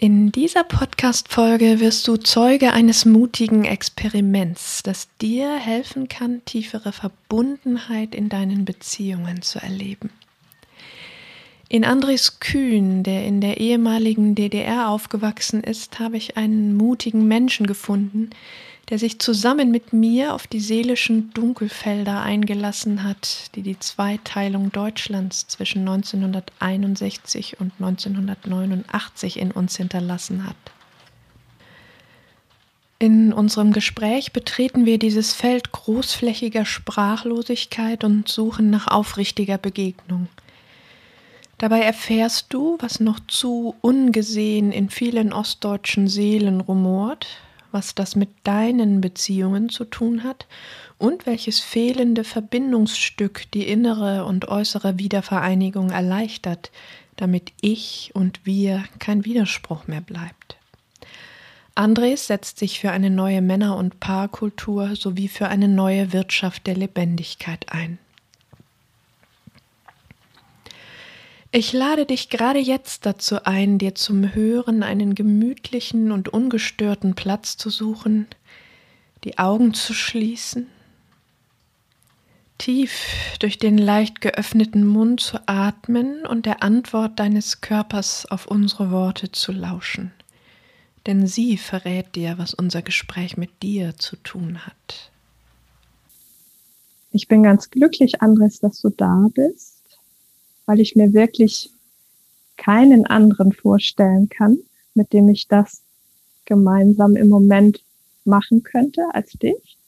In 0.00 0.30
dieser 0.30 0.62
Podcast-Folge 0.62 1.80
wirst 1.80 2.06
du 2.06 2.16
Zeuge 2.18 2.72
eines 2.72 3.04
mutigen 3.04 3.64
Experiments, 3.64 4.84
das 4.84 5.08
dir 5.20 5.56
helfen 5.56 6.06
kann, 6.06 6.40
tiefere 6.44 6.92
Verbundenheit 6.92 8.14
in 8.14 8.28
deinen 8.28 8.64
Beziehungen 8.64 9.42
zu 9.42 9.58
erleben. 9.58 10.10
In 11.68 11.84
Andres 11.84 12.38
Kühn, 12.38 13.02
der 13.02 13.24
in 13.24 13.40
der 13.40 13.58
ehemaligen 13.58 14.36
DDR 14.36 14.88
aufgewachsen 14.88 15.64
ist, 15.64 15.98
habe 15.98 16.16
ich 16.16 16.36
einen 16.36 16.76
mutigen 16.76 17.26
Menschen 17.26 17.66
gefunden, 17.66 18.30
der 18.90 18.98
sich 18.98 19.18
zusammen 19.18 19.70
mit 19.70 19.92
mir 19.92 20.34
auf 20.34 20.46
die 20.46 20.60
seelischen 20.60 21.30
Dunkelfelder 21.34 22.22
eingelassen 22.22 23.04
hat, 23.04 23.54
die 23.54 23.62
die 23.62 23.78
Zweiteilung 23.78 24.72
Deutschlands 24.72 25.46
zwischen 25.46 25.80
1961 25.80 27.60
und 27.60 27.72
1989 27.78 29.38
in 29.38 29.50
uns 29.50 29.76
hinterlassen 29.76 30.46
hat. 30.46 30.56
In 32.98 33.32
unserem 33.32 33.72
Gespräch 33.72 34.32
betreten 34.32 34.84
wir 34.86 34.98
dieses 34.98 35.32
Feld 35.32 35.70
großflächiger 35.70 36.64
Sprachlosigkeit 36.64 38.02
und 38.02 38.26
suchen 38.26 38.70
nach 38.70 38.88
aufrichtiger 38.88 39.58
Begegnung. 39.58 40.28
Dabei 41.58 41.80
erfährst 41.82 42.46
du, 42.52 42.76
was 42.80 43.00
noch 43.00 43.20
zu 43.28 43.76
ungesehen 43.82 44.72
in 44.72 44.90
vielen 44.90 45.32
ostdeutschen 45.32 46.08
Seelen 46.08 46.60
rumort, 46.60 47.26
was 47.78 47.94
das 47.94 48.16
mit 48.16 48.30
deinen 48.42 49.00
Beziehungen 49.00 49.68
zu 49.68 49.84
tun 49.84 50.24
hat 50.24 50.48
und 50.98 51.26
welches 51.26 51.60
fehlende 51.60 52.24
Verbindungsstück 52.24 53.48
die 53.52 53.68
innere 53.68 54.24
und 54.24 54.48
äußere 54.48 54.98
Wiedervereinigung 54.98 55.90
erleichtert, 55.90 56.72
damit 57.14 57.52
ich 57.60 58.10
und 58.14 58.44
wir 58.44 58.82
kein 58.98 59.24
Widerspruch 59.24 59.86
mehr 59.86 60.00
bleibt. 60.00 60.56
Andres 61.76 62.26
setzt 62.26 62.58
sich 62.58 62.80
für 62.80 62.90
eine 62.90 63.10
neue 63.10 63.42
Männer- 63.42 63.76
und 63.76 64.00
Paarkultur 64.00 64.96
sowie 64.96 65.28
für 65.28 65.46
eine 65.46 65.68
neue 65.68 66.12
Wirtschaft 66.12 66.66
der 66.66 66.74
Lebendigkeit 66.74 67.66
ein. 67.68 68.00
Ich 71.50 71.72
lade 71.72 72.04
dich 72.04 72.28
gerade 72.28 72.58
jetzt 72.58 73.06
dazu 73.06 73.44
ein, 73.44 73.78
dir 73.78 73.94
zum 73.94 74.34
Hören 74.34 74.82
einen 74.82 75.14
gemütlichen 75.14 76.12
und 76.12 76.28
ungestörten 76.28 77.14
Platz 77.14 77.56
zu 77.56 77.70
suchen, 77.70 78.26
die 79.24 79.38
Augen 79.38 79.72
zu 79.72 79.94
schließen, 79.94 80.66
tief 82.58 83.06
durch 83.38 83.58
den 83.58 83.78
leicht 83.78 84.20
geöffneten 84.20 84.86
Mund 84.86 85.20
zu 85.20 85.38
atmen 85.46 86.26
und 86.26 86.44
der 86.44 86.62
Antwort 86.62 87.18
deines 87.18 87.62
Körpers 87.62 88.26
auf 88.26 88.46
unsere 88.46 88.90
Worte 88.90 89.32
zu 89.32 89.50
lauschen. 89.50 90.12
Denn 91.06 91.26
sie 91.26 91.56
verrät 91.56 92.14
dir, 92.14 92.36
was 92.36 92.52
unser 92.52 92.82
Gespräch 92.82 93.38
mit 93.38 93.62
dir 93.62 93.96
zu 93.96 94.16
tun 94.16 94.66
hat. 94.66 95.12
Ich 97.10 97.26
bin 97.26 97.42
ganz 97.42 97.70
glücklich, 97.70 98.20
Andres, 98.20 98.60
dass 98.60 98.82
du 98.82 98.90
da 98.90 99.28
bist 99.32 99.77
weil 100.68 100.80
ich 100.80 100.94
mir 100.96 101.14
wirklich 101.14 101.70
keinen 102.58 103.06
anderen 103.06 103.54
vorstellen 103.54 104.28
kann, 104.28 104.58
mit 104.92 105.14
dem 105.14 105.30
ich 105.30 105.48
das 105.48 105.80
gemeinsam 106.44 107.16
im 107.16 107.28
Moment 107.30 107.82
machen 108.26 108.62
könnte 108.64 109.00
als 109.12 109.32
dich. 109.32 109.78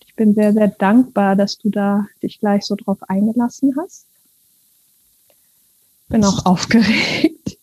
Ich 0.00 0.14
bin 0.14 0.34
sehr, 0.34 0.54
sehr 0.54 0.68
dankbar, 0.68 1.36
dass 1.36 1.58
du 1.58 1.68
da 1.68 2.06
dich 2.22 2.40
gleich 2.40 2.64
so 2.64 2.76
drauf 2.76 2.96
eingelassen 3.02 3.76
hast. 3.76 4.06
Bin 6.08 6.24
auch 6.24 6.46
aufgeregt, 6.46 7.58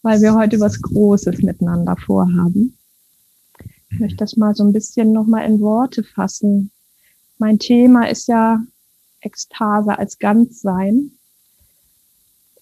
weil 0.00 0.22
wir 0.22 0.32
heute 0.34 0.60
was 0.60 0.80
Großes 0.80 1.42
miteinander 1.42 1.96
vorhaben. 1.98 2.78
Ich 3.90 4.00
möchte 4.00 4.16
das 4.16 4.38
mal 4.38 4.54
so 4.54 4.64
ein 4.64 4.72
bisschen 4.72 5.12
nochmal 5.12 5.44
in 5.44 5.60
Worte 5.60 6.04
fassen. 6.04 6.70
Mein 7.36 7.58
Thema 7.58 8.08
ist 8.08 8.28
ja 8.28 8.64
Ekstase 9.20 9.98
als 9.98 10.18
Ganzsein. 10.18 11.12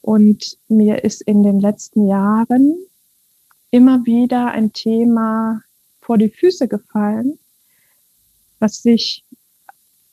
Und 0.01 0.59
mir 0.69 1.05
ist 1.05 1.23
in 1.23 1.43
den 1.43 1.61
letzten 1.61 2.07
Jahren 2.07 2.77
immer 3.71 4.05
wieder 4.07 4.51
ein 4.53 4.73
Thema 4.73 5.63
vor 6.01 6.19
die 6.19 6.31
Füße 6.31 6.69
gefallen, 6.69 7.39
was 8.59 8.83
sich 8.83 9.25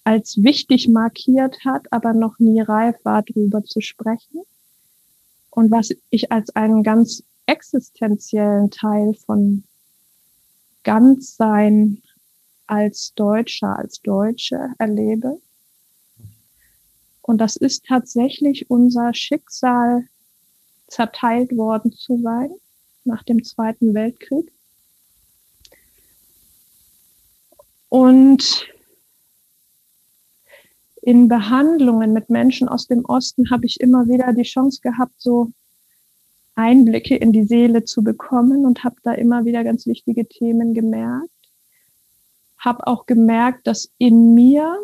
als 0.04 0.38
wichtig 0.44 0.88
markiert 0.88 1.58
hat, 1.66 1.92
aber 1.92 2.14
noch 2.14 2.38
nie 2.40 2.62
reif 2.62 2.96
war, 3.04 3.24
darüber 3.24 3.64
zu 3.64 3.82
sprechen. 3.82 4.42
Und 5.50 5.72
was 5.72 5.90
ich 6.10 6.32
als 6.32 6.56
einen 6.56 6.84
ganz 6.84 7.24
existenziellen 7.46 8.70
Teil 8.72 9.14
von 9.26 9.64
Ganzsein 10.84 12.02
als 12.68 13.14
Deutscher, 13.16 13.78
als 13.78 14.02
Deutsche 14.02 14.70
erlebe. 14.78 15.40
Und 17.26 17.40
das 17.40 17.56
ist 17.56 17.86
tatsächlich 17.86 18.70
unser 18.70 19.12
Schicksal, 19.16 20.08
zerteilt 20.88 21.58
worden 21.58 21.92
zu 21.92 22.22
sein 22.22 22.52
nach 23.04 23.24
dem 23.24 23.44
Zweiten 23.44 23.96
Weltkrieg. 23.96 24.52
Und 27.90 28.68
in 31.02 31.28
Behandlungen 31.28 32.14
mit 32.14 32.30
Menschen 32.30 32.70
aus 32.70 32.86
dem 32.86 33.04
Osten 33.06 33.50
habe 33.50 33.66
ich 33.66 33.80
immer 33.80 34.08
wieder 34.08 34.32
die 34.34 34.44
Chance 34.44 34.82
gehabt, 34.82 35.16
so 35.18 35.52
Einblicke 36.54 37.16
in 37.16 37.32
die 37.32 37.46
Seele 37.46 37.86
zu 37.86 38.04
bekommen 38.04 38.68
und 38.68 38.84
habe 38.84 38.98
da 39.02 39.14
immer 39.14 39.46
wieder 39.46 39.64
ganz 39.64 39.88
wichtige 39.88 40.28
Themen 40.28 40.76
gemerkt. 40.76 41.30
Habe 42.60 42.86
auch 42.86 43.08
gemerkt, 43.08 43.66
dass 43.66 43.90
in 43.98 44.36
mir 44.36 44.78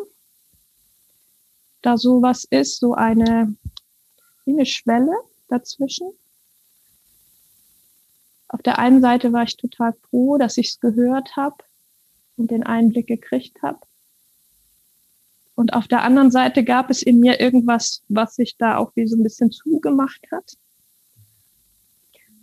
da 1.82 1.98
sowas 1.98 2.46
ist, 2.48 2.78
so 2.78 2.94
eine, 2.94 3.54
wie 4.44 4.52
eine 4.52 4.66
Schwelle 4.66 5.12
dazwischen. 5.48 6.10
Auf 8.48 8.62
der 8.62 8.78
einen 8.78 9.00
Seite 9.00 9.32
war 9.32 9.44
ich 9.44 9.56
total 9.56 9.94
froh, 9.94 10.38
dass 10.38 10.58
ich 10.58 10.68
es 10.68 10.80
gehört 10.80 11.36
habe 11.36 11.56
und 12.36 12.50
den 12.50 12.62
Einblick 12.62 13.06
gekriegt 13.06 13.62
habe. 13.62 13.80
Und 15.54 15.74
auf 15.74 15.86
der 15.86 16.02
anderen 16.02 16.30
Seite 16.30 16.64
gab 16.64 16.90
es 16.90 17.02
in 17.02 17.20
mir 17.20 17.40
irgendwas, 17.40 18.02
was 18.08 18.36
sich 18.36 18.56
da 18.56 18.76
auch 18.76 18.92
wie 18.94 19.06
so 19.06 19.16
ein 19.16 19.22
bisschen 19.22 19.50
zugemacht 19.50 20.26
hat. 20.30 20.56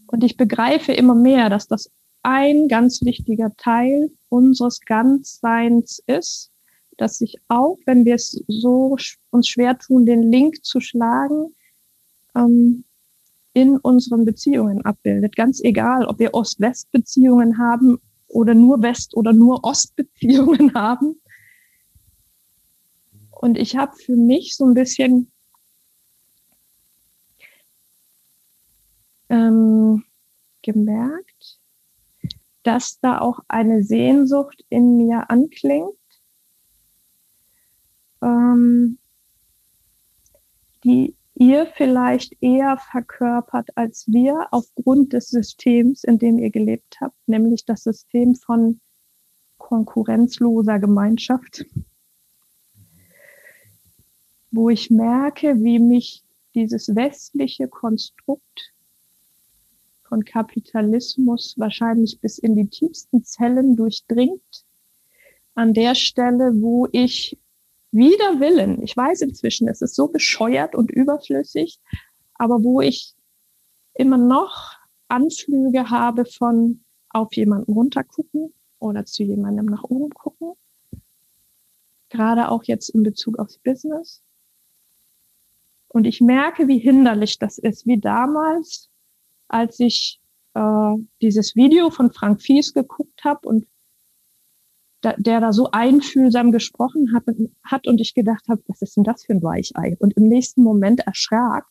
Und 0.07 0.23
ich 0.23 0.37
begreife 0.37 0.93
immer 0.93 1.15
mehr, 1.15 1.49
dass 1.49 1.67
das 1.67 1.91
ein 2.23 2.67
ganz 2.67 3.01
wichtiger 3.03 3.55
Teil 3.57 4.11
unseres 4.29 4.81
Ganzseins 4.81 6.03
ist 6.05 6.51
dass 6.99 7.17
sich 7.17 7.37
auch, 7.47 7.77
wenn 7.85 8.03
wir 8.03 8.15
es 8.15 8.43
so 8.47 8.97
uns 9.31 9.47
schwer 9.47 9.77
tun, 9.77 10.05
den 10.05 10.23
Link 10.23 10.65
zu 10.65 10.81
schlagen, 10.81 11.55
ähm, 12.35 12.83
in 13.53 13.77
unseren 13.77 14.25
Beziehungen 14.25 14.83
abbildet. 14.85 15.35
Ganz 15.35 15.61
egal, 15.63 16.05
ob 16.05 16.19
wir 16.19 16.33
Ost-West-Beziehungen 16.33 17.57
haben 17.57 17.99
oder 18.27 18.53
nur 18.53 18.81
West- 18.81 19.15
oder 19.15 19.33
nur 19.33 19.63
Ost-Beziehungen 19.63 20.73
haben. 20.75 21.19
Und 23.31 23.57
ich 23.57 23.77
habe 23.77 23.95
für 23.95 24.15
mich 24.15 24.55
so 24.55 24.65
ein 24.65 24.73
bisschen 24.73 25.31
ähm, 29.29 30.03
gemerkt, 30.61 31.59
dass 32.63 32.99
da 32.99 33.19
auch 33.19 33.39
eine 33.47 33.83
Sehnsucht 33.83 34.65
in 34.69 34.97
mir 34.97 35.29
anklingt, 35.29 35.98
ähm, 38.21 38.97
die 40.83 41.15
ihr 41.35 41.67
vielleicht 41.67 42.35
eher 42.41 42.77
verkörpert 42.77 43.69
als 43.75 44.05
wir 44.07 44.47
aufgrund 44.51 45.13
des 45.13 45.29
Systems, 45.29 46.03
in 46.03 46.19
dem 46.19 46.37
ihr 46.37 46.49
gelebt 46.49 46.97
habt, 46.99 47.15
nämlich 47.27 47.65
das 47.65 47.83
System 47.83 48.35
von 48.35 48.81
konkurrenzloser 49.57 50.79
Gemeinschaft, 50.79 51.65
wo 54.51 54.69
ich 54.69 54.89
merke, 54.89 55.63
wie 55.63 55.79
mich 55.79 56.23
dieses 56.55 56.95
westliche 56.95 57.67
Konstrukt 57.67 58.73
von 60.03 60.25
Kapitalismus 60.25 61.53
wahrscheinlich 61.57 62.19
bis 62.19 62.39
in 62.39 62.55
die 62.55 62.67
tiefsten 62.67 63.23
Zellen 63.23 63.75
durchdringt. 63.75 64.65
An 65.53 65.73
der 65.73 65.93
Stelle, 65.93 66.51
wo 66.59 66.87
ich 66.91 67.37
wider 67.91 68.39
Willen, 68.39 68.81
ich 68.81 68.95
weiß 68.95 69.21
inzwischen, 69.21 69.67
es 69.67 69.81
ist 69.81 69.95
so 69.95 70.07
bescheuert 70.07 70.75
und 70.75 70.91
überflüssig, 70.91 71.79
aber 72.35 72.63
wo 72.63 72.81
ich 72.81 73.15
immer 73.93 74.17
noch 74.17 74.77
Anflüge 75.07 75.89
habe 75.89 76.25
von 76.25 76.83
auf 77.09 77.33
jemanden 77.33 77.73
runtergucken 77.73 78.53
oder 78.79 79.05
zu 79.05 79.23
jemandem 79.23 79.65
nach 79.65 79.83
oben 79.83 80.11
gucken. 80.11 80.53
Gerade 82.09 82.49
auch 82.49 82.63
jetzt 82.63 82.89
in 82.89 83.03
Bezug 83.03 83.37
aufs 83.39 83.57
Business. 83.57 84.21
Und 85.87 86.05
ich 86.05 86.21
merke, 86.21 86.67
wie 86.67 86.79
hinderlich 86.79 87.39
das 87.39 87.57
ist, 87.57 87.87
wie 87.87 87.99
damals, 87.99 88.89
als 89.47 89.79
ich 89.79 90.21
äh, 90.53 90.93
dieses 91.21 91.55
Video 91.55 91.89
von 91.89 92.11
Frank 92.11 92.41
Fies 92.41 92.73
geguckt 92.73 93.23
habe 93.23 93.47
und 93.47 93.67
da, 95.01 95.13
der 95.17 95.39
da 95.39 95.53
so 95.53 95.69
einfühlsam 95.71 96.51
gesprochen 96.51 97.13
hat, 97.13 97.23
hat 97.63 97.87
und 97.87 98.01
ich 98.01 98.13
gedacht 98.13 98.47
habe, 98.49 98.61
was 98.67 98.81
ist 98.81 98.97
denn 98.97 99.03
das 99.03 99.23
für 99.23 99.33
ein 99.33 99.43
Weichei? 99.43 99.95
Und 99.99 100.15
im 100.17 100.23
nächsten 100.23 100.63
Moment 100.63 101.01
erschrak, 101.01 101.65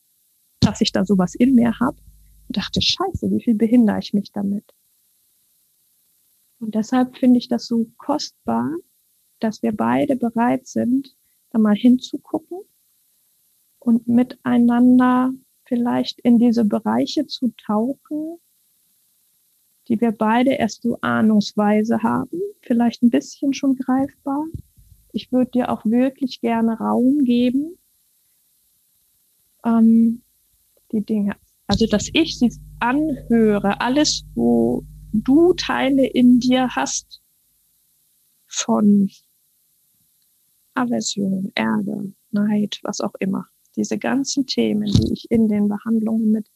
dass 0.60 0.80
ich 0.80 0.92
da 0.92 1.04
sowas 1.04 1.34
in 1.34 1.54
mir 1.54 1.78
habe 1.78 1.98
und 2.48 2.56
dachte, 2.56 2.80
scheiße, 2.80 3.30
wie 3.30 3.42
viel 3.42 3.54
behindere 3.54 3.98
ich 3.98 4.14
mich 4.14 4.32
damit? 4.32 4.64
Und 6.60 6.74
deshalb 6.74 7.16
finde 7.16 7.38
ich 7.38 7.48
das 7.48 7.66
so 7.66 7.86
kostbar, 7.98 8.70
dass 9.40 9.62
wir 9.62 9.72
beide 9.72 10.16
bereit 10.16 10.66
sind, 10.66 11.14
da 11.50 11.58
mal 11.58 11.76
hinzugucken 11.76 12.58
und 13.78 14.08
miteinander 14.08 15.32
vielleicht 15.64 16.18
in 16.20 16.38
diese 16.38 16.64
Bereiche 16.64 17.26
zu 17.26 17.52
tauchen, 17.64 18.38
die 19.88 20.00
wir 20.00 20.12
beide 20.12 20.52
erst 20.52 20.82
so 20.82 20.98
ahnungsweise 21.00 22.02
haben, 22.02 22.40
vielleicht 22.60 23.02
ein 23.02 23.10
bisschen 23.10 23.54
schon 23.54 23.76
greifbar. 23.76 24.44
Ich 25.12 25.32
würde 25.32 25.50
dir 25.52 25.70
auch 25.70 25.84
wirklich 25.84 26.40
gerne 26.40 26.78
Raum 26.78 27.24
geben, 27.24 27.78
ähm, 29.64 30.22
die 30.92 31.00
Dinge, 31.00 31.36
also 31.66 31.86
dass 31.86 32.08
ich 32.12 32.38
sie 32.38 32.52
anhöre, 32.80 33.80
alles, 33.80 34.24
wo 34.34 34.84
du 35.12 35.54
Teile 35.54 36.06
in 36.06 36.38
dir 36.38 36.68
hast 36.76 37.20
von 38.46 39.10
Aversion, 40.74 41.50
Ärger, 41.54 42.04
Neid, 42.30 42.78
was 42.82 43.00
auch 43.00 43.14
immer. 43.18 43.46
Diese 43.76 43.98
ganzen 43.98 44.46
Themen, 44.46 44.90
die 44.90 45.12
ich 45.12 45.30
in 45.30 45.48
den 45.48 45.68
Behandlungen 45.68 46.30
mit 46.30 46.48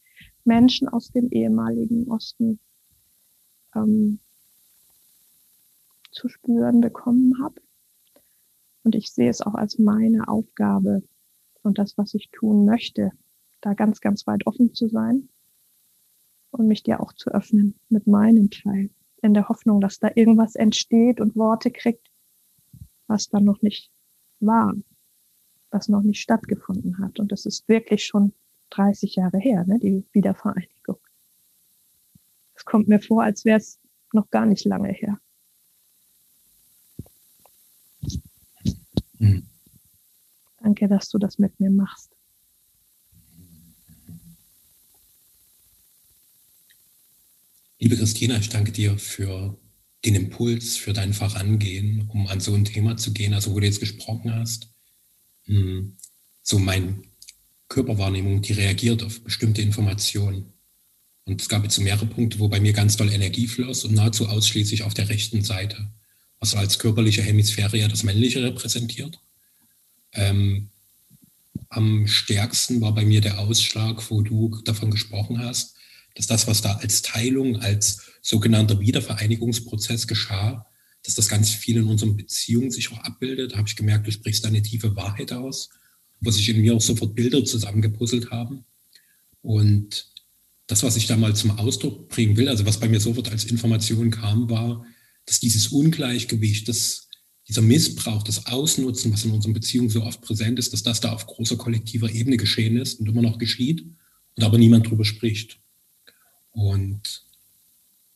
Menschen 0.45 0.87
aus 0.87 1.09
dem 1.09 1.29
ehemaligen 1.29 2.09
Osten 2.09 2.59
ähm, 3.75 4.19
zu 6.11 6.29
spüren 6.29 6.81
bekommen 6.81 7.41
habe. 7.43 7.61
Und 8.83 8.95
ich 8.95 9.11
sehe 9.11 9.29
es 9.29 9.41
auch 9.41 9.55
als 9.55 9.79
meine 9.79 10.27
Aufgabe 10.27 11.03
und 11.63 11.77
das, 11.77 11.97
was 11.97 12.13
ich 12.13 12.29
tun 12.31 12.65
möchte, 12.65 13.11
da 13.61 13.73
ganz, 13.73 14.01
ganz 14.01 14.27
weit 14.27 14.45
offen 14.45 14.73
zu 14.73 14.89
sein 14.89 15.29
und 16.51 16.67
mich 16.67 16.83
dir 16.83 16.99
auch 16.99 17.13
zu 17.13 17.31
öffnen 17.31 17.75
mit 17.89 18.07
meinem 18.07 18.49
Teil, 18.49 18.89
in 19.21 19.33
der 19.33 19.47
Hoffnung, 19.47 19.79
dass 19.79 19.99
da 19.99 20.11
irgendwas 20.13 20.55
entsteht 20.55 21.21
und 21.21 21.35
Worte 21.35 21.71
kriegt, 21.71 22.11
was 23.07 23.29
dann 23.29 23.45
noch 23.45 23.61
nicht 23.61 23.89
war, 24.41 24.73
was 25.71 25.87
noch 25.87 26.03
nicht 26.03 26.21
stattgefunden 26.21 26.99
hat. 26.99 27.19
Und 27.19 27.31
das 27.31 27.45
ist 27.45 27.67
wirklich 27.69 28.03
schon 28.05 28.33
30 28.71 29.15
Jahre 29.15 29.37
her, 29.37 29.65
ne, 29.65 29.79
die 29.79 30.03
Wiedervereinigung. 30.11 30.72
Es 32.63 32.65
kommt 32.65 32.87
mir 32.87 33.01
vor, 33.01 33.21
als 33.21 33.43
wäre 33.43 33.57
es 33.57 33.77
noch 34.13 34.29
gar 34.29 34.45
nicht 34.45 34.63
lange 34.63 34.93
her. 34.93 35.19
Hm. 39.17 39.45
Danke, 40.61 40.87
dass 40.87 41.09
du 41.09 41.17
das 41.17 41.37
mit 41.39 41.59
mir 41.59 41.69
machst. 41.69 42.15
Liebe 47.79 47.97
Christina, 47.97 48.37
ich 48.37 48.47
danke 48.47 48.71
dir 48.71 48.97
für 48.97 49.59
den 50.05 50.15
Impuls, 50.15 50.77
für 50.77 50.93
dein 50.93 51.11
Vorangehen, 51.13 52.09
um 52.13 52.27
an 52.27 52.39
so 52.39 52.53
ein 52.53 52.63
Thema 52.63 52.95
zu 52.95 53.11
gehen, 53.11 53.33
also 53.33 53.53
wo 53.53 53.59
du 53.59 53.65
jetzt 53.65 53.81
gesprochen 53.81 54.33
hast. 54.33 54.73
Hm, 55.43 55.97
so 56.41 56.59
meine 56.59 57.01
Körperwahrnehmung, 57.67 58.41
die 58.41 58.53
reagiert 58.53 59.03
auf 59.03 59.21
bestimmte 59.21 59.61
Informationen. 59.61 60.53
Und 61.25 61.41
es 61.41 61.49
gab 61.49 61.63
jetzt 61.63 61.79
mehrere 61.79 62.05
Punkte, 62.05 62.39
wo 62.39 62.49
bei 62.49 62.59
mir 62.59 62.73
ganz 62.73 62.97
doll 62.97 63.11
Energie 63.11 63.47
floss 63.47 63.85
und 63.85 63.93
nahezu 63.93 64.27
ausschließlich 64.27 64.83
auf 64.83 64.93
der 64.93 65.09
rechten 65.09 65.43
Seite, 65.43 65.87
was 66.39 66.55
als 66.55 66.79
körperliche 66.79 67.21
Hemisphäre 67.21 67.77
ja 67.77 67.87
das 67.87 68.03
Männliche 68.03 68.43
repräsentiert. 68.43 69.19
Ähm, 70.11 70.69
am 71.69 72.07
stärksten 72.07 72.81
war 72.81 72.93
bei 72.93 73.05
mir 73.05 73.21
der 73.21 73.39
Ausschlag, 73.39 74.09
wo 74.11 74.21
du 74.21 74.61
davon 74.65 74.91
gesprochen 74.91 75.39
hast, 75.39 75.75
dass 76.15 76.27
das, 76.27 76.45
was 76.45 76.61
da 76.61 76.73
als 76.73 77.01
Teilung, 77.01 77.59
als 77.61 78.01
sogenannter 78.21 78.79
Wiedervereinigungsprozess 78.79 80.07
geschah, 80.07 80.67
dass 81.03 81.15
das 81.15 81.27
ganz 81.27 81.49
viel 81.49 81.77
in 81.77 81.87
unseren 81.87 82.15
Beziehungen 82.15 82.71
sich 82.71 82.91
auch 82.91 82.99
abbildet. 82.99 83.53
Da 83.53 83.57
habe 83.57 83.67
ich 83.67 83.75
gemerkt, 83.75 84.07
du 84.07 84.11
sprichst 84.11 84.43
da 84.43 84.49
eine 84.49 84.61
tiefe 84.61 84.95
Wahrheit 84.95 85.31
aus, 85.31 85.69
wo 86.21 86.31
sich 86.31 86.47
in 86.49 86.61
mir 86.61 86.75
auch 86.75 86.81
sofort 86.81 87.15
Bilder 87.15 87.43
zusammengepuzzelt 87.43 88.31
haben. 88.31 88.63
Und 89.41 90.12
das, 90.67 90.83
was 90.83 90.95
ich 90.95 91.07
da 91.07 91.17
mal 91.17 91.35
zum 91.35 91.51
Ausdruck 91.51 92.09
bringen 92.09 92.37
will, 92.37 92.47
also 92.47 92.65
was 92.65 92.79
bei 92.79 92.87
mir 92.87 92.99
sofort 92.99 93.29
als 93.31 93.45
Information 93.45 94.11
kam, 94.11 94.49
war, 94.49 94.85
dass 95.25 95.39
dieses 95.39 95.67
Ungleichgewicht, 95.67 96.67
das, 96.67 97.09
dieser 97.47 97.61
Missbrauch, 97.61 98.23
das 98.23 98.45
Ausnutzen, 98.45 99.11
was 99.11 99.25
in 99.25 99.31
unseren 99.31 99.53
Beziehungen 99.53 99.89
so 99.89 100.03
oft 100.03 100.21
präsent 100.21 100.59
ist, 100.59 100.73
dass 100.73 100.83
das 100.83 101.01
da 101.01 101.11
auf 101.11 101.27
großer 101.27 101.57
kollektiver 101.57 102.09
Ebene 102.09 102.37
geschehen 102.37 102.77
ist 102.77 102.99
und 102.99 103.07
immer 103.07 103.21
noch 103.21 103.37
geschieht 103.37 103.85
und 104.35 104.43
aber 104.43 104.57
niemand 104.57 104.89
drüber 104.89 105.05
spricht. 105.05 105.59
Und 106.51 107.25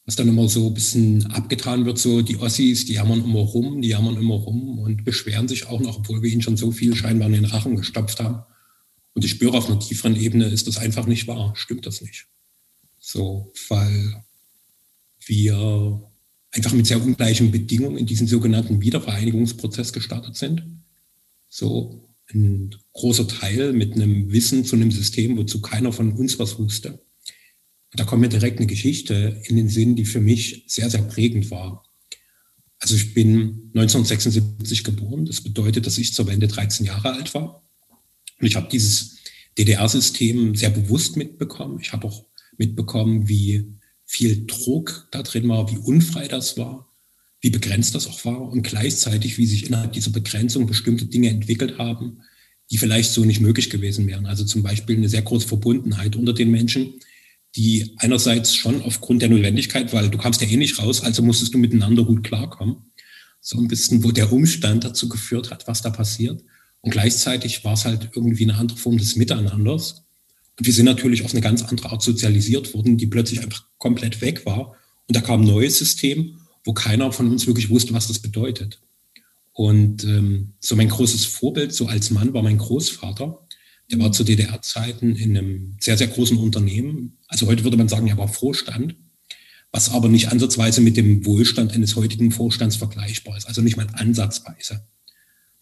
was 0.06 0.16
dann 0.16 0.30
immer 0.30 0.48
so 0.48 0.68
ein 0.68 0.74
bisschen 0.74 1.26
abgetan 1.28 1.86
wird, 1.86 2.00
so 2.00 2.22
die 2.22 2.38
Ossis, 2.38 2.86
die 2.86 2.94
jammern 2.94 3.24
immer 3.24 3.40
rum, 3.40 3.82
die 3.82 3.90
jammern 3.90 4.16
immer 4.16 4.36
rum 4.36 4.80
und 4.80 5.04
beschweren 5.04 5.50
sich 5.50 5.68
auch 5.68 5.82
noch, 5.82 5.98
obwohl 5.98 6.22
wir 6.22 6.32
ihnen 6.32 6.42
schon 6.42 6.56
so 6.56 6.72
viel 6.72 6.96
scheinbar 6.96 7.28
in 7.28 7.34
den 7.34 7.46
Rachen 7.46 7.76
gestopft 7.76 8.22
haben. 8.22 8.44
Und 9.14 9.26
ich 9.26 9.32
spüre 9.32 9.58
auf 9.58 9.70
einer 9.70 9.80
tieferen 9.80 10.16
Ebene, 10.16 10.46
ist 10.46 10.68
das 10.68 10.78
einfach 10.78 11.08
nicht 11.08 11.28
wahr, 11.28 11.54
stimmt 11.58 11.86
das 11.86 12.02
nicht. 12.02 12.28
So, 13.10 13.54
weil 13.70 14.24
wir 15.26 16.02
einfach 16.52 16.74
mit 16.74 16.88
sehr 16.88 17.02
ungleichen 17.02 17.52
Bedingungen 17.52 17.98
in 17.98 18.06
diesen 18.06 18.28
sogenannten 18.28 18.82
Wiedervereinigungsprozess 18.82 19.94
gestartet 19.94 20.36
sind. 20.36 20.82
So 21.48 22.10
ein 22.34 22.76
großer 22.94 23.28
Teil 23.28 23.74
mit 23.74 23.94
einem 23.94 24.32
Wissen 24.32 24.66
zu 24.66 24.76
einem 24.76 24.92
System, 24.92 25.38
wozu 25.38 25.62
keiner 25.62 25.94
von 25.94 26.14
uns 26.14 26.40
was 26.40 26.60
wusste 26.60 27.00
da 27.98 28.04
kommt 28.04 28.22
mir 28.22 28.30
direkt 28.30 28.60
eine 28.60 28.68
Geschichte 28.68 29.42
in 29.46 29.56
den 29.56 29.70
Sinn, 29.70 29.96
die 29.96 30.06
für 30.06 30.22
mich 30.22 30.64
sehr, 30.68 30.90
sehr 30.90 31.02
prägend 31.04 31.50
war. 31.52 31.84
Also 32.80 32.96
ich 32.96 33.14
bin 33.14 33.72
1976 33.74 34.84
geboren. 34.84 35.26
Das 35.26 35.42
bedeutet, 35.42 35.86
dass 35.86 35.98
ich 35.98 36.14
zur 36.14 36.28
Wende 36.28 36.48
13 36.48 36.86
Jahre 36.86 37.14
alt 37.14 37.34
war. 37.34 37.64
Und 38.40 38.46
ich 38.46 38.56
habe 38.56 38.70
dieses 38.72 39.18
DDR-System 39.58 40.56
sehr 40.56 40.70
bewusst 40.70 41.18
mitbekommen. 41.18 41.80
Ich 41.82 41.92
habe 41.92 42.08
auch 42.08 42.27
mitbekommen, 42.58 43.28
wie 43.28 43.74
viel 44.06 44.46
Druck 44.48 45.08
da 45.12 45.24
drin 45.24 45.48
war, 45.50 45.72
wie 45.72 45.78
unfrei 45.78 46.28
das 46.28 46.58
war, 46.58 46.88
wie 47.42 47.50
begrenzt 47.50 47.94
das 47.94 48.08
auch 48.08 48.24
war 48.26 48.42
und 48.42 48.64
gleichzeitig, 48.64 49.38
wie 49.38 49.46
sich 49.46 49.68
innerhalb 49.68 49.94
dieser 49.94 50.12
Begrenzung 50.12 50.66
bestimmte 50.66 51.06
Dinge 51.06 51.30
entwickelt 51.30 51.78
haben, 51.78 52.22
die 52.72 52.78
vielleicht 52.78 53.12
so 53.12 53.24
nicht 53.24 53.42
möglich 53.42 53.70
gewesen 53.70 54.08
wären. 54.08 54.26
Also 54.26 54.44
zum 54.44 54.64
Beispiel 54.64 54.98
eine 54.98 55.10
sehr 55.10 55.22
große 55.22 55.48
Verbundenheit 55.48 56.16
unter 56.16 56.34
den 56.34 56.52
Menschen, 56.52 56.94
die 57.56 57.94
einerseits 57.98 58.56
schon 58.56 58.82
aufgrund 58.82 59.22
der 59.22 59.30
Notwendigkeit, 59.30 59.94
weil 59.94 60.10
du 60.10 60.18
kamst 60.18 60.42
ja 60.42 60.48
eh 60.48 60.58
nicht 60.58 60.80
raus, 60.80 61.02
also 61.02 61.22
musstest 61.24 61.54
du 61.54 61.58
miteinander 61.58 62.04
gut 62.04 62.24
klarkommen. 62.24 62.78
So 63.40 63.58
ein 63.58 63.68
bisschen, 63.68 64.04
wo 64.04 64.12
der 64.12 64.32
Umstand 64.32 64.84
dazu 64.84 65.08
geführt 65.08 65.52
hat, 65.52 65.68
was 65.68 65.82
da 65.82 65.90
passiert. 65.90 66.44
Und 66.82 66.92
gleichzeitig 66.92 67.64
war 67.64 67.74
es 67.74 67.86
halt 67.86 68.10
irgendwie 68.16 68.44
eine 68.44 68.56
andere 68.56 68.78
Form 68.78 68.98
des 68.98 69.16
Miteinanders. 69.16 70.07
Und 70.60 70.66
wir 70.66 70.74
sind 70.74 70.86
natürlich 70.86 71.24
auf 71.24 71.32
eine 71.32 71.42
ganz 71.42 71.64
andere 71.64 71.92
Art 71.92 72.02
sozialisiert 72.02 72.74
worden, 72.74 72.98
die 72.98 73.08
plötzlich 73.08 73.42
einfach 73.42 73.66
komplett 73.78 74.22
weg 74.22 74.46
war. 74.46 74.76
Und 75.08 75.16
da 75.16 75.22
kam 75.22 75.42
ein 75.42 75.48
neues 75.48 75.78
System, 75.78 76.40
wo 76.64 76.74
keiner 76.74 77.12
von 77.12 77.30
uns 77.30 77.48
wirklich 77.48 77.70
wusste, 77.70 77.94
was 77.94 78.08
das 78.08 78.20
bedeutet. 78.20 78.80
Und 79.54 80.04
ähm, 80.04 80.54
so 80.60 80.76
mein 80.76 80.90
großes 80.90 81.26
Vorbild, 81.26 81.74
so 81.74 81.88
als 81.88 82.12
Mann, 82.12 82.34
war 82.34 82.44
mein 82.44 82.58
Großvater, 82.58 83.40
der 83.90 84.00
war 84.00 84.12
zu 84.12 84.24
DDR-Zeiten 84.24 85.16
in 85.16 85.38
einem 85.38 85.78
sehr, 85.80 85.98
sehr 85.98 86.08
großen 86.08 86.38
Unternehmen. 86.38 87.18
Also 87.28 87.48
heute 87.48 87.64
würde 87.64 87.78
man 87.78 87.88
sagen, 87.88 88.08
er 88.08 88.18
war 88.18 88.28
Vorstand, 88.28 88.96
was 89.72 89.90
aber 89.92 90.10
nicht 90.10 90.32
ansatzweise 90.32 90.82
mit 90.82 90.98
dem 90.98 91.26
Wohlstand 91.26 91.74
eines 91.74 91.96
heutigen 91.96 92.32
Vorstands 92.32 92.76
vergleichbar 92.76 93.38
ist. 93.38 93.48
Also 93.48 93.62
nicht 93.62 93.78
mal 93.78 93.88
ansatzweise. 93.94 94.86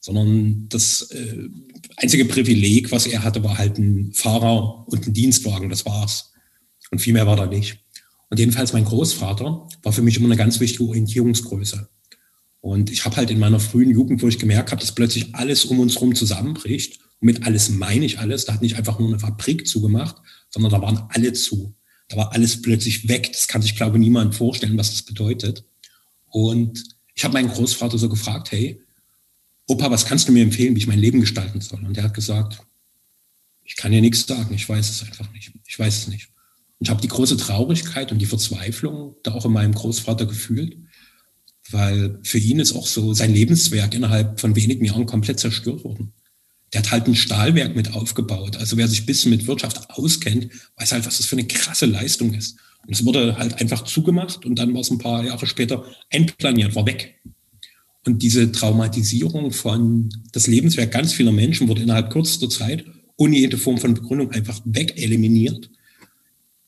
Sondern 0.05 0.69
das 0.69 1.09
äh, 1.09 1.49
einzige 1.97 2.25
Privileg, 2.25 2.91
was 2.91 3.07
er 3.07 3.23
hatte, 3.23 3.43
war 3.43 3.57
halt 3.57 3.79
ein 3.79 4.13
Fahrer 4.13 4.87
und 4.87 5.07
ein 5.07 5.13
Dienstwagen. 5.13 5.67
Das 5.67 5.83
war's. 5.83 6.31
Und 6.91 6.99
viel 6.99 7.13
mehr 7.13 7.25
war 7.25 7.35
da 7.35 7.47
nicht. 7.47 7.79
Und 8.29 8.37
jedenfalls 8.37 8.71
mein 8.71 8.85
Großvater 8.85 9.67
war 9.81 9.93
für 9.93 10.03
mich 10.03 10.17
immer 10.17 10.27
eine 10.27 10.37
ganz 10.37 10.59
wichtige 10.59 10.83
Orientierungsgröße. 10.83 11.89
Und 12.61 12.91
ich 12.91 13.03
habe 13.03 13.15
halt 13.15 13.31
in 13.31 13.39
meiner 13.39 13.59
frühen 13.59 13.89
Jugend, 13.89 14.21
wo 14.21 14.27
ich 14.27 14.37
gemerkt 14.37 14.69
habe, 14.69 14.79
dass 14.79 14.93
plötzlich 14.93 15.33
alles 15.33 15.65
um 15.65 15.79
uns 15.79 15.95
herum 15.95 16.13
zusammenbricht, 16.13 16.99
und 17.19 17.25
mit 17.25 17.43
alles 17.47 17.69
meine 17.69 18.05
ich 18.05 18.19
alles, 18.19 18.45
da 18.45 18.53
hat 18.53 18.61
nicht 18.61 18.75
einfach 18.75 18.99
nur 18.99 19.07
eine 19.07 19.17
Fabrik 19.17 19.67
zugemacht, 19.67 20.17
sondern 20.51 20.71
da 20.71 20.83
waren 20.83 21.03
alle 21.09 21.33
zu. 21.33 21.73
Da 22.09 22.17
war 22.17 22.31
alles 22.31 22.61
plötzlich 22.61 23.09
weg. 23.09 23.31
Das 23.33 23.47
kann 23.47 23.63
sich, 23.63 23.75
glaube 23.75 23.97
ich, 23.97 24.01
niemand 24.01 24.35
vorstellen, 24.35 24.77
was 24.77 24.91
das 24.91 25.01
bedeutet. 25.01 25.65
Und 26.27 26.83
ich 27.15 27.23
habe 27.23 27.33
meinen 27.33 27.49
Großvater 27.49 27.97
so 27.97 28.07
gefragt, 28.07 28.51
hey, 28.51 28.83
Opa, 29.67 29.89
was 29.89 30.05
kannst 30.05 30.27
du 30.27 30.31
mir 30.31 30.43
empfehlen, 30.43 30.75
wie 30.75 30.79
ich 30.79 30.87
mein 30.87 30.99
Leben 30.99 31.21
gestalten 31.21 31.61
soll? 31.61 31.83
Und 31.85 31.97
er 31.97 32.03
hat 32.03 32.13
gesagt, 32.13 32.59
ich 33.63 33.75
kann 33.75 33.91
dir 33.91 34.01
nichts 34.01 34.27
sagen, 34.27 34.53
ich 34.53 34.67
weiß 34.67 34.89
es 34.89 35.03
einfach 35.03 35.31
nicht. 35.33 35.51
Ich 35.65 35.79
weiß 35.79 35.97
es 35.97 36.07
nicht. 36.07 36.29
Und 36.79 36.87
ich 36.87 36.89
habe 36.89 37.01
die 37.01 37.07
große 37.07 37.37
Traurigkeit 37.37 38.11
und 38.11 38.19
die 38.19 38.27
Verzweiflung 38.27 39.15
da 39.23 39.33
auch 39.33 39.45
in 39.45 39.53
meinem 39.53 39.73
Großvater 39.73 40.25
gefühlt 40.25 40.77
weil 41.71 42.19
für 42.23 42.37
ihn 42.37 42.59
ist 42.59 42.73
auch 42.73 42.87
so 42.87 43.13
sein 43.13 43.33
Lebenswerk 43.33 43.93
innerhalb 43.93 44.39
von 44.39 44.55
wenigen 44.55 44.85
Jahren 44.85 45.05
komplett 45.05 45.39
zerstört 45.39 45.83
worden. 45.83 46.13
Der 46.73 46.81
hat 46.81 46.91
halt 46.91 47.07
ein 47.07 47.15
Stahlwerk 47.15 47.75
mit 47.75 47.93
aufgebaut. 47.93 48.57
Also 48.57 48.77
wer 48.77 48.87
sich 48.87 49.01
ein 49.01 49.05
bisschen 49.05 49.31
mit 49.31 49.47
Wirtschaft 49.47 49.89
auskennt, 49.91 50.49
weiß 50.77 50.91
halt, 50.91 51.05
was 51.05 51.17
das 51.17 51.25
für 51.25 51.37
eine 51.37 51.47
krasse 51.47 51.85
Leistung 51.85 52.33
ist. 52.33 52.57
Und 52.85 52.93
es 52.93 53.05
wurde 53.05 53.37
halt 53.37 53.59
einfach 53.61 53.83
zugemacht 53.83 54.45
und 54.45 54.59
dann 54.59 54.73
war 54.73 54.81
es 54.81 54.91
ein 54.91 54.99
paar 54.99 55.23
Jahre 55.23 55.47
später 55.47 55.85
einplaniert, 56.11 56.75
war 56.75 56.85
weg. 56.85 57.19
Und 58.05 58.21
diese 58.21 58.51
Traumatisierung 58.51 59.51
von 59.51 60.09
das 60.31 60.47
Lebenswerk 60.47 60.91
ganz 60.91 61.13
vieler 61.13 61.31
Menschen 61.31 61.67
wurde 61.67 61.81
innerhalb 61.81 62.11
kürzester 62.11 62.49
Zeit 62.49 62.85
ohne 63.17 63.37
jede 63.37 63.57
Form 63.57 63.77
von 63.77 63.93
Begründung 63.93 64.31
einfach 64.31 64.61
wegeliminiert. 64.65 65.69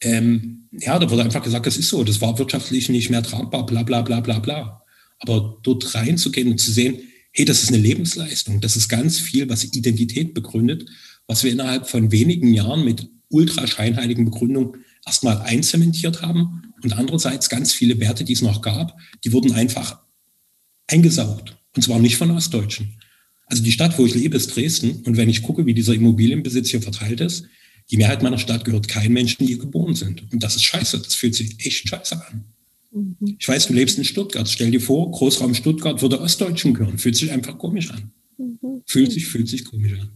Ähm, 0.01 0.69
ja, 0.71 0.97
da 0.97 1.09
wurde 1.09 1.23
einfach 1.23 1.43
gesagt, 1.43 1.65
das 1.65 1.77
ist 1.77 1.89
so, 1.89 2.03
das 2.03 2.21
war 2.21 2.37
wirtschaftlich 2.39 2.89
nicht 2.89 3.09
mehr 3.09 3.23
tragbar, 3.23 3.65
bla 3.65 3.83
bla 3.83 4.01
bla 4.01 4.19
bla 4.19 4.39
bla. 4.39 4.83
Aber 5.19 5.57
dort 5.63 5.93
reinzugehen 5.95 6.51
und 6.51 6.59
zu 6.59 6.71
sehen, 6.71 6.99
hey, 7.33 7.45
das 7.45 7.63
ist 7.63 7.69
eine 7.69 7.79
Lebensleistung, 7.79 8.61
das 8.61 8.75
ist 8.75 8.87
ganz 8.87 9.19
viel, 9.19 9.49
was 9.49 9.63
Identität 9.63 10.33
begründet, 10.33 10.89
was 11.27 11.43
wir 11.43 11.51
innerhalb 11.51 11.89
von 11.89 12.11
wenigen 12.11 12.53
Jahren 12.53 12.85
mit 12.85 13.09
ultrascheinheiligen 13.29 14.25
Begründungen 14.25 14.83
erstmal 15.05 15.41
einzementiert 15.41 16.21
haben 16.21 16.73
und 16.83 16.93
andererseits 16.93 17.49
ganz 17.49 17.73
viele 17.73 17.99
Werte, 17.99 18.23
die 18.23 18.33
es 18.33 18.41
noch 18.41 18.61
gab, 18.61 18.97
die 19.23 19.33
wurden 19.33 19.51
einfach 19.51 19.99
eingesaugt. 20.87 21.57
Und 21.75 21.81
zwar 21.83 21.99
nicht 21.99 22.17
von 22.17 22.31
Ostdeutschen. 22.31 22.93
Also 23.45 23.63
die 23.63 23.71
Stadt, 23.71 23.97
wo 23.97 24.05
ich 24.05 24.15
lebe, 24.15 24.35
ist 24.35 24.55
Dresden. 24.55 25.03
Und 25.05 25.15
wenn 25.15 25.29
ich 25.29 25.41
gucke, 25.41 25.65
wie 25.65 25.73
dieser 25.73 25.93
Immobilienbesitz 25.93 26.69
hier 26.69 26.81
verteilt 26.81 27.21
ist, 27.21 27.45
die 27.89 27.97
Mehrheit 27.97 28.21
meiner 28.21 28.37
Stadt 28.37 28.65
gehört 28.65 28.87
keinen 28.87 29.13
Menschen, 29.13 29.37
die 29.39 29.47
hier 29.47 29.59
geboren 29.59 29.95
sind. 29.95 30.31
Und 30.33 30.43
das 30.43 30.55
ist 30.55 30.63
scheiße. 30.63 30.99
Das 30.99 31.15
fühlt 31.15 31.35
sich 31.35 31.65
echt 31.65 31.87
scheiße 31.87 32.15
an. 32.27 32.43
Mhm. 32.91 33.37
Ich 33.39 33.47
weiß, 33.47 33.67
du 33.67 33.73
lebst 33.73 33.97
in 33.97 34.03
Stuttgart. 34.03 34.49
Stell 34.49 34.71
dir 34.71 34.81
vor, 34.81 35.11
Großraum 35.11 35.53
Stuttgart 35.53 36.01
würde 36.01 36.19
Ostdeutschen 36.19 36.73
gehören. 36.73 36.97
Fühlt 36.97 37.15
sich 37.15 37.31
einfach 37.31 37.57
komisch 37.57 37.91
an. 37.91 38.11
Mhm. 38.37 38.81
Fühlt 38.85 39.11
sich, 39.11 39.27
fühlt 39.27 39.47
sich 39.47 39.63
komisch 39.63 39.93
an. 39.93 40.09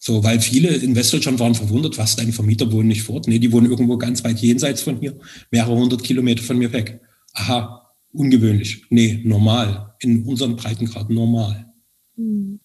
So, 0.00 0.22
weil 0.22 0.40
viele 0.40 0.68
in 0.68 0.94
Westdeutschland 0.94 1.40
waren 1.40 1.54
verwundert, 1.54 1.98
was 1.98 2.16
deine 2.16 2.32
Vermieter 2.32 2.70
wohnen 2.70 2.88
nicht 2.88 3.02
fort. 3.02 3.26
Nee, 3.26 3.40
die 3.40 3.50
wohnen 3.52 3.70
irgendwo 3.70 3.96
ganz 3.96 4.22
weit 4.22 4.38
jenseits 4.38 4.82
von 4.82 4.98
hier, 5.00 5.18
mehrere 5.50 5.76
hundert 5.76 6.04
Kilometer 6.04 6.42
von 6.42 6.56
mir 6.58 6.72
weg. 6.72 7.00
Aha, 7.34 7.87
ungewöhnlich. 8.12 8.84
Nee, 8.90 9.20
normal. 9.24 9.94
In 10.00 10.24
unseren 10.24 10.56
Breitengraden 10.56 11.14
normal. 11.14 11.72
Mhm. 12.16 12.60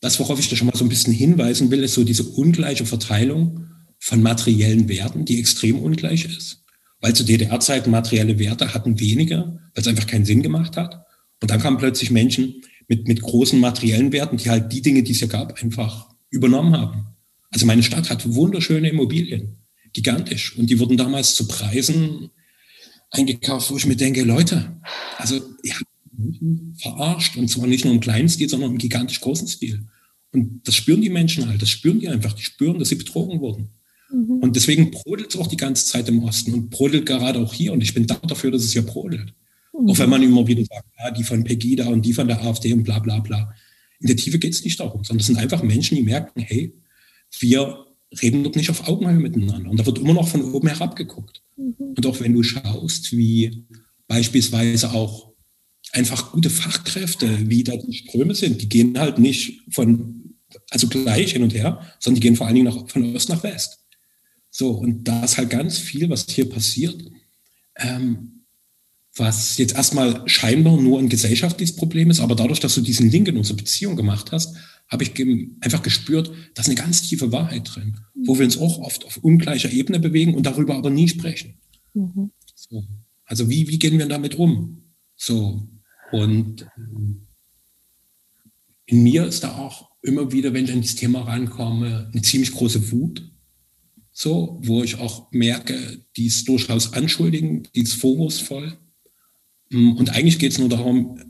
Das, 0.00 0.18
worauf 0.20 0.38
ich 0.38 0.48
da 0.48 0.56
schon 0.56 0.68
mal 0.68 0.76
so 0.76 0.84
ein 0.84 0.88
bisschen 0.88 1.12
hinweisen 1.12 1.70
will, 1.70 1.82
ist 1.82 1.94
so 1.94 2.04
diese 2.04 2.24
ungleiche 2.24 2.86
Verteilung 2.86 3.66
von 3.98 4.22
materiellen 4.22 4.88
Werten, 4.88 5.24
die 5.24 5.40
extrem 5.40 5.78
ungleich 5.78 6.24
ist 6.24 6.64
weil 7.00 7.14
zu 7.14 7.24
DDR-Zeiten 7.24 7.90
materielle 7.90 8.38
Werte 8.38 8.74
hatten 8.74 8.98
weniger, 8.98 9.58
weil 9.74 9.82
es 9.82 9.86
einfach 9.86 10.06
keinen 10.06 10.24
Sinn 10.24 10.42
gemacht 10.42 10.76
hat. 10.76 11.04
Und 11.40 11.50
dann 11.50 11.60
kamen 11.60 11.78
plötzlich 11.78 12.10
Menschen 12.10 12.62
mit, 12.88 13.06
mit 13.06 13.20
großen 13.20 13.60
materiellen 13.60 14.12
Werten, 14.12 14.38
die 14.38 14.50
halt 14.50 14.72
die 14.72 14.82
Dinge, 14.82 15.02
die 15.02 15.12
es 15.12 15.20
ja 15.20 15.26
gab, 15.26 15.62
einfach 15.62 16.08
übernommen 16.30 16.76
haben. 16.76 17.06
Also 17.50 17.66
meine 17.66 17.82
Stadt 17.82 18.10
hat 18.10 18.34
wunderschöne 18.34 18.88
Immobilien, 18.88 19.58
gigantisch. 19.92 20.56
Und 20.58 20.68
die 20.70 20.78
wurden 20.78 20.96
damals 20.96 21.34
zu 21.34 21.46
Preisen 21.46 22.30
eingekauft, 23.10 23.70
wo 23.70 23.76
ich 23.76 23.86
mir 23.86 23.96
denke, 23.96 24.22
Leute, 24.22 24.80
also 25.16 25.40
ihr 25.62 25.74
habt 25.74 25.88
verarscht. 26.76 27.36
Und 27.36 27.48
zwar 27.48 27.66
nicht 27.66 27.84
nur 27.84 27.94
im 27.94 28.00
kleinen 28.00 28.28
Stil, 28.28 28.48
sondern 28.48 28.72
im 28.72 28.78
gigantisch 28.78 29.20
großen 29.20 29.48
Stil. 29.48 29.86
Und 30.32 30.60
das 30.66 30.74
spüren 30.74 31.00
die 31.00 31.10
Menschen 31.10 31.48
halt, 31.48 31.62
das 31.62 31.70
spüren 31.70 32.00
die 32.00 32.08
einfach, 32.08 32.32
die 32.32 32.42
spüren, 32.42 32.78
dass 32.78 32.90
sie 32.90 32.96
betrogen 32.96 33.40
wurden. 33.40 33.70
Mhm. 34.10 34.40
Und 34.40 34.56
deswegen 34.56 34.90
brodelt 34.90 35.34
es 35.34 35.40
auch 35.40 35.46
die 35.46 35.56
ganze 35.56 35.86
Zeit 35.86 36.08
im 36.08 36.22
Osten 36.22 36.52
und 36.52 36.70
brodelt 36.70 37.06
gerade 37.06 37.38
auch 37.38 37.54
hier. 37.54 37.72
Und 37.72 37.82
ich 37.82 37.94
bin 37.94 38.06
dankbar 38.06 38.28
dafür, 38.28 38.50
dass 38.50 38.64
es 38.64 38.72
hier 38.72 38.82
brodelt. 38.82 39.32
Mhm. 39.72 39.88
Auch 39.88 39.98
wenn 39.98 40.10
man 40.10 40.22
immer 40.22 40.46
wieder 40.46 40.64
sagt, 40.64 40.86
ja, 40.98 41.10
die 41.10 41.24
von 41.24 41.44
Pegida 41.44 41.86
und 41.86 42.02
die 42.04 42.12
von 42.12 42.28
der 42.28 42.42
AfD 42.42 42.72
und 42.72 42.84
bla 42.84 42.98
bla 42.98 43.20
bla. 43.20 43.54
In 44.00 44.06
der 44.06 44.16
Tiefe 44.16 44.38
geht 44.38 44.52
es 44.52 44.64
nicht 44.64 44.78
darum, 44.78 45.02
sondern 45.02 45.20
es 45.20 45.26
sind 45.26 45.38
einfach 45.38 45.62
Menschen, 45.62 45.96
die 45.96 46.02
merken, 46.02 46.40
hey, 46.40 46.72
wir 47.40 47.86
reden 48.22 48.44
dort 48.44 48.56
nicht 48.56 48.70
auf 48.70 48.86
Augenhöhe 48.86 49.18
miteinander. 49.18 49.70
Und 49.70 49.78
da 49.80 49.86
wird 49.86 49.98
immer 49.98 50.14
noch 50.14 50.28
von 50.28 50.52
oben 50.52 50.68
herab 50.68 50.94
geguckt. 50.94 51.42
Mhm. 51.58 51.94
Und 51.96 52.06
auch 52.06 52.20
wenn 52.20 52.32
du 52.32 52.42
schaust, 52.42 53.12
wie 53.12 53.66
beispielsweise 54.06 54.92
auch 54.92 55.32
einfach 55.92 56.32
gute 56.32 56.50
Fachkräfte, 56.50 57.48
wie 57.50 57.64
da 57.64 57.76
die 57.76 57.92
Ströme 57.92 58.34
sind, 58.34 58.62
die 58.62 58.68
gehen 58.68 58.98
halt 58.98 59.18
nicht 59.18 59.62
von, 59.70 60.34
also 60.70 60.86
gleich 60.88 61.32
hin 61.32 61.42
und 61.42 61.54
her, 61.54 61.80
sondern 61.98 62.20
die 62.20 62.26
gehen 62.26 62.36
vor 62.36 62.46
allen 62.46 62.56
Dingen 62.56 62.72
nach, 62.72 62.88
von 62.88 63.14
Ost 63.14 63.28
nach 63.28 63.42
West. 63.42 63.84
So, 64.50 64.70
und 64.70 65.04
da 65.04 65.24
ist 65.24 65.36
halt 65.36 65.50
ganz 65.50 65.78
viel, 65.78 66.08
was 66.08 66.26
hier 66.28 66.48
passiert, 66.48 66.96
ähm, 67.76 68.44
was 69.14 69.58
jetzt 69.58 69.74
erstmal 69.74 70.22
scheinbar 70.28 70.80
nur 70.80 70.98
ein 70.98 71.08
gesellschaftliches 71.08 71.76
Problem 71.76 72.10
ist, 72.10 72.20
aber 72.20 72.34
dadurch, 72.34 72.60
dass 72.60 72.74
du 72.74 72.80
diesen 72.80 73.10
Link 73.10 73.28
in 73.28 73.36
unsere 73.36 73.56
Beziehung 73.56 73.96
gemacht 73.96 74.30
hast, 74.32 74.56
habe 74.88 75.02
ich 75.02 75.12
einfach 75.60 75.82
gespürt, 75.82 76.30
da 76.54 76.62
ist 76.62 76.68
eine 76.68 76.76
ganz 76.76 77.02
tiefe 77.02 77.30
Wahrheit 77.32 77.68
drin, 77.74 77.98
wo 78.28 78.38
wir 78.38 78.44
uns 78.44 78.58
auch 78.58 78.78
oft 78.78 79.06
auf 79.06 79.16
ungleicher 79.16 79.72
Ebene 79.72 79.98
bewegen 79.98 80.34
und 80.34 80.44
darüber 80.44 80.76
aber 80.76 80.90
nie 80.90 81.08
sprechen. 81.08 81.54
Mhm. 81.94 82.30
So. 82.54 82.84
Also 83.24 83.48
wie, 83.48 83.68
wie 83.68 83.78
gehen 83.78 83.98
wir 83.98 84.06
damit 84.06 84.34
um? 84.34 84.82
So. 85.16 85.66
Und 86.12 86.66
ähm, 86.76 87.26
in 88.84 89.02
mir 89.02 89.24
ist 89.26 89.44
da 89.44 89.56
auch 89.56 89.90
immer 90.02 90.30
wieder, 90.30 90.52
wenn 90.52 90.66
ich 90.66 90.72
an 90.72 90.82
dieses 90.82 90.96
Thema 90.96 91.22
rankomme, 91.22 92.10
eine 92.12 92.22
ziemlich 92.22 92.52
große 92.52 92.92
Wut 92.92 93.32
so, 94.12 94.58
wo 94.62 94.82
ich 94.82 94.98
auch 94.98 95.30
merke, 95.30 96.04
die 96.16 96.26
ist 96.26 96.48
durchaus 96.48 96.92
anschuldigend, 96.92 97.70
die 97.74 97.82
ist 97.82 97.94
vorwurfsvoll. 97.94 98.76
Mm, 99.70 99.92
und 99.92 100.10
eigentlich 100.10 100.40
geht 100.40 100.52
es 100.52 100.58
nur 100.58 100.68
darum, 100.68 101.20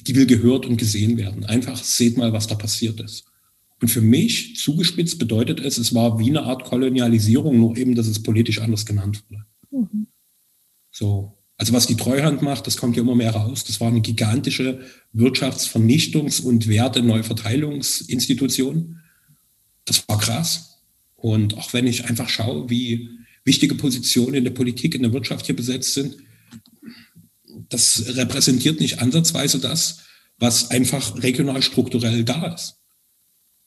die 0.00 0.16
will 0.16 0.26
gehört 0.26 0.64
und 0.64 0.78
gesehen 0.78 1.16
werden. 1.18 1.44
Einfach 1.44 1.84
seht 1.84 2.16
mal, 2.16 2.32
was 2.32 2.46
da 2.46 2.54
passiert 2.54 2.98
ist. 3.00 3.29
Und 3.80 3.88
für 3.88 4.02
mich, 4.02 4.56
zugespitzt, 4.56 5.18
bedeutet 5.18 5.58
es, 5.60 5.78
es 5.78 5.94
war 5.94 6.18
wie 6.18 6.28
eine 6.28 6.42
Art 6.42 6.64
Kolonialisierung, 6.64 7.58
nur 7.58 7.74
eben, 7.76 7.94
dass 7.94 8.06
es 8.06 8.22
politisch 8.22 8.60
anders 8.60 8.84
genannt 8.84 9.22
wurde. 9.28 9.46
Mhm. 9.70 10.08
So. 10.90 11.38
Also 11.56 11.72
was 11.72 11.86
die 11.86 11.96
Treuhand 11.96 12.42
macht, 12.42 12.66
das 12.66 12.76
kommt 12.76 12.96
ja 12.96 13.02
immer 13.02 13.14
mehr 13.14 13.30
raus. 13.32 13.64
Das 13.64 13.80
war 13.80 13.88
eine 13.88 14.00
gigantische 14.00 14.80
Wirtschaftsvernichtungs- 15.14 16.42
und 16.42 16.66
Werte-Neuverteilungsinstitution. 16.68 19.00
Das 19.84 20.02
war 20.08 20.18
krass. 20.18 20.78
Und 21.16 21.58
auch 21.58 21.74
wenn 21.74 21.86
ich 21.86 22.06
einfach 22.06 22.30
schaue, 22.30 22.70
wie 22.70 23.10
wichtige 23.44 23.74
Positionen 23.74 24.34
in 24.34 24.44
der 24.44 24.52
Politik, 24.52 24.94
in 24.94 25.02
der 25.02 25.12
Wirtschaft 25.12 25.44
hier 25.46 25.56
besetzt 25.56 25.94
sind, 25.94 26.16
das 27.68 28.16
repräsentiert 28.16 28.80
nicht 28.80 29.00
ansatzweise 29.00 29.58
das, 29.58 30.00
was 30.38 30.70
einfach 30.70 31.22
regional 31.22 31.62
strukturell 31.62 32.24
da 32.24 32.54
ist. 32.54 32.79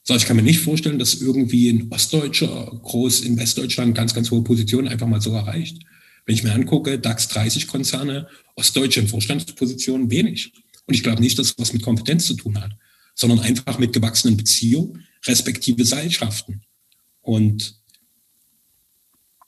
So, 0.05 0.15
ich 0.15 0.25
kann 0.25 0.35
mir 0.35 0.43
nicht 0.43 0.59
vorstellen, 0.59 0.99
dass 0.99 1.21
irgendwie 1.21 1.69
ein 1.69 1.89
Ostdeutscher 1.89 2.77
groß 2.83 3.21
in 3.21 3.37
Westdeutschland 3.37 3.95
ganz, 3.95 4.13
ganz 4.13 4.29
hohe 4.31 4.43
Positionen 4.43 4.89
einfach 4.89 5.07
mal 5.07 5.21
so 5.21 5.31
erreicht. 5.31 5.81
Wenn 6.25 6.35
ich 6.35 6.43
mir 6.43 6.53
angucke, 6.53 6.99
DAX 6.99 7.29
30 7.29 7.67
Konzerne, 7.67 8.27
Ostdeutsche 8.55 8.99
in 8.99 9.07
Vorstandspositionen, 9.07 10.11
wenig. 10.11 10.51
Und 10.85 10.93
ich 10.93 11.03
glaube 11.03 11.21
nicht, 11.21 11.39
dass 11.39 11.47
das 11.47 11.59
was 11.59 11.73
mit 11.73 11.83
Kompetenz 11.83 12.25
zu 12.25 12.35
tun 12.35 12.59
hat, 12.59 12.71
sondern 13.15 13.39
einfach 13.39 13.79
mit 13.79 13.93
gewachsenen 13.93 14.35
Beziehungen, 14.35 15.05
respektive 15.25 15.85
Seilschaften. 15.85 16.61
Und 17.21 17.81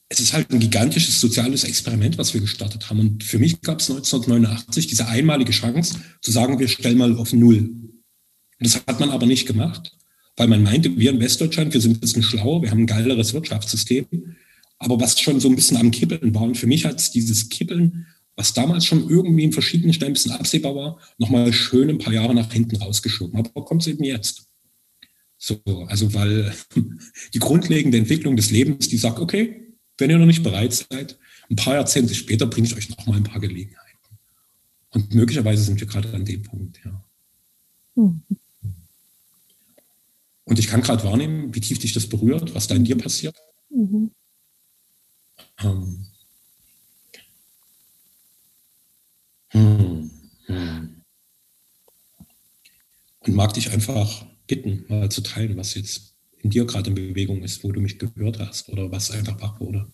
es 0.08 0.20
ist 0.20 0.32
halt 0.32 0.50
ein 0.50 0.60
gigantisches 0.60 1.20
soziales 1.20 1.64
Experiment, 1.64 2.16
was 2.16 2.32
wir 2.32 2.40
gestartet 2.40 2.88
haben. 2.88 3.00
Und 3.00 3.24
für 3.24 3.38
mich 3.38 3.60
gab 3.60 3.80
es 3.80 3.90
1989 3.90 4.86
diese 4.86 5.08
einmalige 5.08 5.52
Chance 5.52 6.00
zu 6.22 6.30
sagen, 6.30 6.58
wir 6.58 6.68
stellen 6.68 6.96
mal 6.96 7.16
auf 7.16 7.34
Null. 7.34 7.58
Und 7.58 7.94
das 8.58 8.76
hat 8.76 9.00
man 9.00 9.10
aber 9.10 9.26
nicht 9.26 9.46
gemacht, 9.46 9.95
weil 10.36 10.48
man 10.48 10.62
meinte, 10.62 10.96
wir 10.96 11.10
in 11.10 11.20
Westdeutschland, 11.20 11.72
wir 11.72 11.80
sind 11.80 11.96
ein 11.96 12.00
bisschen 12.00 12.22
schlauer, 12.22 12.62
wir 12.62 12.70
haben 12.70 12.80
ein 12.80 12.86
geileres 12.86 13.32
Wirtschaftssystem. 13.32 14.06
Aber 14.78 15.00
was 15.00 15.18
schon 15.20 15.40
so 15.40 15.48
ein 15.48 15.56
bisschen 15.56 15.78
am 15.78 15.90
Kippeln 15.90 16.34
war, 16.34 16.42
und 16.42 16.58
für 16.58 16.66
mich 16.66 16.84
hat 16.84 17.00
es 17.00 17.10
dieses 17.10 17.48
Kippeln, 17.48 18.06
was 18.36 18.52
damals 18.52 18.84
schon 18.84 19.08
irgendwie 19.08 19.44
in 19.44 19.52
verschiedenen 19.52 19.94
Stellen 19.94 20.10
ein 20.10 20.14
bisschen 20.14 20.32
absehbar 20.32 20.74
war, 20.74 20.98
nochmal 21.16 21.52
schön 21.54 21.88
ein 21.88 21.98
paar 21.98 22.12
Jahre 22.12 22.34
nach 22.34 22.52
hinten 22.52 22.76
rausgeschoben. 22.76 23.38
Aber 23.38 23.64
kommt 23.64 23.82
es 23.82 23.88
eben 23.88 24.04
jetzt. 24.04 24.46
So, 25.38 25.60
also 25.88 26.12
weil 26.12 26.52
die 27.34 27.38
grundlegende 27.38 27.96
Entwicklung 27.96 28.36
des 28.36 28.50
Lebens, 28.50 28.88
die 28.88 28.98
sagt, 28.98 29.18
okay, 29.18 29.62
wenn 29.96 30.10
ihr 30.10 30.18
noch 30.18 30.26
nicht 30.26 30.42
bereit 30.42 30.74
seid, 30.74 31.18
ein 31.48 31.56
paar 31.56 31.74
Jahrzehnte 31.74 32.14
später 32.14 32.46
bringe 32.46 32.66
ich 32.66 32.76
euch 32.76 32.90
noch 32.90 33.06
mal 33.06 33.16
ein 33.16 33.24
paar 33.24 33.40
Gelegenheiten. 33.40 33.86
Und 34.90 35.14
möglicherweise 35.14 35.62
sind 35.62 35.80
wir 35.80 35.86
gerade 35.86 36.12
an 36.12 36.24
dem 36.24 36.42
Punkt, 36.42 36.80
ja. 36.84 37.04
Mhm. 37.94 38.22
Und 40.46 40.58
ich 40.60 40.68
kann 40.68 40.80
gerade 40.80 41.04
wahrnehmen, 41.04 41.54
wie 41.54 41.60
tief 41.60 41.80
dich 41.80 41.92
das 41.92 42.08
berührt, 42.08 42.54
was 42.54 42.68
da 42.68 42.74
in 42.74 42.84
dir 42.84 42.96
passiert. 42.96 43.36
Mhm. 43.68 44.12
Ähm. 45.58 46.06
Hm. 49.50 50.10
Hm. 50.46 51.02
Und 53.20 53.34
mag 53.34 53.54
dich 53.54 53.70
einfach 53.70 54.24
bitten, 54.46 54.84
mal 54.88 55.10
zu 55.10 55.20
teilen, 55.20 55.56
was 55.56 55.74
jetzt 55.74 56.14
in 56.38 56.50
dir 56.50 56.64
gerade 56.64 56.90
in 56.90 56.94
Bewegung 56.94 57.42
ist, 57.42 57.64
wo 57.64 57.72
du 57.72 57.80
mich 57.80 57.98
gehört 57.98 58.38
hast 58.38 58.68
oder 58.68 58.90
was 58.92 59.10
einfach 59.10 59.40
wach 59.40 59.58
wurde. 59.58 59.90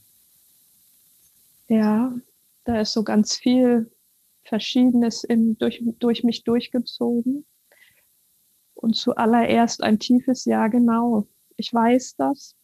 Ja, 1.68 2.14
da 2.64 2.80
ist 2.82 2.92
so 2.92 3.02
ganz 3.02 3.36
viel 3.36 3.90
Verschiedenes 4.44 5.24
in, 5.24 5.56
durch, 5.56 5.82
durch 5.98 6.24
mich 6.24 6.44
durchgezogen. 6.44 7.46
Und 8.82 8.96
zuallererst 8.96 9.84
ein 9.84 10.00
tiefes 10.00 10.44
Ja, 10.44 10.66
genau. 10.66 11.28
Ich 11.56 11.72
weiß 11.72 12.16
das. 12.16 12.56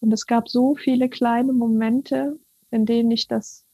Und 0.00 0.12
es 0.12 0.26
gab 0.26 0.50
so 0.50 0.74
viele 0.74 1.08
kleine 1.08 1.54
Momente, 1.54 2.38
in 2.70 2.84
denen 2.84 3.10
ich 3.10 3.26
das 3.26 3.64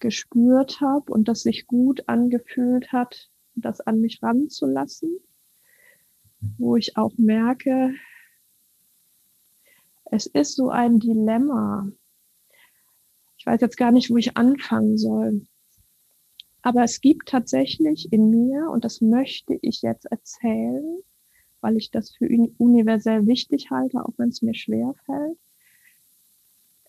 gespürt 0.00 0.80
habe 0.80 1.12
und 1.12 1.28
das 1.28 1.42
sich 1.42 1.68
gut 1.68 2.08
angefühlt 2.08 2.92
hat, 2.92 3.30
das 3.54 3.80
an 3.80 4.00
mich 4.00 4.20
ranzulassen, 4.24 5.18
wo 6.58 6.74
ich 6.74 6.96
auch 6.96 7.12
merke, 7.16 7.94
es 10.06 10.26
ist 10.26 10.56
so 10.56 10.68
ein 10.68 10.98
Dilemma. 10.98 11.88
Ich 13.38 13.46
weiß 13.46 13.60
jetzt 13.60 13.76
gar 13.76 13.92
nicht, 13.92 14.10
wo 14.10 14.16
ich 14.16 14.36
anfangen 14.36 14.98
soll. 14.98 15.46
Aber 16.66 16.82
es 16.82 17.00
gibt 17.00 17.28
tatsächlich 17.28 18.12
in 18.12 18.28
mir, 18.28 18.68
und 18.72 18.84
das 18.84 19.00
möchte 19.00 19.56
ich 19.62 19.82
jetzt 19.82 20.06
erzählen, 20.06 20.98
weil 21.60 21.76
ich 21.76 21.92
das 21.92 22.10
für 22.10 22.26
universell 22.58 23.24
wichtig 23.28 23.70
halte, 23.70 24.04
auch 24.04 24.14
wenn 24.16 24.30
es 24.30 24.42
mir 24.42 24.52
schwer 24.52 24.92
fällt. 25.04 25.38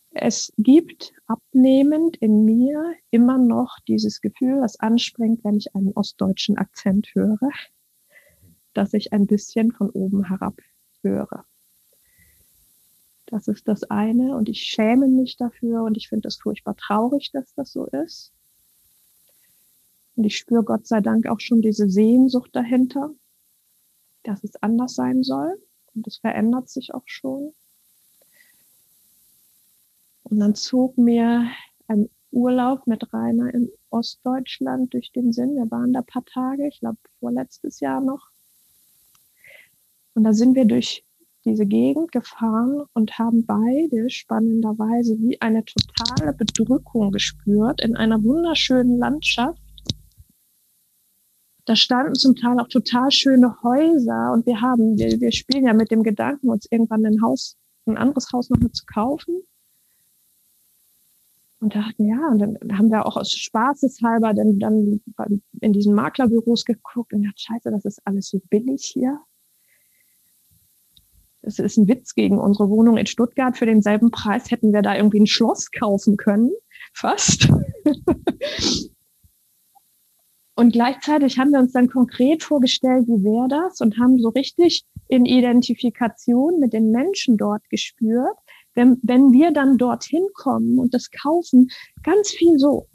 Es 0.09 0.51
gibt 0.57 1.13
abnehmend 1.27 2.17
in 2.17 2.43
mir 2.43 2.95
immer 3.11 3.37
noch 3.37 3.77
dieses 3.87 4.19
Gefühl, 4.19 4.61
das 4.61 4.79
anspringt, 4.79 5.43
wenn 5.43 5.57
ich 5.57 5.75
einen 5.75 5.93
ostdeutschen 5.93 6.57
Akzent 6.57 7.09
höre, 7.13 7.51
dass 8.73 8.95
ich 8.95 9.13
ein 9.13 9.27
bisschen 9.27 9.71
von 9.73 9.91
oben 9.91 10.23
herab 10.23 10.59
höre. 11.03 11.45
Das 13.27 13.47
ist 13.47 13.67
das 13.67 13.83
eine 13.83 14.35
und 14.37 14.49
ich 14.49 14.63
schäme 14.63 15.07
mich 15.07 15.37
dafür 15.37 15.83
und 15.83 15.97
ich 15.97 16.09
finde 16.09 16.29
es 16.29 16.37
furchtbar 16.37 16.75
traurig, 16.77 17.29
dass 17.31 17.53
das 17.53 17.71
so 17.71 17.85
ist. 17.85 18.33
Und 20.17 20.23
ich 20.23 20.35
spüre 20.35 20.63
Gott 20.63 20.87
sei 20.87 20.99
Dank 20.99 21.27
auch 21.27 21.39
schon 21.39 21.61
diese 21.61 21.87
Sehnsucht 21.87 22.49
dahinter, 22.53 23.11
dass 24.23 24.43
es 24.43 24.55
anders 24.63 24.95
sein 24.95 25.21
soll. 25.21 25.61
Und 25.93 26.07
es 26.07 26.17
verändert 26.17 26.69
sich 26.69 26.93
auch 26.93 27.03
schon. 27.05 27.53
Und 30.23 30.39
dann 30.39 30.55
zog 30.55 30.97
mir 30.97 31.47
ein 31.87 32.09
Urlaub 32.31 32.87
mit 32.87 33.13
Rainer 33.13 33.53
in 33.53 33.69
Ostdeutschland 33.91 34.91
durch 34.93 35.11
den 35.11 35.31
Sinn. 35.31 35.55
Wir 35.55 35.69
waren 35.69 35.93
da 35.93 36.01
paar 36.01 36.25
Tage, 36.25 36.67
ich 36.67 36.79
glaube 36.79 36.97
vorletztes 37.19 37.79
Jahr 37.79 38.01
noch. 38.01 38.31
Und 40.15 40.23
da 40.23 40.33
sind 40.33 40.55
wir 40.55 40.65
durch 40.65 41.05
diese 41.45 41.67
Gegend 41.67 42.11
gefahren 42.11 42.83
und 42.93 43.19
haben 43.19 43.45
beide 43.45 44.09
spannenderweise 44.09 45.15
wie 45.19 45.39
eine 45.41 45.63
totale 45.63 46.33
Bedrückung 46.33 47.11
gespürt 47.11 47.81
in 47.81 47.95
einer 47.95 48.21
wunderschönen 48.23 48.97
Landschaft 48.97 49.61
da 51.67 51.75
standen 51.75 52.15
zum 52.15 52.35
Teil 52.35 52.59
auch 52.61 52.69
total 52.69 53.11
schöne 53.11 53.61
Häuser 53.61 54.31
und 54.31 54.45
wir 54.45 54.61
haben, 54.61 54.97
wir, 54.97 55.19
wir 55.19 55.33
spielen 55.33 55.65
ja 55.65 55.73
mit 55.73 55.91
dem 55.91 56.01
Gedanken, 56.01 56.49
uns 56.49 56.65
irgendwann 56.71 57.05
ein 57.05 57.21
Haus, 57.21 57.57
ein 57.85 57.97
anderes 57.97 58.31
Haus 58.31 58.49
noch 58.49 58.57
mal 58.57 58.71
zu 58.71 58.85
kaufen. 58.85 59.41
Und 61.59 61.75
dachten, 61.75 62.05
ja, 62.05 62.29
und 62.29 62.39
dann 62.39 62.77
haben 62.77 62.89
wir 62.89 63.05
auch 63.05 63.17
aus 63.17 63.31
Spaßeshalber 63.31 64.33
dann, 64.33 64.59
dann 64.59 65.01
in 65.59 65.73
diesen 65.73 65.93
Maklerbüros 65.93 66.63
geguckt 66.63 67.13
und 67.13 67.23
dachte, 67.23 67.41
scheiße, 67.41 67.71
das 67.71 67.83
ist 67.83 67.99
alles 68.05 68.29
so 68.29 68.39
billig 68.49 68.85
hier. 68.85 69.19
Das 71.41 71.59
ist 71.59 71.77
ein 71.77 71.87
Witz 71.87 72.13
gegen 72.13 72.39
unsere 72.39 72.69
Wohnung 72.69 72.95
in 72.97 73.07
Stuttgart. 73.07 73.57
Für 73.57 73.65
denselben 73.65 74.11
Preis 74.11 74.51
hätten 74.51 74.71
wir 74.71 74.83
da 74.83 74.95
irgendwie 74.95 75.19
ein 75.19 75.27
Schloss 75.27 75.71
kaufen 75.71 76.15
können. 76.15 76.51
Fast. 76.93 77.49
Und 80.57 80.71
gleichzeitig 80.71 81.37
haben 81.37 81.51
wir 81.51 81.59
uns 81.59 81.73
dann 81.73 81.87
konkret 81.87 82.41
vorgestellt, 82.41 83.05
wie 83.05 83.23
wäre 83.23 83.47
das 83.47 83.79
und 83.79 83.99
haben 83.99 84.17
so 84.17 84.29
richtig 84.29 84.85
in 85.07 85.25
Identifikation 85.25 86.59
mit 86.59 86.73
den 86.73 86.89
Menschen 86.89 87.37
dort 87.37 87.61
gespürt, 87.69 88.35
wenn, 88.73 88.97
wenn 89.03 89.31
wir 89.31 89.51
dann 89.51 89.77
dorthin 89.77 90.25
kommen 90.33 90.79
und 90.79 90.95
das 90.95 91.11
kaufen, 91.11 91.69
ganz 92.01 92.31
viel 92.31 92.57
so. 92.57 92.87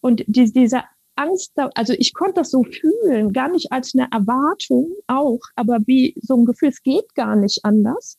Und 0.00 0.24
die, 0.26 0.52
diese 0.52 0.82
Angst, 1.14 1.52
also 1.76 1.92
ich 1.96 2.12
konnte 2.12 2.40
das 2.40 2.50
so 2.50 2.64
fühlen, 2.64 3.32
gar 3.32 3.48
nicht 3.48 3.70
als 3.70 3.94
eine 3.94 4.08
Erwartung 4.10 4.90
auch, 5.06 5.38
aber 5.54 5.78
wie 5.86 6.16
so 6.20 6.34
ein 6.34 6.44
Gefühl, 6.44 6.70
es 6.70 6.82
geht 6.82 7.14
gar 7.14 7.36
nicht 7.36 7.64
anders, 7.64 8.18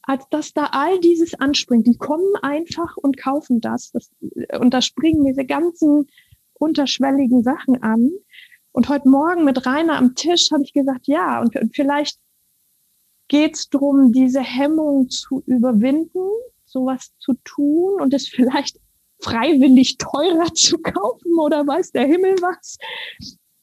als 0.00 0.24
dass 0.30 0.54
da 0.54 0.70
all 0.72 1.00
dieses 1.00 1.34
anspringt. 1.34 1.86
Die 1.86 1.98
kommen 1.98 2.34
einfach 2.40 2.96
und 2.96 3.18
kaufen 3.18 3.60
das. 3.60 3.90
das 3.92 4.10
und 4.58 4.72
da 4.72 4.80
springen 4.80 5.26
diese 5.26 5.44
ganzen 5.44 6.06
unterschwelligen 6.64 7.42
Sachen 7.42 7.82
an. 7.82 8.10
Und 8.72 8.88
heute 8.88 9.08
Morgen 9.08 9.44
mit 9.44 9.66
Rainer 9.66 9.96
am 9.96 10.14
Tisch 10.14 10.50
habe 10.52 10.64
ich 10.64 10.72
gesagt, 10.72 11.06
ja, 11.06 11.40
und 11.40 11.56
vielleicht 11.74 12.18
geht 13.28 13.54
es 13.54 13.68
darum, 13.68 14.12
diese 14.12 14.40
Hemmung 14.40 15.08
zu 15.08 15.42
überwinden, 15.46 16.28
sowas 16.64 17.12
zu 17.18 17.34
tun 17.44 18.00
und 18.00 18.12
es 18.12 18.28
vielleicht 18.28 18.80
freiwillig 19.20 19.98
teurer 19.98 20.52
zu 20.54 20.78
kaufen 20.78 21.38
oder 21.38 21.66
weiß 21.66 21.92
der 21.92 22.06
Himmel 22.06 22.34
was 22.42 22.78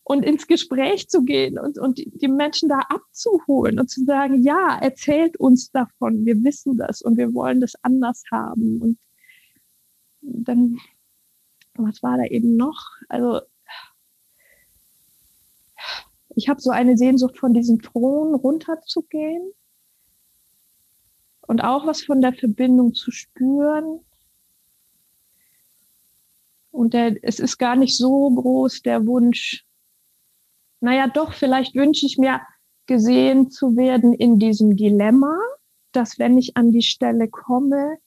und 0.04 0.24
ins 0.26 0.48
Gespräch 0.48 1.08
zu 1.08 1.24
gehen 1.24 1.60
und, 1.60 1.78
und 1.78 2.00
die 2.00 2.28
Menschen 2.28 2.70
da 2.70 2.80
abzuholen 2.90 3.80
und 3.80 3.90
zu 3.90 4.04
sagen, 4.06 4.44
ja, 4.44 4.78
erzählt 4.82 5.38
uns 5.38 5.72
davon, 5.72 6.26
wir 6.26 6.44
wissen 6.44 6.78
das 6.78 7.02
und 7.02 7.18
wir 7.18 7.34
wollen 7.34 7.62
das 7.62 7.76
anders 7.84 8.24
haben. 8.32 8.82
Und 8.82 8.98
dann 10.22 10.80
was 11.86 12.02
war 12.04 12.17
da 12.17 12.26
eben 12.26 12.56
noch? 12.56 12.88
Also 13.10 13.41
ich 16.36 16.50
habe 16.50 16.62
so 16.62 16.70
eine 16.70 16.98
Sehnsucht 16.98 17.38
von 17.38 17.54
diesem 17.54 17.82
Thron 17.82 18.36
runterzugehen 18.36 19.52
und 21.41 21.62
auch 21.62 21.86
was 21.86 22.04
von 22.04 22.22
der 22.22 22.34
Verbindung 22.34 22.94
zu 22.94 23.12
spüren. 23.12 24.00
Und 26.72 26.94
der, 26.94 27.17
es 27.24 27.39
ist 27.39 27.58
gar 27.58 27.76
nicht 27.76 27.98
so 27.98 28.30
groß 28.30 28.82
der 28.82 29.06
Wunsch. 29.06 29.65
Naja, 30.80 31.08
doch, 31.08 31.34
vielleicht 31.34 31.76
wünsche 31.76 32.06
ich 32.06 32.17
mir 32.17 32.39
gesehen 32.86 33.52
zu 33.52 33.76
werden 33.76 34.13
in 34.13 34.39
diesem 34.39 34.78
Dilemma, 34.78 35.38
dass 35.91 36.17
wenn 36.17 36.38
ich 36.38 36.56
an 36.56 36.72
die 36.72 36.82
Stelle 36.82 37.30
komme, 37.30 37.98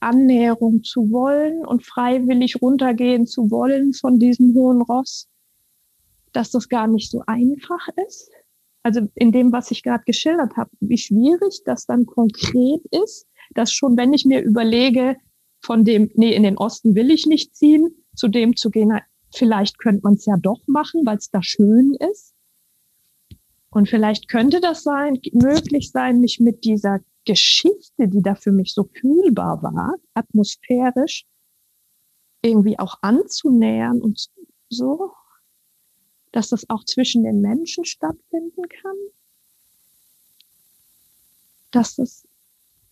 Annäherung 0.00 0.82
zu 0.82 1.10
wollen 1.10 1.64
und 1.64 1.84
freiwillig 1.84 2.60
runtergehen 2.60 3.26
zu 3.26 3.50
wollen 3.50 3.92
von 3.92 4.18
diesem 4.18 4.54
hohen 4.54 4.82
Ross, 4.82 5.28
dass 6.32 6.50
das 6.50 6.68
gar 6.68 6.86
nicht 6.86 7.10
so 7.10 7.22
einfach 7.26 7.88
ist. 8.06 8.30
Also 8.82 9.08
in 9.14 9.30
dem, 9.30 9.52
was 9.52 9.70
ich 9.70 9.82
gerade 9.82 10.04
geschildert 10.04 10.56
habe, 10.56 10.70
wie 10.80 10.98
schwierig 10.98 11.62
das 11.64 11.84
dann 11.84 12.06
konkret 12.06 12.82
ist, 12.90 13.26
dass 13.54 13.72
schon 13.72 13.96
wenn 13.96 14.12
ich 14.12 14.24
mir 14.24 14.42
überlege, 14.42 15.16
von 15.62 15.84
dem, 15.84 16.10
nee, 16.14 16.34
in 16.34 16.42
den 16.42 16.56
Osten 16.56 16.94
will 16.94 17.10
ich 17.10 17.26
nicht 17.26 17.54
ziehen, 17.54 17.88
zu 18.14 18.28
dem 18.28 18.56
zu 18.56 18.70
gehen, 18.70 18.98
vielleicht 19.34 19.78
könnte 19.78 20.00
man 20.02 20.14
es 20.14 20.24
ja 20.24 20.36
doch 20.40 20.60
machen, 20.66 21.02
weil 21.04 21.18
es 21.18 21.30
da 21.30 21.42
schön 21.42 21.94
ist. 22.10 22.34
Und 23.68 23.88
vielleicht 23.88 24.28
könnte 24.28 24.60
das 24.60 24.82
sein, 24.82 25.20
möglich 25.32 25.90
sein, 25.92 26.20
mich 26.20 26.40
mit 26.40 26.64
dieser 26.64 27.00
Geschichte, 27.24 28.08
die 28.08 28.22
da 28.22 28.34
für 28.34 28.52
mich 28.52 28.72
so 28.72 28.84
fühlbar 28.84 29.62
war, 29.62 29.94
atmosphärisch, 30.14 31.26
irgendwie 32.42 32.78
auch 32.78 32.96
anzunähern 33.02 34.00
und 34.00 34.28
so, 34.68 35.12
dass 36.32 36.48
das 36.48 36.68
auch 36.70 36.84
zwischen 36.84 37.24
den 37.24 37.40
Menschen 37.40 37.84
stattfinden 37.84 38.62
kann. 38.68 38.96
Dass, 41.70 41.96
das, 41.96 42.26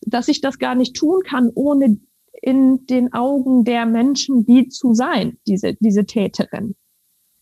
dass 0.02 0.28
ich 0.28 0.40
das 0.40 0.58
gar 0.58 0.74
nicht 0.74 0.94
tun 0.94 1.22
kann, 1.24 1.50
ohne 1.54 1.98
in 2.42 2.86
den 2.86 3.12
Augen 3.12 3.64
der 3.64 3.86
Menschen 3.86 4.46
die 4.46 4.68
zu 4.68 4.94
sein, 4.94 5.38
diese, 5.46 5.74
diese 5.74 6.04
Täterin. 6.04 6.76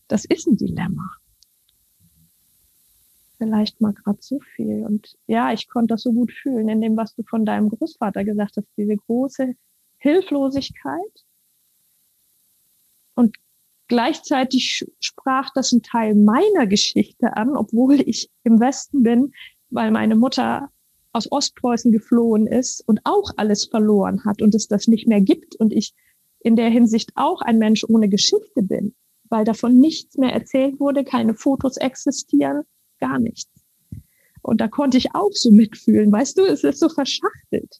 Das 0.07 0.25
ist 0.25 0.47
ein 0.47 0.57
Dilemma. 0.57 1.11
Vielleicht 3.37 3.81
mal 3.81 3.93
gerade 3.93 4.19
zu 4.19 4.39
viel. 4.39 4.85
Und 4.85 5.15
ja, 5.27 5.53
ich 5.53 5.67
konnte 5.67 5.93
das 5.93 6.03
so 6.03 6.11
gut 6.11 6.31
fühlen 6.31 6.69
in 6.69 6.81
dem, 6.81 6.97
was 6.97 7.15
du 7.15 7.23
von 7.23 7.45
deinem 7.45 7.69
Großvater 7.69 8.23
gesagt 8.23 8.57
hast, 8.57 8.67
diese 8.77 8.95
große 8.95 9.53
Hilflosigkeit. 9.97 11.25
Und 13.15 13.37
gleichzeitig 13.87 14.85
sprach 14.99 15.49
das 15.53 15.71
ein 15.71 15.81
Teil 15.81 16.15
meiner 16.15 16.67
Geschichte 16.67 17.35
an, 17.35 17.55
obwohl 17.55 18.01
ich 18.01 18.29
im 18.43 18.59
Westen 18.59 19.03
bin, 19.03 19.33
weil 19.69 19.91
meine 19.91 20.15
Mutter 20.15 20.69
aus 21.13 21.31
Ostpreußen 21.31 21.91
geflohen 21.91 22.47
ist 22.47 22.87
und 22.87 22.99
auch 23.03 23.31
alles 23.37 23.65
verloren 23.65 24.23
hat 24.25 24.41
und 24.41 24.53
es 24.53 24.67
das 24.67 24.87
nicht 24.87 25.07
mehr 25.07 25.21
gibt 25.21 25.55
und 25.55 25.73
ich 25.73 25.93
in 26.39 26.55
der 26.55 26.69
Hinsicht 26.69 27.11
auch 27.15 27.41
ein 27.41 27.57
Mensch 27.57 27.83
ohne 27.87 28.07
Geschichte 28.07 28.61
bin, 28.61 28.93
weil 29.29 29.43
davon 29.43 29.77
nichts 29.77 30.17
mehr 30.17 30.31
erzählt 30.31 30.79
wurde, 30.79 31.03
keine 31.03 31.33
Fotos 31.33 31.77
existieren, 31.77 32.63
gar 32.99 33.19
nichts. 33.19 33.49
Und 34.41 34.61
da 34.61 34.67
konnte 34.67 34.97
ich 34.97 35.13
auch 35.13 35.31
so 35.33 35.51
mitfühlen, 35.51 36.11
weißt 36.11 36.37
du, 36.37 36.45
es 36.45 36.63
ist 36.63 36.79
so 36.79 36.89
verschachtelt. 36.89 37.79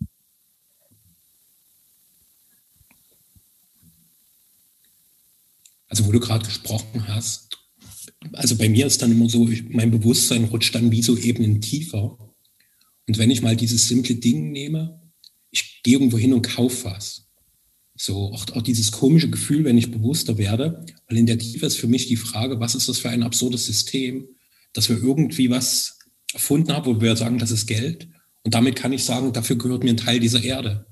Also 5.87 6.05
wo 6.05 6.11
du 6.11 6.19
gerade 6.19 6.45
gesprochen 6.45 7.07
hast, 7.07 7.57
also 8.33 8.57
bei 8.57 8.69
mir 8.69 8.85
ist 8.85 9.01
dann 9.01 9.11
immer 9.11 9.29
so, 9.29 9.47
ich, 9.47 9.69
mein 9.69 9.91
Bewusstsein 9.91 10.45
rutscht 10.45 10.75
dann 10.75 10.91
wie 10.91 11.01
so 11.01 11.17
Ebenen 11.17 11.61
tiefer. 11.61 12.17
Und 13.07 13.17
wenn 13.17 13.31
ich 13.31 13.41
mal 13.41 13.55
dieses 13.55 13.87
simple 13.87 14.15
Ding 14.15 14.51
nehme, 14.51 15.01
ich 15.51 15.81
gehe 15.83 15.93
irgendwo 15.93 16.17
hin 16.17 16.33
und 16.33 16.41
kaufe 16.41 16.85
was. 16.85 17.27
So, 17.95 18.31
auch, 18.33 18.45
auch 18.51 18.61
dieses 18.61 18.91
komische 18.91 19.29
Gefühl, 19.29 19.63
wenn 19.63 19.77
ich 19.77 19.89
bewusster 19.89 20.37
werde, 20.37 20.85
weil 21.07 21.17
in 21.17 21.25
der 21.25 21.39
Tiefe 21.39 21.65
ist 21.65 21.77
für 21.77 21.87
mich 21.87 22.07
die 22.07 22.17
Frage, 22.17 22.59
was 22.59 22.75
ist 22.75 22.89
das 22.89 22.99
für 22.99 23.09
ein 23.09 23.23
absurdes 23.23 23.65
System, 23.65 24.27
dass 24.77 24.89
wir 24.89 25.01
irgendwie 25.01 25.49
was 25.49 25.97
erfunden 26.33 26.71
haben, 26.71 26.85
wo 26.85 27.01
wir 27.01 27.15
sagen, 27.15 27.39
das 27.39 27.49
ist 27.49 27.65
Geld. 27.65 28.07
Und 28.43 28.53
damit 28.53 28.75
kann 28.75 28.93
ich 28.93 29.03
sagen, 29.03 29.33
dafür 29.33 29.57
gehört 29.57 29.83
mir 29.83 29.89
ein 29.89 29.97
Teil 29.97 30.19
dieser 30.19 30.43
Erde, 30.43 30.85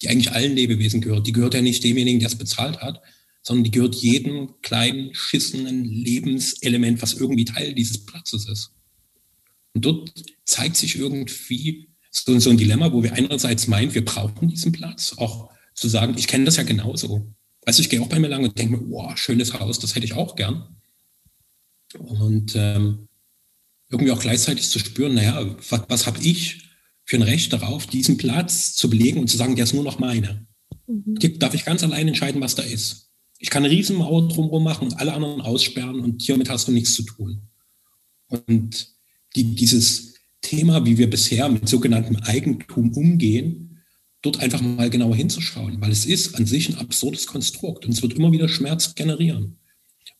die 0.00 0.08
eigentlich 0.08 0.30
allen 0.30 0.54
Lebewesen 0.54 1.00
gehört. 1.00 1.26
Die 1.26 1.32
gehört 1.32 1.54
ja 1.54 1.60
nicht 1.60 1.82
demjenigen, 1.82 2.20
der 2.20 2.28
es 2.28 2.36
bezahlt 2.36 2.80
hat, 2.80 3.02
sondern 3.42 3.64
die 3.64 3.72
gehört 3.72 3.96
jedem 3.96 4.54
kleinen, 4.62 5.12
schissenen 5.12 5.84
Lebenselement, 5.84 7.02
was 7.02 7.14
irgendwie 7.14 7.44
Teil 7.44 7.74
dieses 7.74 8.06
Platzes 8.06 8.48
ist. 8.48 8.70
Und 9.74 9.84
dort 9.84 10.12
zeigt 10.44 10.76
sich 10.76 10.96
irgendwie 10.96 11.88
so, 12.12 12.38
so 12.38 12.50
ein 12.50 12.58
Dilemma, 12.58 12.92
wo 12.92 13.02
wir 13.02 13.14
einerseits 13.14 13.66
meinen, 13.66 13.92
wir 13.92 14.04
brauchen 14.04 14.48
diesen 14.48 14.70
Platz, 14.70 15.14
auch 15.16 15.50
zu 15.74 15.88
sagen, 15.88 16.14
ich 16.16 16.28
kenne 16.28 16.44
das 16.44 16.58
ja 16.58 16.62
genauso. 16.62 17.34
Du, 17.66 17.80
ich 17.80 17.90
gehe 17.90 18.00
auch 18.00 18.08
bei 18.08 18.20
mir 18.20 18.28
lang 18.28 18.44
und 18.44 18.56
denke 18.56 18.76
mir, 18.76 18.90
wow, 18.90 19.16
schönes 19.16 19.58
Haus, 19.58 19.80
das 19.80 19.96
hätte 19.96 20.06
ich 20.06 20.12
auch 20.12 20.36
gern. 20.36 20.76
Und 21.98 22.54
ähm, 22.54 23.08
irgendwie 23.92 24.10
auch 24.10 24.20
gleichzeitig 24.20 24.68
zu 24.68 24.78
spüren, 24.78 25.14
naja, 25.14 25.54
was, 25.68 25.82
was 25.88 26.06
habe 26.06 26.18
ich 26.22 26.70
für 27.04 27.16
ein 27.16 27.22
Recht 27.22 27.52
darauf, 27.52 27.86
diesen 27.86 28.16
Platz 28.16 28.74
zu 28.74 28.88
belegen 28.88 29.20
und 29.20 29.28
zu 29.28 29.36
sagen, 29.36 29.54
der 29.54 29.64
ist 29.64 29.74
nur 29.74 29.84
noch 29.84 29.98
meine. 29.98 30.46
Mhm. 30.86 31.38
Darf 31.38 31.54
ich 31.54 31.64
ganz 31.64 31.82
allein 31.82 32.08
entscheiden, 32.08 32.40
was 32.40 32.54
da 32.54 32.62
ist. 32.62 33.10
Ich 33.38 33.50
kann 33.50 33.64
eine 33.64 33.72
Riesenmauer 33.72 34.28
drumherum 34.28 34.64
machen 34.64 34.88
und 34.88 34.98
alle 34.98 35.12
anderen 35.12 35.40
aussperren 35.40 36.00
und 36.00 36.22
hiermit 36.22 36.48
hast 36.48 36.68
du 36.68 36.72
nichts 36.72 36.94
zu 36.94 37.02
tun. 37.02 37.42
Und 38.28 38.88
die, 39.36 39.54
dieses 39.54 40.14
Thema, 40.40 40.86
wie 40.86 40.96
wir 40.96 41.10
bisher 41.10 41.48
mit 41.48 41.68
sogenanntem 41.68 42.16
Eigentum 42.16 42.92
umgehen, 42.92 43.82
dort 44.22 44.40
einfach 44.40 44.62
mal 44.62 44.88
genauer 44.88 45.16
hinzuschauen, 45.16 45.80
weil 45.80 45.90
es 45.90 46.06
ist 46.06 46.36
an 46.36 46.46
sich 46.46 46.68
ein 46.68 46.78
absurdes 46.78 47.26
Konstrukt 47.26 47.84
und 47.84 47.92
es 47.92 48.00
wird 48.00 48.14
immer 48.14 48.32
wieder 48.32 48.48
Schmerz 48.48 48.94
generieren. 48.94 49.58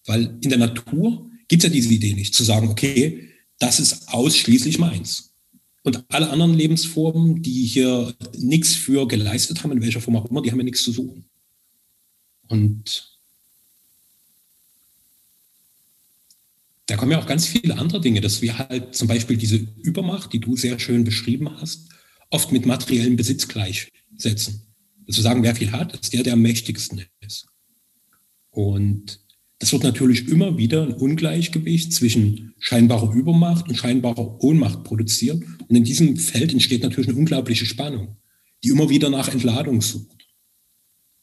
Weil 0.05 0.37
in 0.43 0.51
der 0.51 0.59
Natur 0.59 1.31
gibt 1.49 1.63
es 1.63 1.69
ja 1.69 1.73
diese 1.73 1.95
Idee 1.95 2.15
nicht, 2.15 2.35
zu 2.35 2.45
sagen, 2.45 2.69
okay, 2.69 3.32
das 3.59 3.81
ist 3.81 4.09
ausschließlich 4.09 4.79
meins. 4.79 5.33
Und 5.83 6.05
alle 6.09 6.31
anderen 6.31 6.55
Lebensformen, 6.55 7.43
die 7.43 7.65
hier 7.65 8.15
nichts 8.39 8.75
für 8.75 9.09
geleistet 9.09 9.63
haben, 9.63 9.73
in 9.73 9.83
welcher 9.83 10.01
Form 10.01 10.17
auch 10.17 10.31
immer, 10.31 10.43
die 10.43 10.51
haben 10.51 10.59
ja 10.59 10.65
nichts 10.65 10.85
zu 10.85 10.93
suchen. 10.93 11.25
Und 12.49 13.19
da 16.87 16.97
kommen 16.97 17.13
ja 17.13 17.19
auch 17.19 17.27
ganz 17.27 17.47
viele 17.47 17.79
andere 17.79 18.01
Dinge, 18.01 18.21
dass 18.21 18.43
wir 18.43 18.59
halt 18.59 18.95
zum 18.95 19.09
Beispiel 19.09 19.37
diese 19.37 19.57
Übermacht, 19.57 20.33
die 20.33 20.41
du 20.41 20.57
sehr 20.57 20.79
schön 20.79 21.05
beschrieben 21.05 21.51
hast, 21.61 21.89
oft 22.31 22.53
mit 22.53 22.67
materiellem 22.67 23.17
Besitz 23.17 23.49
gleichsetzen. 23.49 24.67
Also 25.07 25.23
sagen, 25.23 25.43
wer 25.43 25.55
viel 25.55 25.73
hat, 25.73 25.95
ist 25.95 26.13
der, 26.13 26.23
der 26.23 26.35
am 26.35 26.43
mächtigsten 26.43 27.05
ist. 27.21 27.47
Und 28.51 29.21
das 29.63 29.73
wird 29.73 29.85
natürlich 29.85 30.27
immer 30.27 30.59
wieder 30.59 30.83
ein 30.83 30.93
Ungleichgewicht 30.93 31.93
zwischen 31.93 32.53
scheinbarer 32.59 33.15
Übermacht 33.15 33.69
und 33.69 33.77
scheinbarer 33.77 34.43
Ohnmacht 34.43 34.83
produzieren. 34.83 35.57
Und 35.69 35.77
in 35.77 35.85
diesem 35.85 36.17
Feld 36.17 36.53
entsteht 36.53 36.83
natürlich 36.83 37.09
eine 37.09 37.17
unglaubliche 37.17 37.65
Spannung, 37.65 38.17
die 38.65 38.71
immer 38.71 38.91
wieder 38.91 39.09
nach 39.09 39.29
Entladung 39.29 39.81
sucht, 39.81 40.27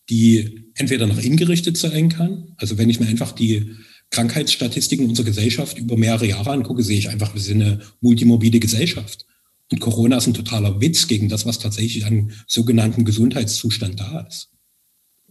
die 0.10 0.70
entweder 0.76 1.06
nach 1.06 1.22
innen 1.22 1.36
gerichtet 1.36 1.76
sein 1.76 2.08
kann. 2.08 2.54
Also 2.56 2.78
wenn 2.78 2.90
ich 2.90 3.02
mir 3.02 3.08
einfach 3.08 3.34
die 3.34 3.74
Krankheitsstatistiken 4.10 5.10
unserer 5.10 5.26
Gesellschaft 5.26 5.78
über 5.78 5.98
mehrere 5.98 6.28
Jahre 6.28 6.52
angucke, 6.52 6.82
sehe 6.82 6.98
ich 6.98 7.10
einfach, 7.10 7.34
wir 7.34 7.42
sind 7.42 7.62
eine 7.62 7.82
multimorbide 8.00 8.62
Gesellschaft. 8.62 9.26
Und 9.70 9.82
Corona 9.82 10.16
ist 10.16 10.28
ein 10.28 10.34
totaler 10.34 10.80
Witz 10.80 11.10
gegen 11.10 11.28
das, 11.28 11.46
was 11.46 11.60
tatsächlich 11.60 12.06
an 12.06 12.32
sogenannten 12.48 13.04
Gesundheitszustand 13.04 14.00
da 14.00 14.22
ist. 14.22 14.48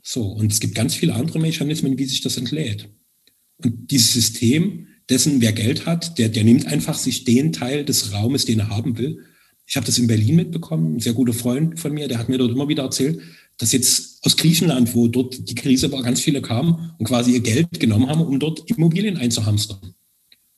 So, 0.03 0.25
und 0.27 0.53
es 0.53 0.61
gibt 0.61 0.75
ganz 0.75 0.95
viele 0.95 1.15
andere 1.15 1.39
Mechanismen, 1.39 1.97
wie 1.97 2.05
sich 2.05 2.21
das 2.21 2.37
entlädt. 2.37 2.91
Und 3.63 3.91
dieses 3.91 4.13
System, 4.13 4.87
dessen 5.09 5.41
wer 5.41 5.53
Geld 5.53 5.87
hat, 5.87 6.19
der, 6.19 6.29
der 6.29 6.45
nimmt 6.45 6.67
einfach 6.67 6.97
sich 6.97 7.25
den 7.25 7.53
Teil 7.53 7.85
des 7.85 8.13
Raumes, 8.13 8.45
den 8.45 8.61
er 8.61 8.69
haben 8.69 8.99
will. 8.99 9.25
Ich 9.67 9.77
habe 9.77 9.87
das 9.87 9.99
in 9.99 10.07
Berlin 10.07 10.37
mitbekommen, 10.37 10.97
ein 10.97 11.01
sehr 11.01 11.13
guter 11.13 11.33
Freund 11.33 11.79
von 11.79 11.93
mir, 11.93 12.09
der 12.09 12.19
hat 12.19 12.29
mir 12.29 12.39
dort 12.39 12.53
immer 12.53 12.69
wieder 12.69 12.85
erzählt, 12.85 13.21
dass 13.59 13.73
jetzt 13.73 14.25
aus 14.25 14.37
Griechenland, 14.37 14.95
wo 14.95 15.09
dort 15.09 15.49
die 15.49 15.55
Krise 15.55 15.91
war, 15.93 16.03
ganz 16.03 16.21
viele 16.21 16.41
kamen 16.41 16.93
und 16.99 17.07
quasi 17.07 17.33
ihr 17.33 17.41
Geld 17.41 17.81
genommen 17.81 18.09
haben, 18.09 18.23
um 18.23 18.39
dort 18.39 18.71
Immobilien 18.71 19.17
einzuhamstern. 19.17 19.95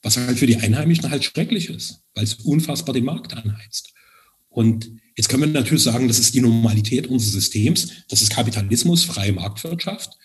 Was 0.02 0.16
halt 0.16 0.38
für 0.38 0.46
die 0.46 0.56
Einheimischen 0.56 1.10
halt 1.10 1.24
schrecklich 1.24 1.70
ist, 1.70 2.02
weil 2.14 2.24
es 2.24 2.34
unfassbar 2.34 2.94
den 2.94 3.04
Markt 3.04 3.34
anheizt. 3.34 3.92
Und 4.48 4.90
jetzt 5.16 5.28
können 5.28 5.42
wir 5.42 5.48
natürlich 5.48 5.84
sagen, 5.84 6.08
das 6.08 6.18
ist 6.18 6.34
die 6.34 6.40
Normalität 6.40 7.06
unseres 7.06 7.32
Systems, 7.32 7.88
das 8.08 8.22
ist 8.22 8.30
Kapitalismus, 8.30 9.04
freie 9.04 9.32
Marktwirtschaft. 9.32 10.16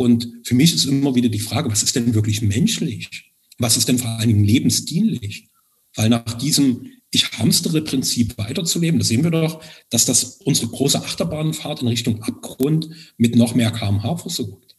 Und 0.00 0.32
für 0.44 0.54
mich 0.54 0.74
ist 0.74 0.86
immer 0.86 1.14
wieder 1.14 1.28
die 1.28 1.40
Frage, 1.40 1.70
was 1.70 1.82
ist 1.82 1.94
denn 1.94 2.14
wirklich 2.14 2.40
menschlich? 2.40 3.34
Was 3.58 3.76
ist 3.76 3.86
denn 3.86 3.98
vor 3.98 4.08
allen 4.08 4.28
Dingen 4.28 4.44
lebensdienlich? 4.44 5.50
Weil 5.94 6.08
nach 6.08 6.38
diesem 6.38 6.86
Ich 7.10 7.30
hamstere 7.32 7.82
Prinzip 7.82 8.38
weiterzuleben, 8.38 8.98
da 8.98 9.04
sehen 9.04 9.24
wir 9.24 9.30
doch, 9.30 9.62
dass 9.90 10.06
das 10.06 10.38
unsere 10.46 10.68
große 10.68 11.04
Achterbahnfahrt 11.04 11.82
in 11.82 11.88
Richtung 11.88 12.22
Abgrund 12.22 12.88
mit 13.18 13.36
noch 13.36 13.54
mehr 13.54 13.72
kmh 13.72 14.16
versucht. 14.16 14.74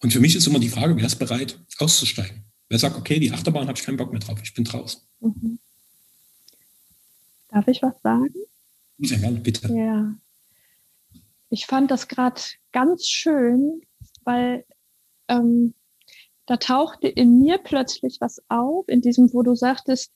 Und 0.00 0.14
für 0.14 0.20
mich 0.20 0.34
ist 0.34 0.46
immer 0.46 0.60
die 0.60 0.70
Frage, 0.70 0.96
wer 0.96 1.04
ist 1.04 1.16
bereit 1.16 1.60
auszusteigen? 1.76 2.44
Wer 2.70 2.78
sagt, 2.78 2.96
okay, 2.96 3.20
die 3.20 3.32
Achterbahn 3.32 3.68
habe 3.68 3.78
ich 3.78 3.84
keinen 3.84 3.98
Bock 3.98 4.12
mehr 4.12 4.20
drauf, 4.20 4.38
ich 4.42 4.54
bin 4.54 4.64
draußen. 4.64 5.02
Mhm. 5.20 5.58
Darf 7.50 7.68
ich 7.68 7.82
was 7.82 8.00
sagen? 8.02 8.32
Sehr 8.96 9.18
gerne, 9.18 9.40
bitte. 9.40 9.70
Ja. 9.74 10.14
Ich 11.50 11.66
fand 11.66 11.90
das 11.90 12.08
gerade 12.08 12.40
ganz 12.72 13.08
schön, 13.08 13.82
weil 14.28 14.64
ähm, 15.28 15.74
da 16.46 16.58
tauchte 16.58 17.08
in 17.08 17.40
mir 17.40 17.58
plötzlich 17.58 18.18
was 18.20 18.42
auf, 18.48 18.86
in 18.88 19.00
diesem, 19.00 19.32
wo 19.32 19.42
du 19.42 19.54
sagtest, 19.54 20.12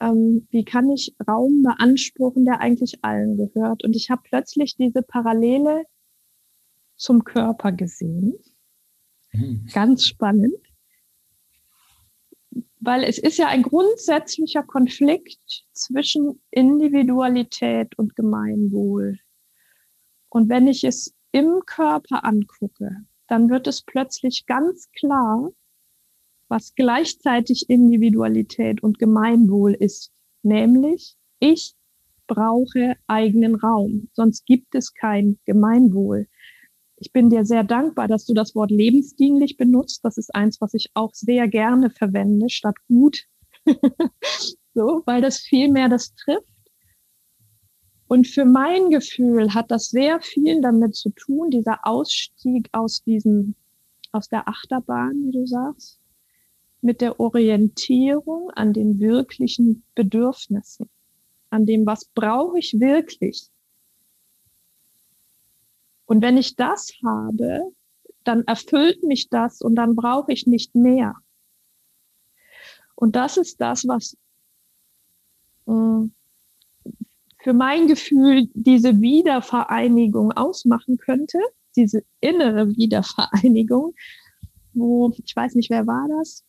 ähm, 0.00 0.46
wie 0.50 0.64
kann 0.64 0.88
ich 0.90 1.14
Raum 1.26 1.62
beanspruchen, 1.62 2.44
der 2.44 2.60
eigentlich 2.60 3.04
allen 3.04 3.36
gehört. 3.36 3.82
Und 3.84 3.96
ich 3.96 4.10
habe 4.10 4.22
plötzlich 4.24 4.76
diese 4.76 5.02
Parallele 5.02 5.84
zum 6.96 7.24
Körper 7.24 7.72
gesehen. 7.72 8.34
Mhm. 9.32 9.66
Ganz 9.72 10.06
spannend 10.06 10.56
weil 12.86 13.02
es 13.02 13.18
ist 13.18 13.36
ja 13.36 13.48
ein 13.48 13.62
grundsätzlicher 13.62 14.62
Konflikt 14.62 15.64
zwischen 15.72 16.40
Individualität 16.52 17.98
und 17.98 18.14
Gemeinwohl. 18.14 19.18
Und 20.28 20.48
wenn 20.48 20.68
ich 20.68 20.84
es 20.84 21.12
im 21.36 21.60
Körper 21.66 22.24
angucke, 22.24 23.04
dann 23.28 23.50
wird 23.50 23.66
es 23.66 23.82
plötzlich 23.82 24.46
ganz 24.46 24.88
klar, 24.98 25.50
was 26.48 26.74
gleichzeitig 26.74 27.68
Individualität 27.68 28.82
und 28.82 28.98
Gemeinwohl 28.98 29.74
ist. 29.74 30.12
Nämlich, 30.42 31.16
ich 31.40 31.74
brauche 32.26 32.96
eigenen 33.06 33.56
Raum, 33.56 34.08
sonst 34.12 34.46
gibt 34.46 34.74
es 34.74 34.94
kein 34.94 35.38
Gemeinwohl 35.44 36.26
ich 36.98 37.12
bin 37.12 37.28
dir 37.30 37.44
sehr 37.44 37.62
dankbar, 37.62 38.08
dass 38.08 38.24
du 38.24 38.34
das 38.34 38.54
Wort 38.54 38.70
lebensdienlich 38.70 39.56
benutzt. 39.56 40.00
Das 40.02 40.16
ist 40.16 40.34
eins, 40.34 40.60
was 40.60 40.74
ich 40.74 40.90
auch 40.94 41.12
sehr 41.12 41.46
gerne 41.48 41.90
verwende, 41.90 42.48
statt 42.48 42.76
gut. 42.88 43.24
so, 44.74 45.02
weil 45.04 45.20
das 45.20 45.38
viel 45.38 45.70
mehr 45.70 45.88
das 45.88 46.14
trifft. 46.14 46.48
Und 48.08 48.26
für 48.28 48.44
mein 48.44 48.90
Gefühl 48.90 49.52
hat 49.54 49.70
das 49.70 49.88
sehr 49.88 50.20
viel 50.20 50.60
damit 50.60 50.94
zu 50.94 51.10
tun, 51.10 51.50
dieser 51.50 51.80
Ausstieg 51.84 52.68
aus 52.72 53.02
diesem, 53.02 53.54
aus 54.12 54.28
der 54.28 54.48
Achterbahn, 54.48 55.26
wie 55.26 55.32
du 55.32 55.46
sagst. 55.46 55.98
mit 56.80 57.00
der 57.00 57.18
Orientierung 57.18 58.50
an 58.50 58.72
den 58.72 59.00
wirklichen 59.00 59.82
Bedürfnissen, 59.94 60.88
an 61.50 61.66
dem, 61.66 61.84
was 61.84 62.04
brauche 62.04 62.58
ich 62.58 62.78
wirklich. 62.78 63.50
Und 66.06 66.22
wenn 66.22 66.36
ich 66.36 66.54
das 66.54 66.92
habe, 67.04 67.72
dann 68.22 68.44
erfüllt 68.44 69.02
mich 69.02 69.28
das 69.28 69.60
und 69.60 69.74
dann 69.74 69.96
brauche 69.96 70.32
ich 70.32 70.46
nicht 70.46 70.74
mehr. 70.76 71.16
Und 72.94 73.16
das 73.16 73.36
ist 73.36 73.60
das, 73.60 73.86
was 73.88 74.16
äh, 75.66 76.08
für 77.46 77.52
mein 77.52 77.86
Gefühl 77.86 78.48
diese 78.54 79.00
Wiedervereinigung 79.00 80.32
ausmachen 80.32 80.96
könnte, 80.96 81.38
diese 81.76 82.02
innere 82.20 82.70
Wiedervereinigung, 82.70 83.94
wo, 84.74 85.12
ich 85.24 85.36
weiß 85.36 85.54
nicht, 85.54 85.70
wer 85.70 85.86
war 85.86 86.08
das? 86.18 86.42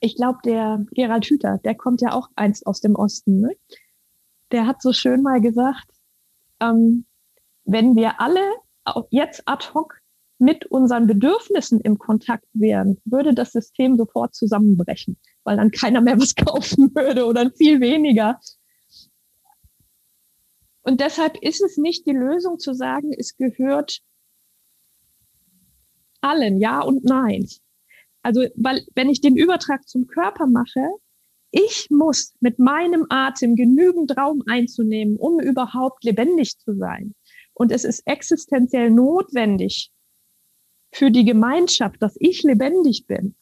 Ich 0.00 0.16
glaube, 0.16 0.40
der 0.44 0.84
Gerald 0.90 1.26
Hüther, 1.26 1.58
der 1.58 1.76
kommt 1.76 2.00
ja 2.00 2.10
auch 2.10 2.28
einst 2.34 2.66
aus 2.66 2.80
dem 2.80 2.96
Osten, 2.96 3.38
ne? 3.38 3.52
Der 4.50 4.66
hat 4.66 4.82
so 4.82 4.92
schön 4.92 5.22
mal 5.22 5.40
gesagt, 5.40 5.86
ähm, 6.58 7.06
wenn 7.64 7.94
wir 7.94 8.20
alle 8.20 8.40
jetzt 9.10 9.44
ad 9.46 9.64
hoc 9.74 10.00
mit 10.38 10.66
unseren 10.66 11.06
Bedürfnissen 11.06 11.80
im 11.80 11.98
Kontakt 11.98 12.48
wären, 12.52 13.00
würde 13.04 13.32
das 13.32 13.52
System 13.52 13.96
sofort 13.96 14.34
zusammenbrechen, 14.34 15.18
weil 15.44 15.56
dann 15.56 15.70
keiner 15.70 16.00
mehr 16.00 16.18
was 16.18 16.34
kaufen 16.34 16.92
würde 16.96 17.26
oder 17.26 17.48
viel 17.52 17.80
weniger. 17.80 18.40
Und 20.86 21.00
deshalb 21.00 21.36
ist 21.42 21.60
es 21.60 21.76
nicht 21.76 22.06
die 22.06 22.12
Lösung 22.12 22.60
zu 22.60 22.72
sagen, 22.72 23.12
es 23.12 23.36
gehört 23.36 24.02
allen, 26.20 26.58
ja 26.58 26.80
und 26.80 27.04
nein. 27.04 27.48
Also, 28.22 28.44
weil 28.54 28.86
wenn 28.94 29.10
ich 29.10 29.20
den 29.20 29.36
Übertrag 29.36 29.88
zum 29.88 30.06
Körper 30.06 30.46
mache, 30.46 30.88
ich 31.50 31.88
muss 31.90 32.34
mit 32.38 32.60
meinem 32.60 33.06
Atem 33.08 33.56
genügend 33.56 34.16
Raum 34.16 34.44
einzunehmen, 34.46 35.16
um 35.16 35.40
überhaupt 35.40 36.04
lebendig 36.04 36.56
zu 36.58 36.76
sein. 36.76 37.14
Und 37.52 37.72
es 37.72 37.84
ist 37.84 38.06
existenziell 38.06 38.90
notwendig, 38.90 39.90
für 40.92 41.10
die 41.10 41.24
Gemeinschaft, 41.24 42.00
dass 42.00 42.16
ich 42.20 42.44
lebendig 42.44 43.06
bin. 43.08 43.34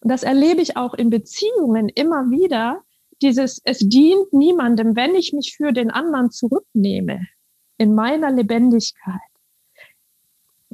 Und 0.00 0.10
das 0.10 0.24
erlebe 0.24 0.62
ich 0.62 0.76
auch 0.76 0.94
in 0.94 1.10
Beziehungen 1.10 1.88
immer 1.88 2.30
wieder, 2.30 2.82
dieses, 3.22 3.60
es 3.64 3.78
dient 3.78 4.32
niemandem, 4.32 4.96
wenn 4.96 5.14
ich 5.14 5.32
mich 5.32 5.54
für 5.56 5.72
den 5.72 5.90
anderen 5.90 6.30
zurücknehme 6.30 7.26
in 7.76 7.94
meiner 7.94 8.30
Lebendigkeit. 8.30 9.20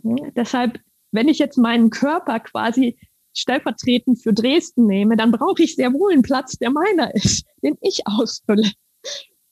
Deshalb, 0.03 0.81
wenn 1.13 1.29
ich 1.29 1.39
jetzt 1.39 1.57
meinen 1.57 1.91
Körper 1.91 2.41
quasi 2.41 2.99
stellvertretend 3.35 4.23
für 4.23 4.33
Dresden 4.33 4.87
nehme, 4.87 5.17
dann 5.17 5.33
brauche 5.33 5.63
ich 5.63 5.75
sehr 5.75 5.93
wohl 5.93 6.13
einen 6.13 6.23
Platz, 6.23 6.57
der 6.59 6.71
meiner 6.71 7.15
ist, 7.15 7.47
den 7.63 7.77
ich 7.81 8.07
ausfülle. 8.07 8.71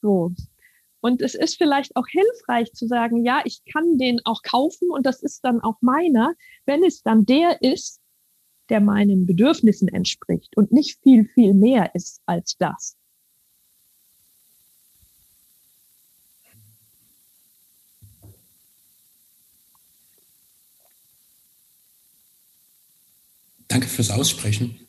So. 0.01 0.31
Und 1.01 1.21
es 1.21 1.35
ist 1.35 1.57
vielleicht 1.57 1.95
auch 1.97 2.07
hilfreich 2.07 2.71
zu 2.71 2.87
sagen, 2.87 3.25
ja, 3.25 3.41
ich 3.43 3.61
kann 3.71 3.97
den 3.97 4.21
auch 4.23 4.41
kaufen 4.41 4.89
und 4.89 5.05
das 5.05 5.21
ist 5.21 5.43
dann 5.43 5.59
auch 5.59 5.75
meiner, 5.81 6.33
wenn 6.65 6.83
es 6.83 7.01
dann 7.01 7.25
der 7.25 7.61
ist, 7.61 7.99
der 8.69 8.79
meinen 8.79 9.25
Bedürfnissen 9.25 9.87
entspricht 9.87 10.55
und 10.57 10.71
nicht 10.71 10.99
viel, 11.03 11.29
viel 11.33 11.53
mehr 11.53 11.93
ist 11.95 12.21
als 12.25 12.57
das. 12.57 12.97
Danke 23.67 23.87
fürs 23.87 24.11
Aussprechen. 24.11 24.79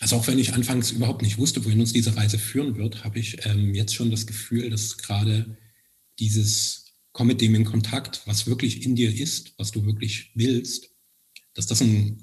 Also 0.00 0.16
auch 0.16 0.26
wenn 0.26 0.38
ich 0.38 0.54
anfangs 0.54 0.92
überhaupt 0.92 1.20
nicht 1.20 1.36
wusste, 1.36 1.62
wohin 1.64 1.80
uns 1.80 1.92
diese 1.92 2.16
Reise 2.16 2.38
führen 2.38 2.76
wird, 2.76 3.04
habe 3.04 3.18
ich 3.18 3.44
ähm, 3.44 3.74
jetzt 3.74 3.94
schon 3.94 4.10
das 4.10 4.26
Gefühl, 4.26 4.70
dass 4.70 4.96
gerade 4.96 5.58
dieses 6.18 6.89
Komm 7.12 7.26
mit 7.26 7.40
dem 7.40 7.54
in 7.54 7.64
Kontakt, 7.64 8.22
was 8.26 8.46
wirklich 8.46 8.84
in 8.84 8.94
dir 8.94 9.14
ist, 9.14 9.54
was 9.58 9.72
du 9.72 9.84
wirklich 9.84 10.30
willst, 10.34 10.90
dass 11.54 11.66
das 11.66 11.80
ein, 11.80 12.22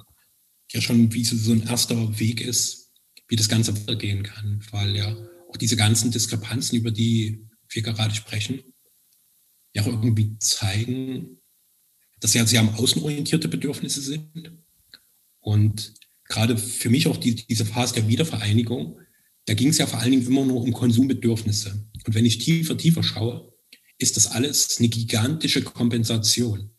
ja 0.72 0.82
schon 0.82 1.14
wie 1.14 1.24
so 1.24 1.52
ein 1.52 1.68
erster 1.68 2.20
Weg 2.20 2.42
ist, 2.42 2.92
wie 3.28 3.36
das 3.36 3.50
Ganze 3.50 3.76
weitergehen 3.76 4.24
kann, 4.24 4.64
weil 4.72 4.96
ja 4.96 5.16
auch 5.50 5.58
diese 5.58 5.76
ganzen 5.76 6.12
Diskrepanzen, 6.12 6.78
über 6.78 6.92
die 6.92 7.46
wir 7.70 7.82
gerade 7.82 8.16
sprechen, 8.16 8.62
ja 9.74 9.82
auch 9.82 9.88
irgendwie 9.88 10.38
zeigen, 10.40 11.42
dass 12.20 12.34
ja 12.34 12.46
sehr 12.46 12.62
am 12.62 12.76
außenorientierte 12.76 13.48
Bedürfnisse 13.48 14.02
sind 14.02 14.64
und 15.40 15.94
gerade 16.26 16.58
für 16.58 16.90
mich 16.90 17.08
auch 17.08 17.18
die, 17.18 17.36
diese 17.36 17.66
Phase 17.66 17.96
der 17.96 18.08
Wiedervereinigung, 18.08 19.00
da 19.46 19.54
ging 19.54 19.70
es 19.70 19.78
ja 19.78 19.88
vor 19.88 20.00
allen 20.00 20.12
Dingen 20.12 20.28
immer 20.28 20.46
nur 20.46 20.62
um 20.62 20.74
Konsumbedürfnisse. 20.74 21.88
Und 22.06 22.16
wenn 22.16 22.26
ich 22.26 22.40
tiefer, 22.40 22.78
tiefer 22.78 23.04
schaue, 23.04 23.54
ist 23.98 24.18
das 24.18 24.28
alles 24.28 24.78
eine 24.80 24.90
gigantische 24.90 25.62
Kompensation. 25.64 26.72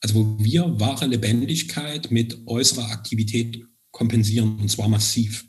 Also 0.00 0.14
wo 0.14 0.42
wir 0.42 0.80
wahre 0.80 1.06
Lebendigkeit 1.06 2.10
mit 2.10 2.46
äußerer 2.46 2.90
Aktivität 2.90 3.62
kompensieren, 3.90 4.58
und 4.58 4.70
zwar 4.70 4.88
massiv. 4.88 5.44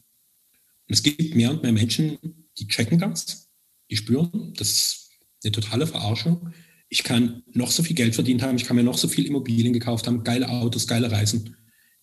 Und 0.87 0.93
es 0.93 1.03
gibt 1.03 1.35
mehr 1.35 1.51
und 1.51 1.63
mehr 1.63 1.71
Menschen, 1.71 2.17
die 2.57 2.67
checken 2.67 2.99
das, 2.99 3.49
die 3.89 3.95
spüren, 3.95 4.53
das 4.57 4.69
ist 4.69 5.09
eine 5.43 5.51
totale 5.51 5.87
Verarschung. 5.87 6.53
Ich 6.89 7.03
kann 7.03 7.43
noch 7.53 7.71
so 7.71 7.83
viel 7.83 7.95
Geld 7.95 8.15
verdient 8.15 8.41
haben, 8.41 8.57
ich 8.57 8.65
kann 8.65 8.75
mir 8.75 8.83
noch 8.83 8.97
so 8.97 9.07
viel 9.07 9.25
Immobilien 9.25 9.73
gekauft 9.73 10.07
haben, 10.07 10.23
geile 10.23 10.49
Autos, 10.49 10.87
geile 10.87 11.09
Reisen. 11.09 11.55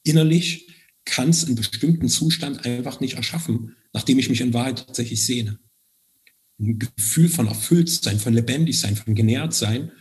Innerlich 0.03 0.69
kann 1.05 1.31
es 1.31 1.45
einen 1.45 1.55
bestimmten 1.55 2.09
Zustand 2.09 2.65
einfach 2.65 3.01
nicht 3.01 3.15
erschaffen, 3.15 3.77
nachdem 3.93 4.19
ich 4.19 4.31
mich 4.31 4.41
in 4.41 4.55
Wahrheit 4.55 4.87
tatsächlich 4.87 5.25
sehne. 5.25 5.59
Ein 6.61 6.79
Gefühl 6.79 7.29
von 7.29 7.47
Erfülltsein, 7.47 8.18
von 8.18 8.35
Lebendigsein, 8.35 8.97
von 8.97 9.14
Genährtsein, 9.14 9.92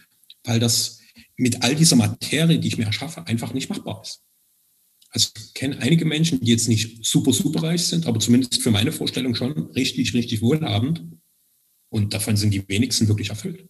weil 0.43 0.59
das 0.59 1.01
mit 1.35 1.61
all 1.61 1.75
dieser 1.75 1.95
Materie, 1.95 2.59
die 2.59 2.67
ich 2.67 2.77
mir 2.77 2.85
erschaffe, 2.85 3.27
einfach 3.27 3.53
nicht 3.53 3.69
machbar 3.69 4.01
ist. 4.01 4.23
Also 5.09 5.29
ich 5.37 5.53
kenne 5.53 5.79
einige 5.79 6.05
Menschen, 6.05 6.39
die 6.39 6.51
jetzt 6.51 6.67
nicht 6.67 7.05
super, 7.05 7.31
super 7.31 7.63
reich 7.63 7.83
sind, 7.83 8.07
aber 8.07 8.19
zumindest 8.19 8.61
für 8.61 8.71
meine 8.71 8.91
Vorstellung 8.91 9.35
schon 9.35 9.71
richtig, 9.71 10.13
richtig 10.13 10.41
wohlhabend. 10.41 11.05
Und 11.89 12.13
davon 12.13 12.35
sind 12.35 12.53
die 12.53 12.67
wenigsten 12.67 13.07
wirklich 13.07 13.29
erfüllt. 13.29 13.69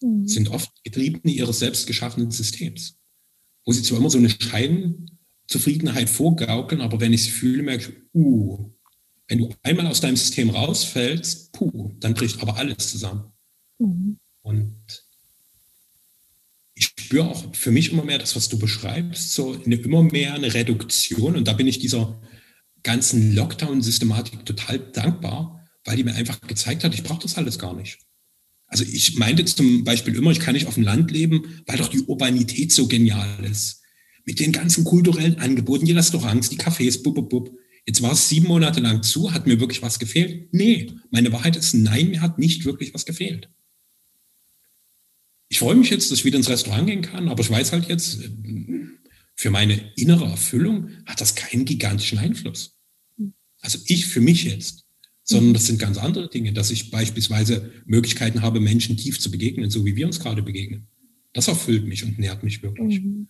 Mhm. 0.00 0.26
Sind 0.26 0.48
oft 0.48 0.70
Getriebene 0.84 1.34
ihres 1.34 1.58
selbst 1.58 1.86
geschaffenen 1.86 2.30
Systems. 2.30 2.96
Wo 3.64 3.72
sie 3.72 3.82
zwar 3.82 3.98
immer 3.98 4.10
so 4.10 4.18
eine 4.18 4.30
Schein, 4.30 5.18
Zufriedenheit 5.46 6.08
vorgaukeln, 6.08 6.80
aber 6.80 7.00
wenn 7.00 7.12
ich 7.12 7.24
sie 7.24 7.30
fühle, 7.30 7.62
merke 7.62 7.90
ich, 7.90 8.14
uh, 8.14 8.72
wenn 9.28 9.38
du 9.38 9.54
einmal 9.62 9.86
aus 9.86 10.00
deinem 10.00 10.16
System 10.16 10.50
rausfällst, 10.50 11.52
puh, 11.52 11.92
dann 12.00 12.14
bricht 12.14 12.40
aber 12.42 12.56
alles 12.56 12.90
zusammen. 12.90 13.32
Mhm. 13.78 14.18
Und 14.42 15.04
ich 16.74 16.86
spüre 16.86 17.28
auch 17.28 17.54
für 17.54 17.70
mich 17.70 17.92
immer 17.92 18.04
mehr 18.04 18.18
das, 18.18 18.36
was 18.36 18.48
du 18.48 18.58
beschreibst, 18.58 19.32
so 19.34 19.52
eine, 19.52 19.76
immer 19.76 20.02
mehr 20.02 20.34
eine 20.34 20.52
Reduktion. 20.54 21.36
Und 21.36 21.46
da 21.46 21.52
bin 21.52 21.66
ich 21.66 21.78
dieser 21.78 22.20
ganzen 22.82 23.34
Lockdown-Systematik 23.34 24.46
total 24.46 24.78
dankbar, 24.78 25.68
weil 25.84 25.96
die 25.96 26.04
mir 26.04 26.14
einfach 26.14 26.40
gezeigt 26.40 26.84
hat, 26.84 26.94
ich 26.94 27.02
brauche 27.02 27.22
das 27.22 27.36
alles 27.36 27.58
gar 27.58 27.74
nicht. 27.74 27.98
Also 28.66 28.84
ich 28.84 29.16
meinte 29.16 29.44
zum 29.44 29.84
Beispiel 29.84 30.14
immer, 30.14 30.30
ich 30.30 30.40
kann 30.40 30.54
nicht 30.54 30.66
auf 30.66 30.74
dem 30.74 30.84
Land 30.84 31.10
leben, 31.10 31.62
weil 31.66 31.78
doch 31.78 31.88
die 31.88 32.02
Urbanität 32.02 32.72
so 32.72 32.86
genial 32.86 33.44
ist 33.44 33.82
mit 34.28 34.40
den 34.40 34.52
ganzen 34.52 34.84
kulturellen 34.84 35.38
Angeboten, 35.38 35.86
die 35.86 35.92
Restaurants, 35.92 36.50
die 36.50 36.58
Cafés, 36.58 37.02
bub, 37.02 37.14
bub, 37.14 37.30
bub. 37.30 37.58
Jetzt 37.88 38.02
war 38.02 38.12
es 38.12 38.28
sieben 38.28 38.48
Monate 38.48 38.80
lang 38.80 39.02
zu, 39.02 39.32
hat 39.32 39.46
mir 39.46 39.60
wirklich 39.60 39.80
was 39.80 39.98
gefehlt? 39.98 40.52
Nee, 40.52 40.92
meine 41.10 41.32
Wahrheit 41.32 41.56
ist 41.56 41.72
nein, 41.72 42.10
mir 42.10 42.20
hat 42.20 42.38
nicht 42.38 42.66
wirklich 42.66 42.92
was 42.92 43.06
gefehlt. 43.06 43.48
Ich 45.48 45.60
freue 45.60 45.74
mich 45.74 45.88
jetzt, 45.88 46.10
dass 46.10 46.18
ich 46.18 46.24
wieder 46.26 46.36
ins 46.36 46.50
Restaurant 46.50 46.86
gehen 46.86 47.00
kann, 47.00 47.30
aber 47.30 47.40
ich 47.40 47.50
weiß 47.50 47.72
halt 47.72 47.88
jetzt, 47.88 48.28
für 49.34 49.48
meine 49.48 49.90
innere 49.96 50.26
Erfüllung 50.26 50.90
hat 51.06 51.22
das 51.22 51.34
keinen 51.34 51.64
gigantischen 51.64 52.18
Einfluss. 52.18 52.76
Also 53.62 53.78
ich 53.86 54.04
für 54.04 54.20
mich 54.20 54.44
jetzt, 54.44 54.84
sondern 55.22 55.54
das 55.54 55.64
sind 55.64 55.78
ganz 55.78 55.96
andere 55.96 56.28
Dinge, 56.28 56.52
dass 56.52 56.70
ich 56.70 56.90
beispielsweise 56.90 57.72
Möglichkeiten 57.86 58.42
habe, 58.42 58.60
Menschen 58.60 58.98
tief 58.98 59.18
zu 59.18 59.30
begegnen, 59.30 59.70
so 59.70 59.86
wie 59.86 59.96
wir 59.96 60.04
uns 60.04 60.20
gerade 60.20 60.42
begegnen. 60.42 60.88
Das 61.32 61.48
erfüllt 61.48 61.86
mich 61.86 62.04
und 62.04 62.18
nährt 62.18 62.42
mich 62.42 62.62
wirklich. 62.62 63.00
Mhm 63.00 63.28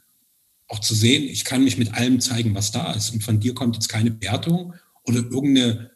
auch 0.69 0.81
zu 0.81 0.95
sehen, 0.95 1.25
ich 1.25 1.45
kann 1.45 1.65
mich 1.65 1.79
mit 1.79 1.95
allem 1.95 2.21
zeigen, 2.21 2.55
was 2.55 2.71
da 2.71 2.93
ist. 2.93 3.11
Und 3.11 3.25
von 3.25 3.41
dir 3.41 3.55
kommt 3.55 3.75
jetzt 3.75 3.89
keine 3.89 4.21
Wertung 4.21 4.75
oder 5.05 5.19
irgendeine 5.19 5.91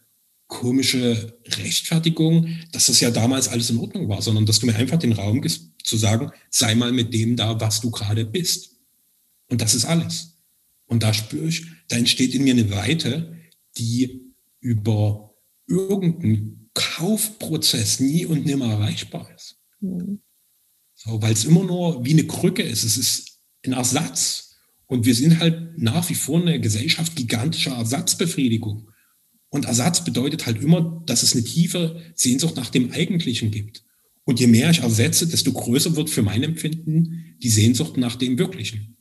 komische 0.47 1.39
Rechtfertigung, 1.47 2.49
dass 2.73 2.87
das 2.87 3.01
ja 3.01 3.11
damals 3.11 3.49
alles 3.49 3.71
in 3.71 3.79
Ordnung 3.79 4.09
war, 4.09 4.21
sondern 4.21 4.47
dass 4.47 4.61
du 4.61 4.67
mir 4.67 4.75
einfach 4.75 4.99
den 4.99 5.13
Raum 5.13 5.41
gibst, 5.41 5.71
zu 5.83 5.97
sagen, 5.97 6.31
sei 6.51 6.75
mal 6.75 6.93
mit 6.93 7.13
dem 7.15 7.37
da, 7.37 7.61
was 7.61 7.81
du 7.81 7.91
gerade 7.91 8.25
bist. 8.25 8.71
Und 9.49 9.61
das 9.61 9.75
ist 9.75 9.85
alles. 9.85 10.39
Und 10.87 11.03
da 11.03 11.15
spüre 11.15 11.47
ich, 11.47 11.67
da 11.89 11.97
entsteht 11.97 12.35
in 12.35 12.45
mir 12.45 12.53
eine 12.53 12.71
Weite, 12.71 13.37
die 13.79 14.35
über 14.61 15.35
irgendeinen 15.67 16.71
Kaufprozess 16.75 18.01
nie 18.01 18.27
und 18.27 18.45
nimmer 18.45 18.73
erreichbar 18.73 19.31
ist. 19.35 19.59
Mhm. 19.81 20.21
So, 20.95 21.21
weil 21.21 21.33
es 21.33 21.45
immer 21.45 21.65
nur 21.65 22.05
wie 22.05 22.13
eine 22.13 22.27
Krücke 22.27 22.63
ist. 22.63 22.85
Es 22.85 22.97
ist 22.97 23.41
ein 23.65 23.73
Ersatz 23.73 24.52
Und 24.93 25.07
wir 25.07 25.15
sind 25.15 25.41
halt 25.41 25.79
nach 25.79 26.11
wie 26.11 26.15
vor 26.15 26.39
eine 26.39 26.61
Gesellschaft 26.61 27.17
gigantischer 27.17 27.75
Ersatzbefriedigung. 27.75 28.91
Und 29.49 29.65
Ersatz 29.65 30.05
bedeutet 30.05 30.45
halt 30.45 30.63
immer, 30.63 31.03
dass 31.07 31.23
es 31.23 31.33
eine 31.33 31.45
tiefe 31.45 32.03
Sehnsucht 32.15 32.57
nach 32.57 32.69
dem 32.69 32.93
Eigentlichen 32.93 33.51
gibt. 33.51 33.85
Und 34.25 34.39
je 34.39 34.49
mehr 34.49 34.69
ich 34.69 34.81
ersetze, 34.81 35.27
desto 35.27 35.51
größer 35.51 35.97
wird 35.97 36.11
für 36.11 36.21
mein 36.21 36.43
Empfinden 36.43 37.37
die 37.43 37.49
Sehnsucht 37.49 37.97
nach 37.97 38.17
dem 38.17 38.37
Wirklichen. 38.37 38.99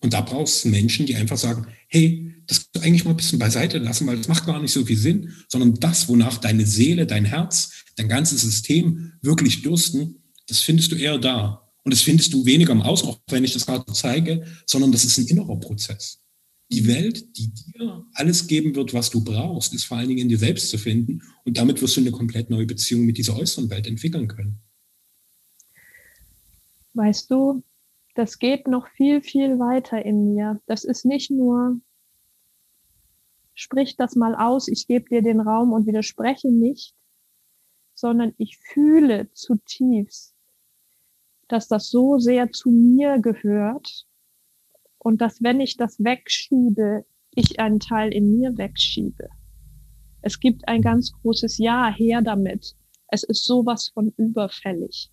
Und 0.00 0.12
da 0.12 0.20
brauchst 0.20 0.66
du 0.66 0.68
Menschen, 0.68 1.06
die 1.06 1.16
einfach 1.16 1.38
sagen, 1.38 1.68
hey, 1.88 2.34
das 2.46 2.58
kannst 2.58 2.76
du 2.76 2.80
eigentlich 2.80 3.04
mal 3.06 3.12
ein 3.12 3.16
bisschen 3.16 3.38
beiseite 3.38 3.78
lassen, 3.78 4.06
weil 4.06 4.18
das 4.18 4.28
macht 4.28 4.44
gar 4.44 4.60
nicht 4.60 4.72
so 4.72 4.84
viel 4.84 4.98
Sinn, 4.98 5.32
sondern 5.48 5.72
das, 5.80 6.06
wonach 6.06 6.36
deine 6.36 6.66
Seele, 6.66 7.06
dein 7.06 7.24
Herz, 7.24 7.84
dein 7.96 8.10
ganzes 8.10 8.42
System 8.42 9.14
wirklich 9.22 9.62
dürsten, 9.62 10.16
das 10.48 10.60
findest 10.60 10.92
du 10.92 10.96
eher 10.96 11.16
da. 11.16 11.69
Und 11.82 11.92
das 11.92 12.02
findest 12.02 12.32
du 12.32 12.44
weniger 12.44 12.72
im 12.72 12.82
Außen, 12.82 13.08
auch 13.08 13.18
wenn 13.28 13.44
ich 13.44 13.52
das 13.52 13.66
gerade 13.66 13.90
zeige, 13.92 14.44
sondern 14.66 14.92
das 14.92 15.04
ist 15.04 15.18
ein 15.18 15.26
innerer 15.26 15.58
Prozess. 15.58 16.20
Die 16.70 16.86
Welt, 16.86 17.36
die 17.36 17.52
dir 17.52 18.06
alles 18.14 18.46
geben 18.46 18.76
wird, 18.76 18.94
was 18.94 19.10
du 19.10 19.24
brauchst, 19.24 19.74
ist 19.74 19.84
vor 19.84 19.96
allen 19.96 20.08
Dingen 20.08 20.20
in 20.20 20.28
dir 20.28 20.38
selbst 20.38 20.70
zu 20.70 20.78
finden. 20.78 21.22
Und 21.44 21.56
damit 21.56 21.82
wirst 21.82 21.96
du 21.96 22.00
eine 22.00 22.12
komplett 22.12 22.48
neue 22.50 22.66
Beziehung 22.66 23.06
mit 23.06 23.18
dieser 23.18 23.36
äußeren 23.36 23.70
Welt 23.70 23.86
entwickeln 23.86 24.28
können. 24.28 24.60
Weißt 26.94 27.30
du, 27.30 27.62
das 28.14 28.38
geht 28.38 28.68
noch 28.68 28.88
viel, 28.88 29.22
viel 29.22 29.58
weiter 29.58 30.04
in 30.04 30.34
mir. 30.34 30.60
Das 30.66 30.84
ist 30.84 31.04
nicht 31.04 31.30
nur, 31.30 31.80
sprich 33.54 33.96
das 33.96 34.14
mal 34.14 34.34
aus, 34.34 34.68
ich 34.68 34.86
gebe 34.86 35.08
dir 35.08 35.22
den 35.22 35.40
Raum 35.40 35.72
und 35.72 35.86
widerspreche 35.86 36.52
nicht, 36.52 36.94
sondern 37.94 38.32
ich 38.38 38.58
fühle 38.58 39.30
zutiefst, 39.32 40.29
dass 41.52 41.68
das 41.68 41.90
so 41.90 42.18
sehr 42.18 42.50
zu 42.52 42.70
mir 42.70 43.18
gehört 43.18 44.06
und 44.98 45.20
dass 45.20 45.42
wenn 45.42 45.60
ich 45.60 45.76
das 45.76 45.98
wegschiebe, 45.98 47.04
ich 47.34 47.60
einen 47.60 47.80
Teil 47.80 48.12
in 48.12 48.38
mir 48.38 48.56
wegschiebe. 48.56 49.28
Es 50.22 50.38
gibt 50.40 50.68
ein 50.68 50.82
ganz 50.82 51.12
großes 51.12 51.58
Ja 51.58 51.92
her 51.92 52.22
damit. 52.22 52.76
Es 53.08 53.22
ist 53.22 53.44
sowas 53.44 53.90
von 53.94 54.12
überfällig. 54.16 55.10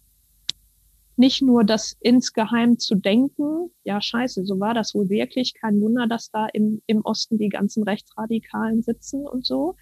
Nicht 1.16 1.42
nur 1.42 1.64
das 1.64 1.98
insgeheim 2.02 2.78
zu 2.78 2.96
denken, 2.96 3.72
ja 3.84 4.02
scheiße, 4.02 4.46
so 4.46 4.60
war 4.60 4.74
das 4.76 4.94
wohl 4.94 5.10
wirklich, 5.10 5.56
kein 5.56 5.82
Wunder, 5.82 6.06
dass 6.08 6.30
da 6.30 6.48
im, 6.48 6.82
im 6.86 7.02
Osten 7.02 7.40
die 7.40 7.50
ganzen 7.50 7.84
Rechtsradikalen 7.84 8.84
sitzen 8.84 9.26
und 9.26 9.46
so, 9.46 9.76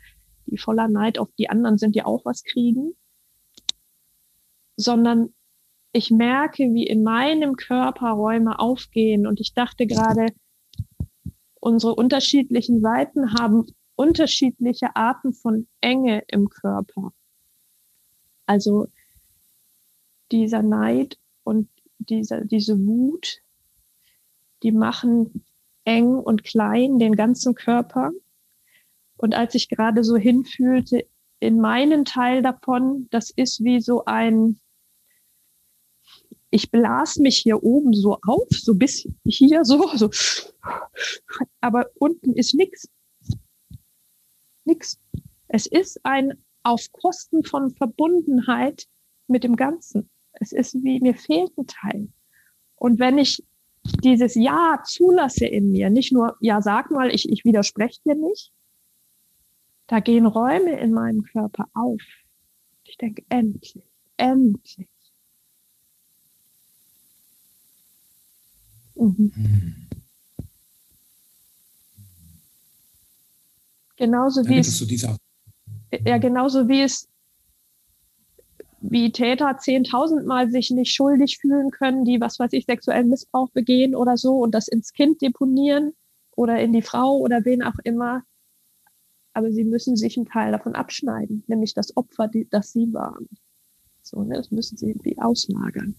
die 0.45 0.57
voller 0.57 0.87
Neid 0.87 1.19
auf 1.19 1.29
die 1.37 1.49
anderen 1.49 1.77
sind, 1.77 1.95
die 1.95 2.03
auch 2.03 2.23
was 2.23 2.43
kriegen, 2.43 2.95
sondern 4.77 5.33
ich 5.95 6.11
merke, 6.11 6.73
wie 6.73 6.85
in 6.85 7.03
meinem 7.03 7.55
Körper 7.55 8.09
Räume 8.11 8.59
aufgehen. 8.59 9.25
Und 9.25 9.39
ich 9.39 9.53
dachte 9.53 9.87
gerade, 9.87 10.27
unsere 11.61 11.95
unterschiedlichen 11.95 12.81
Seiten 12.81 13.33
haben 13.39 13.65
unterschiedliche 13.95 14.93
Arten 14.97 15.33
von 15.33 15.67
Enge 15.79 16.23
im 16.27 16.49
Körper. 16.49 17.13
Also 18.45 18.87
dieser 20.33 20.63
Neid 20.63 21.17
und 21.45 21.69
diese, 21.99 22.45
diese 22.45 22.77
Wut, 22.85 23.37
die 24.63 24.73
machen 24.73 25.45
eng 25.85 26.15
und 26.15 26.43
klein 26.43 26.99
den 26.99 27.15
ganzen 27.15 27.55
Körper. 27.55 28.11
Und 29.15 29.33
als 29.33 29.55
ich 29.55 29.69
gerade 29.69 30.03
so 30.03 30.17
hinfühlte, 30.17 31.07
in 31.39 31.61
meinen 31.61 32.03
Teil 32.03 32.41
davon, 32.41 33.07
das 33.11 33.29
ist 33.29 33.63
wie 33.63 33.79
so 33.79 34.03
ein, 34.03 34.59
ich 36.55 36.71
blas 36.71 37.17
mich 37.17 37.39
hier 37.39 37.61
oben 37.63 37.93
so 37.93 38.17
auf, 38.25 38.47
so 38.49 38.75
bis 38.75 39.05
hier 39.25 39.65
so, 39.65 39.89
so. 39.95 40.09
Aber 41.59 41.87
unten 41.95 42.33
ist 42.33 42.55
nichts. 42.55 42.87
Nix. 44.63 44.97
Es 45.49 45.65
ist 45.65 45.99
ein 46.03 46.33
auf 46.63 46.89
Kosten 46.93 47.43
von 47.43 47.71
Verbundenheit 47.71 48.87
mit 49.27 49.43
dem 49.43 49.57
Ganzen. 49.57 50.09
Es 50.31 50.53
ist 50.53 50.75
wie, 50.75 51.01
mir 51.01 51.15
fehlt 51.15 51.57
ein 51.57 51.67
Teil. 51.67 52.07
Und 52.77 52.99
wenn 52.99 53.17
ich 53.17 53.43
dieses 54.03 54.35
Ja 54.35 54.81
zulasse 54.85 55.45
in 55.45 55.71
mir, 55.71 55.89
nicht 55.89 56.13
nur, 56.13 56.37
ja, 56.39 56.61
sag 56.61 56.89
mal, 56.89 57.13
ich, 57.13 57.29
ich 57.29 57.43
widerspreche 57.43 57.99
dir 58.05 58.15
nicht, 58.15 58.53
da 59.87 59.99
gehen 59.99 60.25
Räume 60.25 60.79
in 60.79 60.93
meinem 60.93 61.23
Körper 61.23 61.67
auf. 61.73 62.01
Ich 62.85 62.97
denke, 62.97 63.23
endlich, 63.27 63.83
endlich. 64.15 64.87
Mhm. 68.95 69.31
Genauso 73.97 74.47
wie 74.47 74.59
es, 74.59 74.85
ja, 76.05 76.17
genauso 76.17 76.67
wie 76.67 76.81
es, 76.81 77.07
wie 78.81 79.11
Täter 79.11 79.57
zehntausendmal 79.57 80.51
sich 80.51 80.69
nicht 80.71 80.93
schuldig 80.93 81.37
fühlen 81.39 81.71
können, 81.71 82.03
die, 82.03 82.19
was 82.19 82.37
weiß 82.37 82.51
ich, 82.53 82.65
sexuellen 82.65 83.09
Missbrauch 83.09 83.49
begehen 83.51 83.95
oder 83.95 84.17
so 84.17 84.37
und 84.39 84.51
das 84.51 84.67
ins 84.67 84.91
Kind 84.91 85.21
deponieren 85.21 85.93
oder 86.35 86.59
in 86.59 86.73
die 86.73 86.81
Frau 86.81 87.17
oder 87.17 87.45
wen 87.45 87.63
auch 87.63 87.79
immer. 87.83 88.23
Aber 89.33 89.51
sie 89.51 89.63
müssen 89.63 89.95
sich 89.95 90.17
einen 90.17 90.27
Teil 90.27 90.51
davon 90.51 90.75
abschneiden, 90.75 91.43
nämlich 91.47 91.73
das 91.73 91.95
Opfer, 91.95 92.27
die, 92.27 92.47
das 92.49 92.71
sie 92.73 92.93
waren. 92.93 93.27
So, 94.01 94.23
ne, 94.23 94.35
das 94.35 94.51
müssen 94.51 94.77
sie 94.77 94.89
irgendwie 94.89 95.17
auslagern 95.17 95.95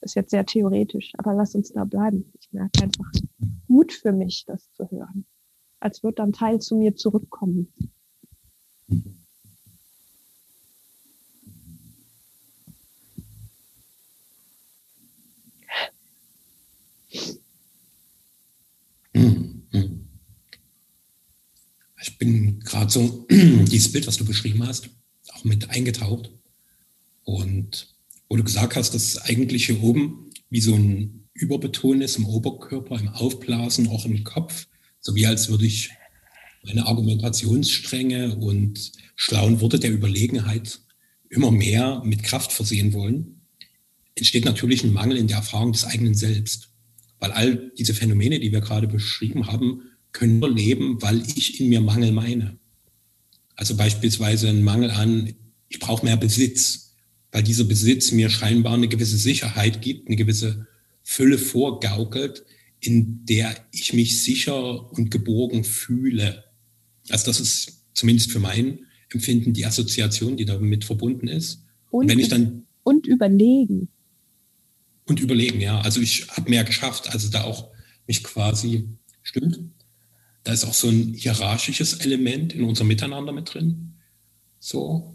ist 0.00 0.14
jetzt 0.14 0.30
sehr 0.30 0.46
theoretisch, 0.46 1.12
aber 1.18 1.34
lass 1.34 1.54
uns 1.54 1.72
da 1.72 1.84
bleiben. 1.84 2.32
Ich 2.40 2.52
merke 2.52 2.82
einfach 2.82 3.10
gut 3.66 3.92
für 3.92 4.12
mich, 4.12 4.44
das 4.46 4.72
zu 4.72 4.90
hören. 4.90 5.26
Als 5.78 6.02
wird 6.02 6.18
dann 6.18 6.32
Teil 6.32 6.60
zu 6.60 6.76
mir 6.76 6.96
zurückkommen. 6.96 7.72
Ich 22.02 22.18
bin 22.18 22.60
gerade 22.60 22.90
so, 22.90 23.26
dieses 23.30 23.92
Bild, 23.92 24.06
was 24.06 24.16
du 24.16 24.24
beschrieben 24.24 24.66
hast, 24.66 24.90
auch 25.32 25.44
mit 25.44 25.70
eingetaucht. 25.70 26.30
Und 27.24 27.94
wo 28.30 28.36
du 28.36 28.44
gesagt 28.44 28.76
hast, 28.76 28.94
dass 28.94 29.18
eigentlich 29.18 29.66
hier 29.66 29.82
oben 29.82 30.30
wie 30.48 30.60
so 30.60 30.74
ein 30.74 31.28
Überbeton 31.34 32.00
ist 32.00 32.16
im 32.16 32.26
Oberkörper, 32.26 32.98
im 32.98 33.08
Aufblasen, 33.08 33.88
auch 33.88 34.06
im 34.06 34.22
Kopf, 34.24 34.68
so 35.00 35.14
wie 35.14 35.26
als 35.26 35.48
würde 35.48 35.66
ich 35.66 35.90
meine 36.62 36.86
Argumentationsstränge 36.86 38.36
und 38.36 38.92
schlauen 39.16 39.60
Worte 39.60 39.80
der 39.80 39.92
Überlegenheit 39.92 40.80
immer 41.28 41.50
mehr 41.50 42.02
mit 42.04 42.22
Kraft 42.22 42.52
versehen 42.52 42.92
wollen, 42.92 43.40
entsteht 44.14 44.44
natürlich 44.44 44.84
ein 44.84 44.92
Mangel 44.92 45.16
in 45.16 45.26
der 45.26 45.38
Erfahrung 45.38 45.72
des 45.72 45.84
eigenen 45.84 46.14
Selbst. 46.14 46.68
Weil 47.18 47.32
all 47.32 47.72
diese 47.78 47.94
Phänomene, 47.94 48.38
die 48.38 48.52
wir 48.52 48.60
gerade 48.60 48.86
beschrieben 48.86 49.46
haben, 49.46 49.82
können 50.12 50.38
nur 50.38 50.50
leben, 50.50 51.02
weil 51.02 51.22
ich 51.36 51.60
in 51.60 51.68
mir 51.68 51.80
Mangel 51.80 52.12
meine. 52.12 52.58
Also 53.56 53.76
beispielsweise 53.76 54.48
ein 54.48 54.62
Mangel 54.62 54.90
an, 54.90 55.34
ich 55.68 55.80
brauche 55.80 56.04
mehr 56.04 56.16
Besitz 56.16 56.89
weil 57.32 57.42
dieser 57.42 57.64
Besitz 57.64 58.12
mir 58.12 58.30
scheinbar 58.30 58.74
eine 58.74 58.88
gewisse 58.88 59.16
Sicherheit 59.16 59.82
gibt, 59.82 60.08
eine 60.08 60.16
gewisse 60.16 60.66
Fülle 61.02 61.38
vorgaukelt, 61.38 62.44
in 62.80 63.24
der 63.26 63.54
ich 63.72 63.92
mich 63.92 64.22
sicher 64.22 64.90
und 64.92 65.10
geborgen 65.10 65.64
fühle. 65.64 66.44
Also 67.08 67.26
das 67.26 67.40
ist 67.40 67.84
zumindest 67.94 68.32
für 68.32 68.40
mein 68.40 68.86
Empfinden 69.12 69.52
die 69.52 69.66
Assoziation, 69.66 70.36
die 70.36 70.44
damit 70.44 70.84
verbunden 70.84 71.28
ist. 71.28 71.64
Und, 71.90 72.04
und 72.04 72.08
wenn 72.08 72.18
ich 72.18 72.28
dann 72.28 72.66
und 72.82 73.06
überlegen. 73.06 73.88
Und 75.06 75.20
überlegen, 75.20 75.60
ja. 75.60 75.80
Also 75.80 76.00
ich 76.00 76.28
habe 76.28 76.50
mehr 76.50 76.64
geschafft, 76.64 77.12
also 77.12 77.28
da 77.28 77.44
auch 77.44 77.70
mich 78.06 78.22
quasi 78.24 78.88
stimmt. 79.22 79.60
Da 80.44 80.52
ist 80.52 80.64
auch 80.64 80.74
so 80.74 80.88
ein 80.88 81.14
hierarchisches 81.14 81.94
Element 81.94 82.54
in 82.54 82.64
unserem 82.64 82.88
Miteinander 82.88 83.32
mit 83.32 83.52
drin. 83.52 83.94
So. 84.58 85.14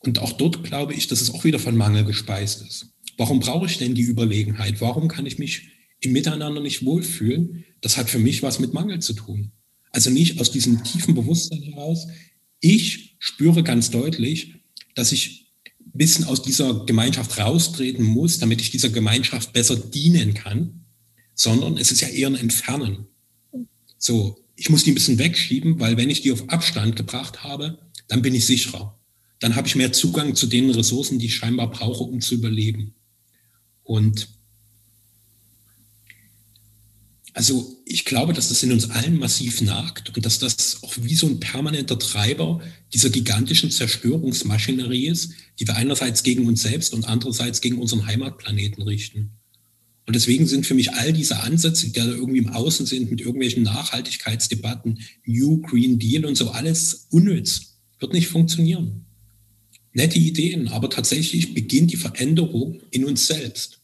Und 0.00 0.18
auch 0.18 0.32
dort 0.32 0.64
glaube 0.64 0.94
ich, 0.94 1.08
dass 1.08 1.20
es 1.20 1.32
auch 1.32 1.44
wieder 1.44 1.58
von 1.58 1.76
Mangel 1.76 2.04
gespeist 2.04 2.62
ist. 2.62 2.86
Warum 3.16 3.40
brauche 3.40 3.66
ich 3.66 3.78
denn 3.78 3.94
die 3.94 4.02
Überlegenheit? 4.02 4.80
Warum 4.80 5.08
kann 5.08 5.26
ich 5.26 5.38
mich 5.38 5.68
im 6.00 6.12
Miteinander 6.12 6.60
nicht 6.60 6.84
wohlfühlen? 6.84 7.64
Das 7.82 7.96
hat 7.96 8.08
für 8.08 8.18
mich 8.18 8.42
was 8.42 8.60
mit 8.60 8.72
Mangel 8.72 9.00
zu 9.00 9.12
tun. 9.12 9.52
Also 9.92 10.08
nicht 10.08 10.40
aus 10.40 10.50
diesem 10.50 10.82
tiefen 10.84 11.14
Bewusstsein 11.14 11.62
heraus. 11.62 12.06
Ich 12.60 13.16
spüre 13.18 13.62
ganz 13.62 13.90
deutlich, 13.90 14.54
dass 14.94 15.12
ich 15.12 15.52
ein 15.80 15.98
bisschen 15.98 16.24
aus 16.24 16.42
dieser 16.42 16.86
Gemeinschaft 16.86 17.38
raustreten 17.38 18.04
muss, 18.04 18.38
damit 18.38 18.62
ich 18.62 18.70
dieser 18.70 18.90
Gemeinschaft 18.90 19.52
besser 19.52 19.76
dienen 19.76 20.32
kann, 20.32 20.86
sondern 21.34 21.76
es 21.76 21.90
ist 21.90 22.00
ja 22.00 22.08
eher 22.08 22.28
ein 22.28 22.36
Entfernen. 22.36 23.06
So, 23.98 24.38
ich 24.56 24.70
muss 24.70 24.84
die 24.84 24.92
ein 24.92 24.94
bisschen 24.94 25.18
wegschieben, 25.18 25.80
weil 25.80 25.96
wenn 25.96 26.10
ich 26.10 26.22
die 26.22 26.32
auf 26.32 26.48
Abstand 26.48 26.96
gebracht 26.96 27.42
habe, 27.42 27.78
dann 28.08 28.22
bin 28.22 28.34
ich 28.34 28.46
sicherer 28.46 28.99
dann 29.40 29.56
habe 29.56 29.66
ich 29.66 29.74
mehr 29.74 29.92
Zugang 29.92 30.34
zu 30.34 30.46
den 30.46 30.70
Ressourcen, 30.70 31.18
die 31.18 31.26
ich 31.26 31.34
scheinbar 31.34 31.70
brauche, 31.70 32.04
um 32.04 32.20
zu 32.20 32.34
überleben. 32.34 32.94
Und 33.82 34.28
Also 37.32 37.80
ich 37.84 38.04
glaube, 38.04 38.32
dass 38.32 38.48
das 38.48 38.62
in 38.62 38.72
uns 38.72 38.90
allen 38.90 39.18
massiv 39.18 39.60
nagt 39.60 40.14
und 40.16 40.26
dass 40.26 40.40
das 40.40 40.82
auch 40.82 40.92
wie 41.00 41.14
so 41.14 41.28
ein 41.28 41.38
permanenter 41.38 41.98
Treiber 41.98 42.60
dieser 42.92 43.10
gigantischen 43.10 43.70
Zerstörungsmaschinerie 43.70 45.06
ist, 45.06 45.32
die 45.58 45.66
wir 45.66 45.76
einerseits 45.76 46.22
gegen 46.22 46.46
uns 46.46 46.62
selbst 46.62 46.92
und 46.92 47.08
andererseits 47.08 47.60
gegen 47.60 47.78
unseren 47.78 48.06
Heimatplaneten 48.06 48.82
richten. 48.82 49.38
Und 50.06 50.16
deswegen 50.16 50.46
sind 50.46 50.66
für 50.66 50.74
mich 50.74 50.92
all 50.92 51.12
diese 51.12 51.40
Ansätze, 51.40 51.86
die 51.86 51.92
da 51.92 52.04
irgendwie 52.04 52.40
im 52.40 52.48
Außen 52.48 52.84
sind, 52.84 53.10
mit 53.10 53.20
irgendwelchen 53.20 53.62
Nachhaltigkeitsdebatten, 53.62 54.98
New 55.24 55.60
Green 55.60 56.00
Deal 56.00 56.26
und 56.26 56.34
so, 56.34 56.50
alles 56.50 57.06
unnütz. 57.10 57.76
Wird 58.00 58.12
nicht 58.12 58.26
funktionieren. 58.26 59.06
Nette 59.92 60.18
Ideen, 60.18 60.68
aber 60.68 60.88
tatsächlich 60.88 61.54
beginnt 61.54 61.92
die 61.92 61.96
Veränderung 61.96 62.80
in 62.90 63.04
uns 63.04 63.26
selbst 63.26 63.80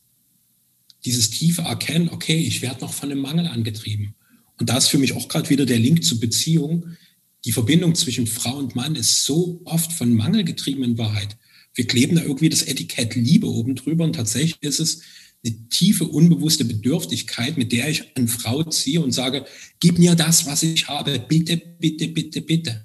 dieses 1.07 1.30
tiefe 1.30 1.62
Erkennen, 1.62 2.11
okay, 2.11 2.36
ich 2.36 2.61
werde 2.61 2.80
noch 2.80 2.92
von 2.92 3.11
einem 3.11 3.20
Mangel 3.20 3.46
angetrieben. 3.46 4.14
Und 4.59 4.68
da 4.68 4.76
ist 4.76 4.88
für 4.88 4.98
mich 4.98 5.12
auch 5.12 5.28
gerade 5.28 5.48
wieder 5.48 5.64
der 5.64 5.78
Link 5.78 6.04
zur 6.04 6.18
Beziehung. 6.18 6.96
Die 7.44 7.52
Verbindung 7.52 7.94
zwischen 7.94 8.26
Frau 8.26 8.57
und 8.57 8.74
Mann 8.74 8.96
ist 8.96 9.24
so 9.24 9.61
oft 9.64 9.92
von 9.92 10.12
Mangel 10.12 10.42
getrieben 10.42 10.82
in 10.82 10.98
Wahrheit. 10.98 11.36
Wir 11.74 11.86
kleben 11.86 12.16
da 12.16 12.22
irgendwie 12.22 12.48
das 12.48 12.62
Etikett 12.62 13.14
Liebe 13.14 13.46
oben 13.46 13.76
drüber 13.76 14.04
und 14.04 14.14
tatsächlich 14.14 14.62
ist 14.62 14.80
es 14.80 15.02
eine 15.44 15.68
tiefe, 15.68 16.07
unbewusste 16.07 16.64
Bedürftigkeit, 16.64 17.57
mit 17.57 17.70
der 17.70 17.88
ich 17.88 18.16
eine 18.16 18.26
Frau 18.26 18.64
ziehe 18.64 19.00
und 19.00 19.12
sage, 19.12 19.44
gib 19.78 19.98
mir 19.98 20.16
das, 20.16 20.46
was 20.46 20.62
ich 20.64 20.88
habe, 20.88 21.20
bitte, 21.20 21.57
bitte, 21.78 22.09
bitte, 22.09 22.40
bitte. 22.40 22.84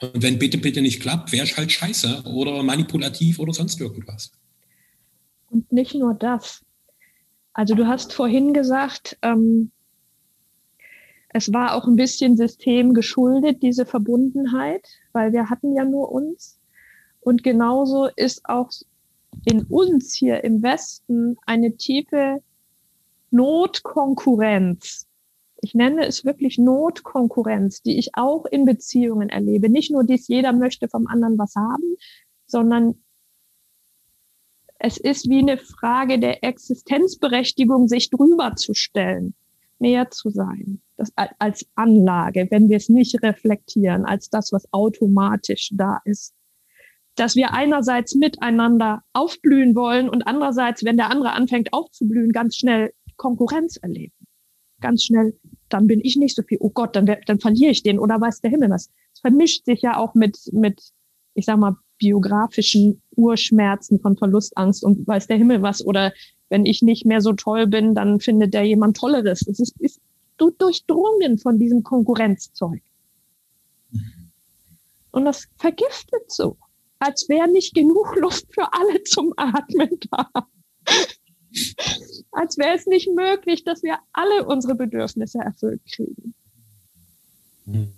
Und 0.00 0.22
wenn 0.22 0.38
bitte, 0.38 0.58
bitte 0.58 0.80
nicht 0.80 1.00
klappt, 1.00 1.32
wäre 1.32 1.44
ich 1.44 1.56
halt 1.56 1.70
scheiße 1.70 2.22
oder 2.24 2.62
manipulativ 2.62 3.38
oder 3.38 3.52
sonst 3.52 3.80
irgendwas. 3.80 4.32
Und 5.50 5.70
nicht 5.72 5.94
nur 5.94 6.14
das. 6.14 6.64
Also 7.52 7.74
du 7.74 7.86
hast 7.86 8.12
vorhin 8.12 8.54
gesagt, 8.54 9.18
ähm, 9.22 9.72
es 11.28 11.52
war 11.52 11.74
auch 11.74 11.86
ein 11.86 11.96
bisschen 11.96 12.36
System 12.36 12.94
geschuldet, 12.94 13.62
diese 13.62 13.86
Verbundenheit, 13.86 14.86
weil 15.12 15.32
wir 15.32 15.50
hatten 15.50 15.74
ja 15.74 15.84
nur 15.84 16.10
uns. 16.10 16.58
Und 17.20 17.42
genauso 17.42 18.08
ist 18.16 18.44
auch 18.46 18.70
in 19.44 19.62
uns 19.64 20.14
hier 20.14 20.42
im 20.42 20.62
Westen 20.62 21.36
eine 21.46 21.76
tiefe 21.76 22.42
Notkonkurrenz. 23.30 25.06
Ich 25.62 25.74
nenne 25.74 26.06
es 26.06 26.24
wirklich 26.24 26.58
Notkonkurrenz, 26.58 27.82
die 27.82 27.98
ich 27.98 28.10
auch 28.14 28.46
in 28.46 28.64
Beziehungen 28.64 29.28
erlebe. 29.28 29.68
Nicht 29.68 29.90
nur 29.90 30.04
dies, 30.04 30.28
jeder 30.28 30.52
möchte 30.52 30.88
vom 30.88 31.06
anderen 31.06 31.38
was 31.38 31.54
haben, 31.54 31.96
sondern 32.46 32.94
es 34.78 34.96
ist 34.96 35.28
wie 35.28 35.40
eine 35.40 35.58
Frage 35.58 36.18
der 36.18 36.42
Existenzberechtigung, 36.42 37.86
sich 37.86 38.08
drüber 38.08 38.56
zu 38.56 38.72
stellen, 38.72 39.34
näher 39.78 40.10
zu 40.10 40.30
sein, 40.30 40.80
das 40.96 41.12
als 41.38 41.66
Anlage, 41.74 42.46
wenn 42.50 42.70
wir 42.70 42.78
es 42.78 42.88
nicht 42.88 43.22
reflektieren, 43.22 44.06
als 44.06 44.30
das, 44.30 44.52
was 44.52 44.72
automatisch 44.72 45.70
da 45.74 46.00
ist. 46.04 46.34
Dass 47.14 47.36
wir 47.36 47.52
einerseits 47.52 48.14
miteinander 48.14 49.02
aufblühen 49.12 49.74
wollen 49.74 50.08
und 50.08 50.26
andererseits, 50.26 50.82
wenn 50.82 50.96
der 50.96 51.10
andere 51.10 51.32
anfängt 51.32 51.74
aufzublühen, 51.74 52.32
ganz 52.32 52.56
schnell 52.56 52.94
Konkurrenz 53.16 53.76
erleben. 53.76 54.19
Ganz 54.80 55.04
schnell, 55.04 55.38
dann 55.68 55.86
bin 55.86 56.00
ich 56.02 56.16
nicht 56.16 56.36
so 56.36 56.42
viel, 56.42 56.58
oh 56.60 56.70
Gott, 56.70 56.96
dann, 56.96 57.06
dann 57.26 57.40
verliere 57.40 57.70
ich 57.70 57.82
den 57.82 57.98
oder 57.98 58.20
weiß 58.20 58.40
der 58.40 58.50
Himmel 58.50 58.70
was. 58.70 58.90
Es 59.12 59.20
vermischt 59.20 59.64
sich 59.64 59.82
ja 59.82 59.96
auch 59.96 60.14
mit, 60.14 60.38
mit, 60.52 60.80
ich 61.34 61.44
sag 61.44 61.58
mal, 61.58 61.76
biografischen 61.98 63.02
Urschmerzen 63.14 64.00
von 64.00 64.16
Verlustangst 64.16 64.82
und 64.82 65.06
weiß 65.06 65.26
der 65.26 65.36
Himmel 65.36 65.62
was. 65.62 65.84
Oder 65.84 66.12
wenn 66.48 66.66
ich 66.66 66.82
nicht 66.82 67.04
mehr 67.04 67.20
so 67.20 67.32
toll 67.34 67.66
bin, 67.66 67.94
dann 67.94 68.20
findet 68.20 68.54
der 68.54 68.64
jemand 68.64 68.96
Tolleres. 68.96 69.46
Es 69.46 69.60
ist, 69.60 69.78
ist 69.80 70.00
durchdrungen 70.36 71.38
von 71.38 71.58
diesem 71.58 71.82
Konkurrenzzeug. 71.82 72.80
Und 75.10 75.24
das 75.24 75.46
vergiftet 75.56 76.30
so, 76.30 76.56
als 76.98 77.28
wäre 77.28 77.48
nicht 77.48 77.74
genug 77.74 78.16
Luft 78.16 78.46
für 78.52 78.72
alle 78.72 79.02
zum 79.04 79.34
Atmen 79.36 79.90
da. 80.10 80.30
Als 82.32 82.58
wäre 82.58 82.76
es 82.76 82.86
nicht 82.86 83.08
möglich, 83.14 83.64
dass 83.64 83.82
wir 83.82 83.98
alle 84.12 84.46
unsere 84.46 84.74
Bedürfnisse 84.74 85.38
erfüllt 85.38 85.82
kriegen. 85.86 86.34
Mhm. 87.66 87.92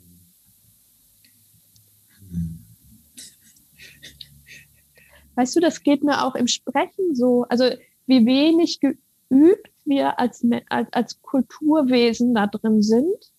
Weißt 5.35 5.57
du, 5.57 5.61
das 5.61 5.83
geht 5.83 6.03
mir 6.03 6.25
auch 6.25 6.35
im 6.35 6.47
Sprechen 6.47 7.15
so. 7.15 7.47
Also 7.49 7.65
wie 8.07 8.27
wenig 8.27 8.81
geübt 8.81 9.71
wir 9.85 10.19
als, 10.19 10.45
als, 10.69 10.93
als 10.93 11.23
Kulturwesen 11.23 12.35
da 12.35 12.47
drin 12.47 12.83
sind, 12.83 13.33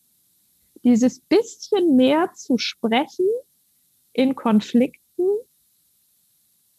dieses 0.83 1.19
bisschen 1.21 1.95
mehr 1.95 2.31
zu 2.33 2.57
sprechen 2.57 3.27
in 4.11 4.35
Konflikten, 4.35 5.27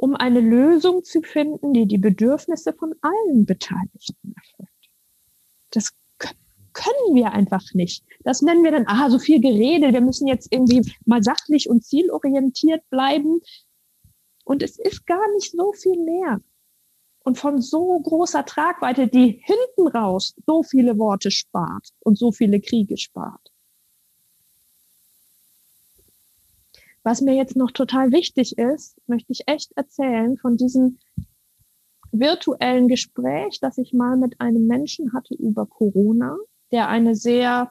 um 0.05 0.15
eine 0.15 0.43
Lösung 0.43 1.03
zu 1.03 1.23
finden, 1.23 1.73
die 1.73 1.87
die 1.87 1.97
Bedürfnisse 1.97 2.75
von 2.75 2.95
allen 3.01 3.47
Beteiligten 3.47 4.35
erfüllt. 4.37 4.69
Das 5.71 5.95
können 6.75 7.15
wir 7.15 7.33
einfach 7.33 7.63
nicht. 7.73 8.05
Das 8.23 8.43
nennen 8.43 8.65
wir 8.65 8.73
dann, 8.73 8.87
ah, 8.87 9.09
so 9.09 9.19
viel 9.19 9.41
Gerede, 9.41 9.95
wir 9.95 10.03
müssen 10.03 10.27
jetzt 10.27 10.53
irgendwie 10.53 10.93
mal 11.07 11.23
sachlich 11.23 11.71
und 11.71 11.87
zielorientiert 11.87 12.83
bleiben. 12.91 13.41
Und 14.45 14.63
es 14.63 14.79
ist 14.79 15.07
gar 15.07 15.27
nicht 15.37 15.53
so 15.53 15.73
viel 15.73 15.99
mehr. 15.99 16.43
Und 17.21 17.39
von 17.39 17.63
so 17.63 17.99
großer 17.99 18.45
Tragweite, 18.45 19.09
die 19.09 19.43
hinten 19.43 19.89
raus 19.89 20.35
so 20.47 20.63
viele 20.63 20.99
Worte 20.99 21.31
spart 21.31 21.89
und 22.01 22.19
so 22.19 22.31
viele 22.31 22.61
Kriege 22.61 22.99
spart. 22.99 23.44
Was 27.05 27.21
mir 27.21 27.35
jetzt 27.35 27.55
noch 27.55 27.71
total 27.71 28.13
wichtig 28.13 28.57
ist, 28.57 28.97
möchte 29.07 29.31
ich 29.31 29.47
echt 29.47 29.73
erzählen 29.77 30.39
von 30.39 30.57
diesem 30.57 30.99
virtuellen 32.13 32.89
Gespräch, 32.89 33.61
das 33.61 33.77
ich 33.77 33.93
mal 33.93 34.17
mit 34.17 34.41
einem 34.41 34.67
Menschen 34.67 35.13
hatte 35.13 35.35
über 35.35 35.67
Corona, 35.67 36.37
der 36.73 36.89
eine 36.89 37.15
sehr 37.15 37.71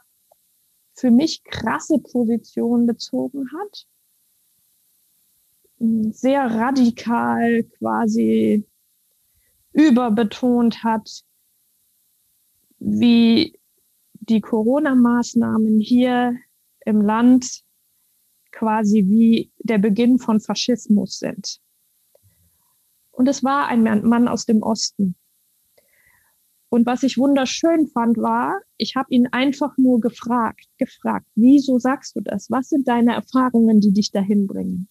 für 0.94 1.10
mich 1.10 1.44
krasse 1.44 1.98
Position 1.98 2.86
bezogen 2.86 3.50
hat. 3.58 3.88
Sehr 6.14 6.46
radikal 6.46 7.64
quasi 7.64 8.68
überbetont 9.72 10.84
hat, 10.84 11.24
wie 12.78 13.60
die 14.14 14.42
Corona-Maßnahmen 14.42 15.80
hier 15.80 16.38
im 16.86 17.02
Land 17.02 17.62
quasi 18.54 19.06
wie 19.10 19.51
der 19.60 19.80
Beginn 19.80 20.20
von 20.20 20.39
Faschismus 20.39 21.20
sind. 21.20 21.60
Und 23.12 23.28
es 23.28 23.43
war 23.43 23.68
ein 23.68 23.84
Mann 23.84 24.28
aus 24.28 24.45
dem 24.45 24.64
Osten. 24.64 25.16
Und 26.70 26.88
was 26.88 27.04
ich 27.04 27.20
wunderschön 27.20 27.88
fand, 27.88 28.18
war, 28.18 28.60
ich 28.78 28.95
habe 28.95 29.14
ihn 29.14 29.28
einfach 29.28 29.78
nur 29.78 29.99
gefragt, 29.99 30.66
gefragt, 30.80 31.28
wieso 31.36 31.78
sagst 31.78 32.16
du 32.16 32.22
das? 32.22 32.49
Was 32.49 32.70
sind 32.70 32.88
deine 32.88 33.14
Erfahrungen, 33.14 33.80
die 33.80 33.93
dich 33.93 34.12
dahin 34.12 34.47
bringen? 34.47 34.88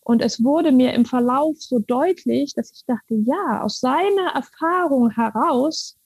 Und 0.00 0.20
es 0.20 0.42
wurde 0.42 0.72
mir 0.72 0.92
im 0.92 1.06
Verlauf 1.06 1.56
so 1.58 1.78
deutlich, 1.78 2.52
dass 2.54 2.72
ich 2.72 2.84
dachte, 2.86 3.14
ja, 3.14 3.62
aus 3.62 3.80
seiner 3.80 4.32
Erfahrung 4.34 5.10
heraus 5.10 5.96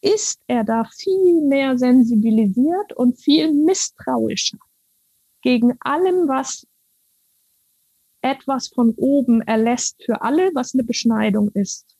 ist 0.00 0.40
er 0.46 0.64
da 0.64 0.84
viel 0.84 1.42
mehr 1.42 1.76
sensibilisiert 1.76 2.94
und 2.94 3.20
viel 3.20 3.52
misstrauischer 3.52 4.58
gegen 5.42 5.76
allem, 5.80 6.28
was 6.28 6.66
etwas 8.22 8.68
von 8.68 8.94
oben 8.96 9.40
erlässt 9.42 10.02
für 10.04 10.22
alle, 10.22 10.50
was 10.54 10.74
eine 10.74 10.84
Beschneidung 10.84 11.50
ist, 11.52 11.96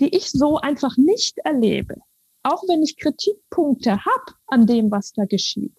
die 0.00 0.14
ich 0.14 0.30
so 0.30 0.58
einfach 0.58 0.96
nicht 0.96 1.38
erlebe, 1.38 1.96
auch 2.42 2.62
wenn 2.68 2.82
ich 2.82 2.96
Kritikpunkte 2.96 4.04
habe 4.04 4.32
an 4.46 4.66
dem, 4.66 4.90
was 4.90 5.12
da 5.12 5.24
geschieht. 5.24 5.76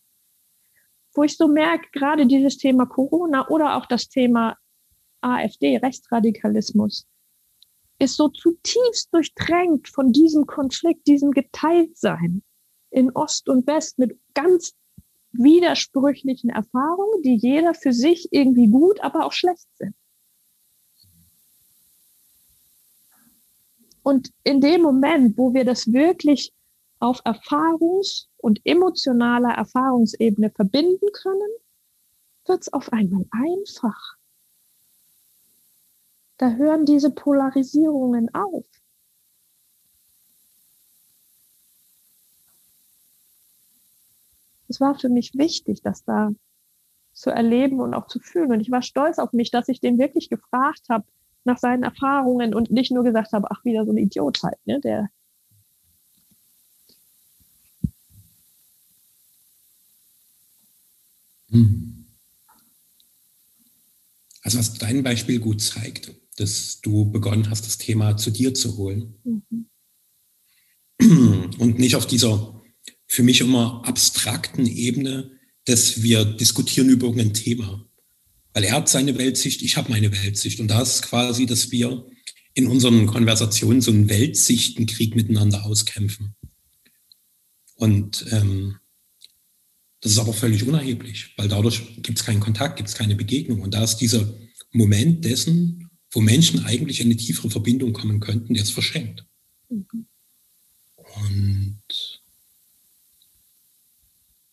Wo 1.14 1.24
ich 1.24 1.36
so 1.36 1.48
merke, 1.48 1.90
gerade 1.92 2.28
dieses 2.28 2.58
Thema 2.58 2.86
Corona 2.86 3.48
oder 3.50 3.76
auch 3.76 3.86
das 3.86 4.08
Thema 4.08 4.58
AfD, 5.22 5.78
Rechtsradikalismus, 5.78 7.08
ist 8.00 8.16
so 8.16 8.30
zutiefst 8.30 9.14
durchdrängt 9.14 9.90
von 9.90 10.14
diesem 10.14 10.46
Konflikt, 10.46 11.06
diesem 11.08 11.32
Geteiltsein 11.32 12.44
in 12.92 13.12
Ost 13.12 13.50
und 13.50 13.68
West 13.68 14.00
mit 14.00 14.18
ganz 14.34 14.74
widersprüchlichen 15.32 16.50
Erfahrungen, 16.50 17.22
die 17.24 17.36
jeder 17.36 17.74
für 17.74 17.94
sich 17.94 18.28
irgendwie 18.32 18.68
gut, 18.68 19.00
aber 19.02 19.26
auch 19.26 19.34
schlecht 19.34 19.68
sind. 19.78 19.96
Und 24.04 24.32
in 24.44 24.62
dem 24.62 24.82
Moment, 24.82 25.38
wo 25.38 25.54
wir 25.54 25.66
das 25.66 25.92
wirklich 25.92 26.54
auf 27.00 27.24
Erfahrungs- 27.26 28.28
und 28.38 28.60
emotionaler 28.66 29.54
Erfahrungsebene 29.54 30.52
verbinden 30.52 31.12
können, 31.14 31.52
wird 32.46 32.62
es 32.62 32.74
auf 32.74 32.92
einmal 32.92 33.26
einfach. 33.32 34.18
Da 36.38 36.52
hören 36.52 36.86
diese 36.86 37.12
Polarisierungen 37.12 38.34
auf. 38.34 38.66
Es 44.70 44.80
war 44.80 44.98
für 44.98 45.10
mich 45.10 45.34
wichtig, 45.36 45.82
das 45.84 46.04
da 46.04 46.32
zu 47.12 47.32
erleben 47.32 47.82
und 47.82 47.94
auch 47.94 48.08
zu 48.08 48.20
fühlen. 48.20 48.52
Und 48.52 48.62
ich 48.62 48.72
war 48.72 48.82
stolz 48.82 49.20
auf 49.20 49.34
mich, 49.34 49.52
dass 49.52 49.68
ich 49.68 49.82
den 49.82 49.98
wirklich 49.98 50.30
gefragt 50.30 50.84
habe 50.90 51.06
nach 51.44 51.58
seinen 51.58 51.84
Erfahrungen 51.84 52.54
und 52.54 52.72
nicht 52.72 52.92
nur 52.92 53.04
gesagt 53.04 53.34
habe, 53.34 53.48
ach, 53.52 53.66
wieder 53.66 53.86
so 53.86 53.92
ein 53.92 53.98
Idiot 53.98 54.44
halt, 54.44 54.58
ne, 54.66 54.80
der 54.80 55.10
hm. 61.50 62.06
Also 64.42 64.60
was 64.60 64.76
dein 64.76 65.04
Beispiel 65.04 65.40
gut 65.40 65.62
zeigt, 65.62 66.14
dass 66.38 66.80
du 66.82 67.12
begonnen 67.12 67.50
hast, 67.50 67.66
das 67.66 67.78
Thema 67.78 68.16
zu 68.16 68.32
dir 68.32 68.54
zu 68.54 68.78
holen. 68.78 69.16
Mhm. 69.24 69.70
Und 71.60 71.80
nicht 71.80 71.96
auf 71.96 72.06
dieser 72.06 72.59
für 73.10 73.24
mich 73.24 73.42
immer 73.42 73.82
abstrakten 73.86 74.68
Ebene, 74.68 75.32
dass 75.66 76.04
wir 76.04 76.24
diskutieren 76.24 76.90
über 76.90 77.08
irgendein 77.08 77.34
Thema. 77.34 77.86
Weil 78.54 78.64
er 78.64 78.74
hat 78.74 78.88
seine 78.88 79.18
Weltsicht, 79.18 79.64
ich 79.64 79.78
habe 79.78 79.92
meine 79.92 80.12
Weltsicht. 80.12 80.60
Und 80.60 80.70
da 80.70 80.82
ist 80.82 81.02
quasi, 81.02 81.48
dass 81.48 81.72
wir 81.72 82.06
in 82.54 82.68
unseren 82.68 83.08
Konversationen 83.08 83.82
so 83.82 83.92
einen 83.92 84.10
Weltsichtenkrieg 84.10 85.16
miteinander 85.16 85.66
auskämpfen. 85.66 86.36
Und 87.76 88.26
ähm, 88.32 88.78
das 90.02 90.14
ist 90.14 90.20
aber 90.20 90.34
völlig 90.34 90.64
unerheblich, 90.64 91.34
weil 91.36 91.48
dadurch 91.48 92.02
gibt 92.02 92.20
es 92.20 92.26
keinen 92.26 92.40
Kontakt, 92.40 92.78
gibt 92.78 92.90
es 92.90 92.96
keine 92.96 93.16
Begegnung. 93.16 93.62
Und 93.62 93.74
da 93.74 93.84
ist 93.84 93.98
dieser 93.98 94.32
Moment 94.72 95.26
dessen, 95.26 95.90
wo 96.12 96.22
Menschen 96.22 96.64
eigentlich 96.66 97.00
in 97.00 97.08
eine 97.08 97.18
tiefere 97.18 97.50
Verbindung 97.50 97.94
kommen 97.94 98.20
könnten, 98.20 98.54
der 98.54 98.64
ist 98.64 98.72
verschenkt. 98.72 99.26
Mhm. 99.70 100.06
Und 100.96 101.84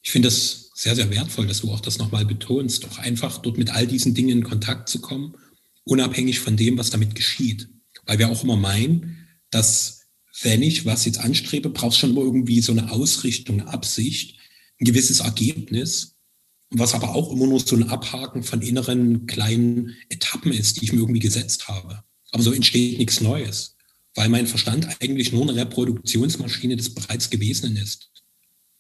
ich 0.07 0.13
finde 0.13 0.29
das 0.29 0.71
sehr, 0.73 0.95
sehr 0.95 1.11
wertvoll, 1.11 1.49
dass 1.49 1.63
du 1.63 1.73
auch 1.73 1.81
das 1.81 1.99
nochmal 1.99 2.25
betonst, 2.25 2.85
doch 2.85 2.99
einfach 2.99 3.39
dort 3.39 3.59
mit 3.59 3.71
all 3.71 3.89
diesen 3.89 4.15
Dingen 4.15 4.39
in 4.39 4.45
Kontakt 4.45 4.89
zu 4.89 5.01
kommen, 5.01 5.35
unabhängig 5.83 6.39
von 6.39 6.57
dem, 6.57 6.79
was 6.79 6.91
damit 6.91 7.17
geschieht. 7.17 7.69
Weil 8.05 8.21
wir 8.21 8.29
auch 8.29 8.45
immer 8.45 8.57
meinen, 8.57 9.27
dass 9.51 10.03
wenn 10.43 10.63
ich 10.63 10.87
was 10.87 11.07
jetzt 11.07 11.19
anstrebe, 11.19 11.71
brauchst 11.71 11.99
schon 11.99 12.17
irgendwie 12.17 12.61
so 12.61 12.71
eine 12.71 12.93
Ausrichtung, 12.93 13.61
eine 13.61 13.69
Absicht, 13.69 14.39
ein 14.81 14.85
gewisses 14.85 15.19
Ergebnis, 15.19 16.15
was 16.71 16.95
aber 16.95 17.17
auch 17.17 17.33
immer 17.33 17.49
nur 17.49 17.59
so 17.59 17.75
ein 17.75 17.89
Abhaken 17.89 18.45
von 18.45 18.63
inneren 18.63 19.27
kleinen 19.27 19.97
Etappen 20.09 20.53
ist, 20.53 20.81
die 20.81 20.85
ich 20.85 20.93
mir 20.93 21.01
irgendwie 21.01 21.19
gesetzt 21.19 21.67
habe. 21.67 22.05
Aber 22.31 22.45
so 22.45 22.53
entsteht 22.53 22.99
nichts 22.99 23.21
Neues, 23.21 23.75
weil 24.15 24.29
mein 24.29 24.47
Verstand 24.47 24.87
eigentlich 25.01 25.33
nur 25.33 25.43
eine 25.43 25.57
Reproduktionsmaschine 25.57 26.77
des 26.77 26.95
bereits 26.95 27.29
Gewesenen 27.29 27.77
ist. 27.77 28.13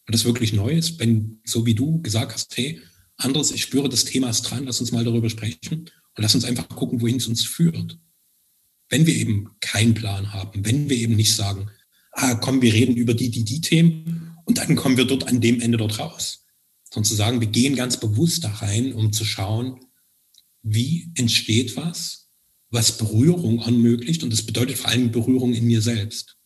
Das 0.06 0.24
wirklich 0.24 0.52
Neues, 0.52 0.98
wenn, 0.98 1.40
so 1.44 1.66
wie 1.66 1.74
du 1.74 2.00
gesagt 2.00 2.32
hast, 2.32 2.56
hey, 2.56 2.80
anderes, 3.16 3.50
ich 3.50 3.62
spüre, 3.62 3.88
das 3.88 4.04
Thema 4.04 4.30
ist 4.30 4.42
dran, 4.42 4.64
lass 4.64 4.80
uns 4.80 4.92
mal 4.92 5.04
darüber 5.04 5.28
sprechen 5.30 5.80
und 5.80 5.90
lass 6.16 6.34
uns 6.34 6.44
einfach 6.44 6.68
gucken, 6.68 7.00
wohin 7.00 7.16
es 7.16 7.26
uns 7.26 7.44
führt. 7.44 7.98
Wenn 8.88 9.06
wir 9.06 9.14
eben 9.14 9.50
keinen 9.60 9.94
Plan 9.94 10.32
haben, 10.32 10.64
wenn 10.64 10.88
wir 10.88 10.96
eben 10.96 11.16
nicht 11.16 11.34
sagen, 11.34 11.70
ah, 12.12 12.34
komm, 12.34 12.62
wir 12.62 12.72
reden 12.72 12.96
über 12.96 13.14
die, 13.14 13.30
die, 13.30 13.44
die 13.44 13.60
Themen 13.60 14.36
und 14.44 14.58
dann 14.58 14.76
kommen 14.76 14.96
wir 14.96 15.06
dort 15.06 15.26
an 15.26 15.40
dem 15.40 15.60
Ende 15.60 15.78
dort 15.78 15.98
raus. 15.98 16.44
Sondern 16.84 17.08
zu 17.08 17.14
sagen, 17.14 17.40
wir 17.40 17.48
gehen 17.48 17.74
ganz 17.74 17.98
bewusst 17.98 18.44
da 18.44 18.50
rein, 18.50 18.92
um 18.92 19.12
zu 19.12 19.24
schauen, 19.24 19.80
wie 20.62 21.10
entsteht 21.16 21.76
was, 21.76 22.30
was 22.70 22.96
Berührung 22.96 23.60
ermöglicht 23.60 24.22
und 24.22 24.32
das 24.32 24.44
bedeutet 24.44 24.78
vor 24.78 24.90
allem 24.90 25.10
Berührung 25.10 25.52
in 25.52 25.66
mir 25.66 25.82
selbst. 25.82 26.36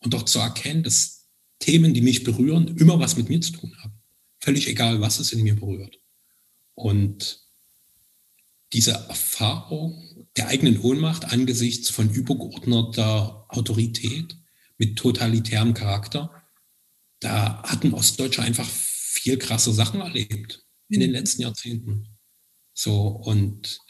Und 0.00 0.14
auch 0.14 0.24
zu 0.24 0.38
erkennen, 0.38 0.82
dass 0.82 1.15
Themen, 1.58 1.94
die 1.94 2.00
mich 2.00 2.24
berühren, 2.24 2.76
immer 2.76 2.98
was 3.00 3.16
mit 3.16 3.28
mir 3.28 3.40
zu 3.40 3.52
tun 3.52 3.74
haben. 3.82 3.94
Völlig 4.40 4.68
egal, 4.68 5.00
was 5.00 5.18
es 5.18 5.32
in 5.32 5.42
mir 5.42 5.56
berührt. 5.56 5.98
Und 6.74 7.46
diese 8.72 8.92
Erfahrung 8.92 10.28
der 10.36 10.48
eigenen 10.48 10.80
Ohnmacht 10.80 11.24
angesichts 11.32 11.90
von 11.90 12.10
übergeordneter 12.10 13.46
Autorität 13.48 14.36
mit 14.76 14.98
totalitärem 14.98 15.72
Charakter, 15.72 16.42
da 17.20 17.62
hatten 17.62 17.94
Ostdeutsche 17.94 18.42
einfach 18.42 18.68
viel 18.68 19.38
krasse 19.38 19.72
Sachen 19.72 20.00
erlebt 20.00 20.64
in 20.88 21.00
den 21.00 21.10
letzten 21.10 21.42
Jahrzehnten. 21.42 22.18
So, 22.74 23.06
und 23.08 23.80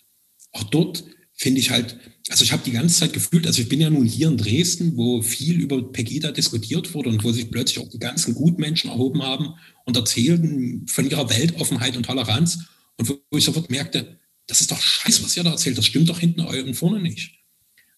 auch 0.52 0.62
dort 0.64 1.04
finde 1.37 1.61
ich 1.61 1.70
halt, 1.70 1.99
also 2.30 2.43
ich 2.43 2.53
habe 2.53 2.62
die 2.64 2.72
ganze 2.72 2.99
Zeit 2.99 3.12
gefühlt, 3.12 3.47
also 3.47 3.61
ich 3.61 3.68
bin 3.68 3.80
ja 3.80 3.91
nun 3.91 4.07
hier 4.07 4.28
in 4.28 4.39
Dresden, 4.39 4.97
wo 4.97 5.20
viel 5.20 5.61
über 5.61 5.93
Pegida 5.93 6.32
diskutiert 6.32 6.95
wurde 6.95 7.11
und 7.11 7.22
wo 7.22 7.30
sich 7.30 7.51
plötzlich 7.51 7.84
auch 7.84 7.91
die 7.91 7.99
ganzen 7.99 8.34
Gutmenschen 8.34 8.91
erhoben 8.91 9.22
haben 9.22 9.55
und 9.84 9.97
erzählten 9.97 10.87
von 10.89 11.09
ihrer 11.09 11.28
Weltoffenheit 11.28 11.97
und 11.97 12.07
Toleranz 12.07 12.61
und 12.97 13.09
wo 13.09 13.37
ich 13.37 13.45
sofort 13.45 13.70
merkte, 13.70 14.18
das 14.47 14.62
ist 14.62 14.70
doch 14.70 14.80
scheiße, 14.80 15.22
was 15.22 15.37
ihr 15.37 15.45
da 15.45 15.51
erzählt, 15.51 15.76
das 15.76 15.87
stimmt 15.87 16.09
doch 16.09 16.18
hinten 16.18 16.41
und 16.41 16.74
vorne 16.74 17.01
nicht. 17.01 17.32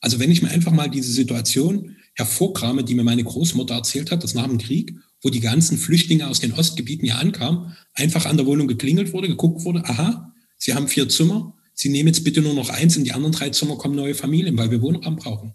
Also 0.00 0.18
wenn 0.18 0.30
ich 0.30 0.42
mir 0.42 0.50
einfach 0.50 0.72
mal 0.72 0.90
diese 0.90 1.12
Situation 1.12 1.96
hervorkrame, 2.14 2.82
die 2.82 2.94
mir 2.94 3.04
meine 3.04 3.24
Großmutter 3.24 3.74
erzählt 3.74 4.10
hat, 4.10 4.24
dass 4.24 4.34
nach 4.34 4.46
dem 4.46 4.58
Krieg, 4.58 4.94
wo 5.22 5.30
die 5.30 5.40
ganzen 5.40 5.78
Flüchtlinge 5.78 6.28
aus 6.28 6.40
den 6.40 6.52
Ostgebieten 6.52 7.04
hier 7.04 7.18
ankamen, 7.18 7.76
einfach 7.94 8.26
an 8.26 8.36
der 8.36 8.46
Wohnung 8.46 8.66
geklingelt 8.66 9.12
wurde, 9.12 9.28
geguckt 9.28 9.64
wurde, 9.64 9.84
aha, 9.84 10.32
sie 10.56 10.74
haben 10.74 10.88
vier 10.88 11.08
Zimmer, 11.08 11.54
Sie 11.80 11.90
nehmen 11.90 12.08
jetzt 12.08 12.24
bitte 12.24 12.42
nur 12.42 12.54
noch 12.54 12.70
eins, 12.70 12.96
in 12.96 13.04
die 13.04 13.12
anderen 13.12 13.32
drei 13.32 13.50
Zimmer 13.50 13.76
kommen 13.76 13.94
neue 13.94 14.16
Familien, 14.16 14.58
weil 14.58 14.72
wir 14.72 14.82
Wohnraum 14.82 15.14
brauchen. 15.14 15.54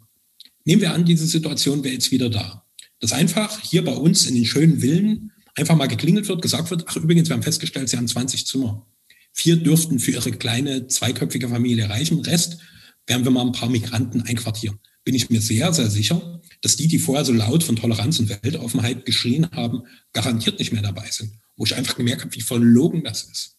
Nehmen 0.64 0.82
wir 0.82 0.94
an, 0.94 1.04
diese 1.04 1.28
Situation 1.28 1.84
wäre 1.84 1.96
jetzt 1.96 2.12
wieder 2.12 2.30
da. 2.30 2.64
Dass 3.02 3.12
einfach 3.12 3.60
hier 3.60 3.84
bei 3.84 3.92
uns 3.92 4.26
in 4.26 4.36
den 4.36 4.46
schönen 4.46 4.80
Villen 4.80 5.34
einfach 5.56 5.76
mal 5.76 5.88
geklingelt 5.88 6.30
wird, 6.30 6.42
gesagt 6.42 6.72
wird, 6.72 6.86
ach 6.88 6.96
übrigens, 6.96 7.28
wir 7.28 7.36
haben 7.36 7.44
festgestellt, 7.44 7.90
Sie 7.90 7.98
haben 7.98 8.08
20 8.08 8.48
Zimmer. 8.48 8.88
Vier 9.34 9.58
dürften 9.58 10.00
für 10.00 10.12
Ihre 10.12 10.32
kleine 10.32 10.88
zweiköpfige 10.88 11.50
Familie 11.50 11.90
reichen. 11.90 12.22
Rest 12.22 12.60
werden 13.06 13.26
wir 13.26 13.32
mal 13.32 13.46
ein 13.46 13.52
paar 13.52 13.70
Migranten 13.70 14.22
einquartieren. 14.22 14.80
Bin 15.04 15.16
ich 15.16 15.30
mir 15.30 15.42
sehr, 15.42 15.74
sehr 15.74 15.90
sicher, 15.90 16.42
dass 16.62 16.78
die, 16.78 16.88
die 16.88 17.00
vorher 17.00 17.26
so 17.26 17.34
laut 17.34 17.66
von 17.66 17.76
Toleranz 17.76 18.20
und 18.20 18.30
Weltoffenheit 18.30 19.04
geschrien 19.04 19.50
haben, 19.52 19.82
garantiert 20.14 20.60
nicht 20.60 20.72
mehr 20.72 20.84
dabei 20.84 21.10
sind. 21.12 21.34
Wo 21.58 21.66
ich 21.66 21.76
einfach 21.76 21.98
gemerkt 21.98 22.24
habe, 22.24 22.34
wie 22.34 22.42
verlogen 22.42 23.04
das 23.04 23.24
ist. 23.24 23.58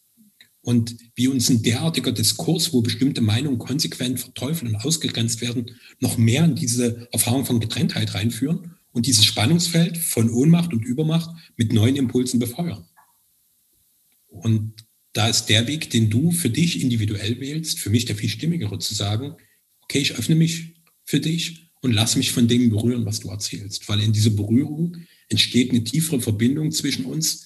Und 0.65 0.97
wie 1.15 1.29
uns 1.29 1.51
ein 1.51 1.63
derartiger 1.63 2.11
Diskurs, 2.11 2.73
wo 2.73 2.81
bestimmte 2.81 3.21
Meinungen 3.21 3.59
konsequent 3.59 4.19
verteufelt 4.19 4.73
und 4.73 4.77
ausgegrenzt 4.77 5.43
werden, 5.43 5.73
noch 6.01 6.17
mehr 6.17 6.43
in 6.45 6.55
diese 6.55 7.07
Erfahrung 7.13 7.45
von 7.45 7.61
Getrenntheit 7.61 8.15
reinführen 8.15 8.75
und 8.91 9.07
dieses 9.07 9.27
Spannungsfeld 9.27 9.99
von 9.99 10.31
Ohnmacht 10.31 10.73
und 10.73 10.87
Übermacht 10.87 11.29
mit 11.59 11.75
neuen 11.75 11.97
Impulsen 11.97 12.41
befeuern. 12.41 12.87
Und 14.29 14.73
da 15.13 15.29
ist 15.29 15.47
der 15.47 15.67
Weg, 15.67 15.91
den 15.91 16.09
du 16.09 16.33
für 16.33 16.49
dich 16.49 16.81
individuell 16.81 17.41
wählst, 17.41 17.79
für 17.79 17.91
mich 17.91 18.07
der 18.07 18.17
viel 18.17 18.31
stimmigere, 18.31 18.79
zu 18.79 18.95
sagen, 18.95 19.35
okay, 19.83 19.99
ich 19.99 20.17
öffne 20.17 20.35
mich 20.35 20.77
für 21.05 21.21
dich 21.21 21.71
und 21.83 21.93
lass 21.93 22.17
mich 22.17 22.33
von 22.33 22.49
dem 22.49 22.71
berühren, 22.71 23.05
was 23.05 23.21
du 23.21 23.29
erzählst. 23.29 23.87
Weil 23.91 24.01
in 24.01 24.15
dieser 24.15 24.31
Berührung 24.31 24.97
entsteht 25.29 25.71
eine 25.71 25.85
tiefere 25.85 26.23
Verbindung 26.23 26.73
zwischen 26.73 27.05
uns, 27.05 27.45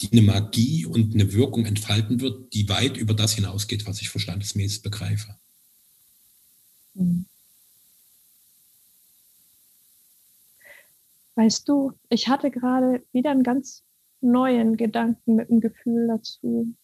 die 0.00 0.12
eine 0.12 0.22
Magie 0.22 0.86
und 0.86 1.14
eine 1.14 1.32
Wirkung 1.32 1.66
entfalten 1.66 2.20
wird, 2.20 2.52
die 2.54 2.68
weit 2.68 2.96
über 2.96 3.14
das 3.14 3.32
hinausgeht, 3.32 3.86
was 3.86 4.00
ich 4.00 4.08
verstandesmäßig 4.08 4.82
begreife. 4.82 5.36
Hm. 6.94 7.26
Weißt 11.34 11.68
du, 11.68 11.92
ich 12.08 12.28
hatte 12.28 12.50
gerade 12.50 13.02
wieder 13.12 13.30
einen 13.30 13.42
ganz 13.42 13.82
neuen 14.20 14.76
Gedanken 14.76 15.36
mit 15.36 15.48
dem 15.48 15.60
Gefühl 15.60 16.08
dazu. 16.08 16.74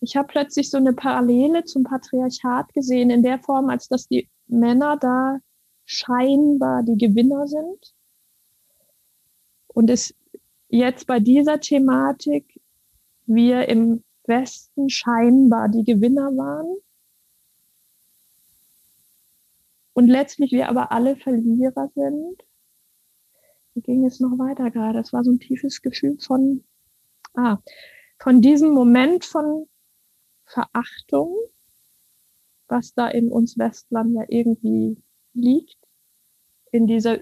Ich 0.00 0.16
habe 0.16 0.28
plötzlich 0.28 0.70
so 0.70 0.76
eine 0.78 0.92
Parallele 0.92 1.64
zum 1.64 1.84
Patriarchat 1.84 2.72
gesehen, 2.72 3.10
in 3.10 3.22
der 3.22 3.38
Form, 3.38 3.68
als 3.68 3.88
dass 3.88 4.08
die 4.08 4.28
Männer 4.46 4.96
da 4.98 5.38
scheinbar 5.84 6.82
die 6.82 6.96
Gewinner 6.96 7.46
sind 7.46 7.94
und 9.68 9.90
es 9.90 10.14
jetzt 10.70 11.06
bei 11.06 11.20
dieser 11.20 11.60
Thematik 11.60 12.60
wir 13.26 13.68
im 13.68 14.02
Westen 14.26 14.88
scheinbar 14.88 15.68
die 15.68 15.84
Gewinner 15.84 16.36
waren 16.36 16.76
und 19.92 20.06
letztlich 20.06 20.52
wir 20.52 20.68
aber 20.68 20.92
alle 20.92 21.16
Verlierer 21.16 21.90
sind. 21.94 22.42
Wie 23.74 23.82
ging 23.82 24.06
es 24.06 24.20
noch 24.20 24.38
weiter 24.38 24.70
gerade? 24.70 24.98
Das 24.98 25.12
war 25.12 25.24
so 25.24 25.32
ein 25.32 25.40
tiefes 25.40 25.82
Gefühl 25.82 26.18
von, 26.18 26.64
ah, 27.34 27.58
von 28.18 28.40
diesem 28.40 28.70
Moment 28.70 29.24
von 29.24 29.68
Verachtung, 30.44 31.36
was 32.68 32.94
da 32.94 33.08
in 33.08 33.30
uns 33.30 33.58
Westlern 33.58 34.14
ja 34.14 34.24
irgendwie 34.28 35.02
liegt, 35.34 35.78
in 36.72 36.86
dieser, 36.86 37.18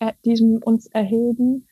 äh, 0.00 0.12
diesem 0.24 0.58
uns 0.58 0.86
erheben, 0.88 1.68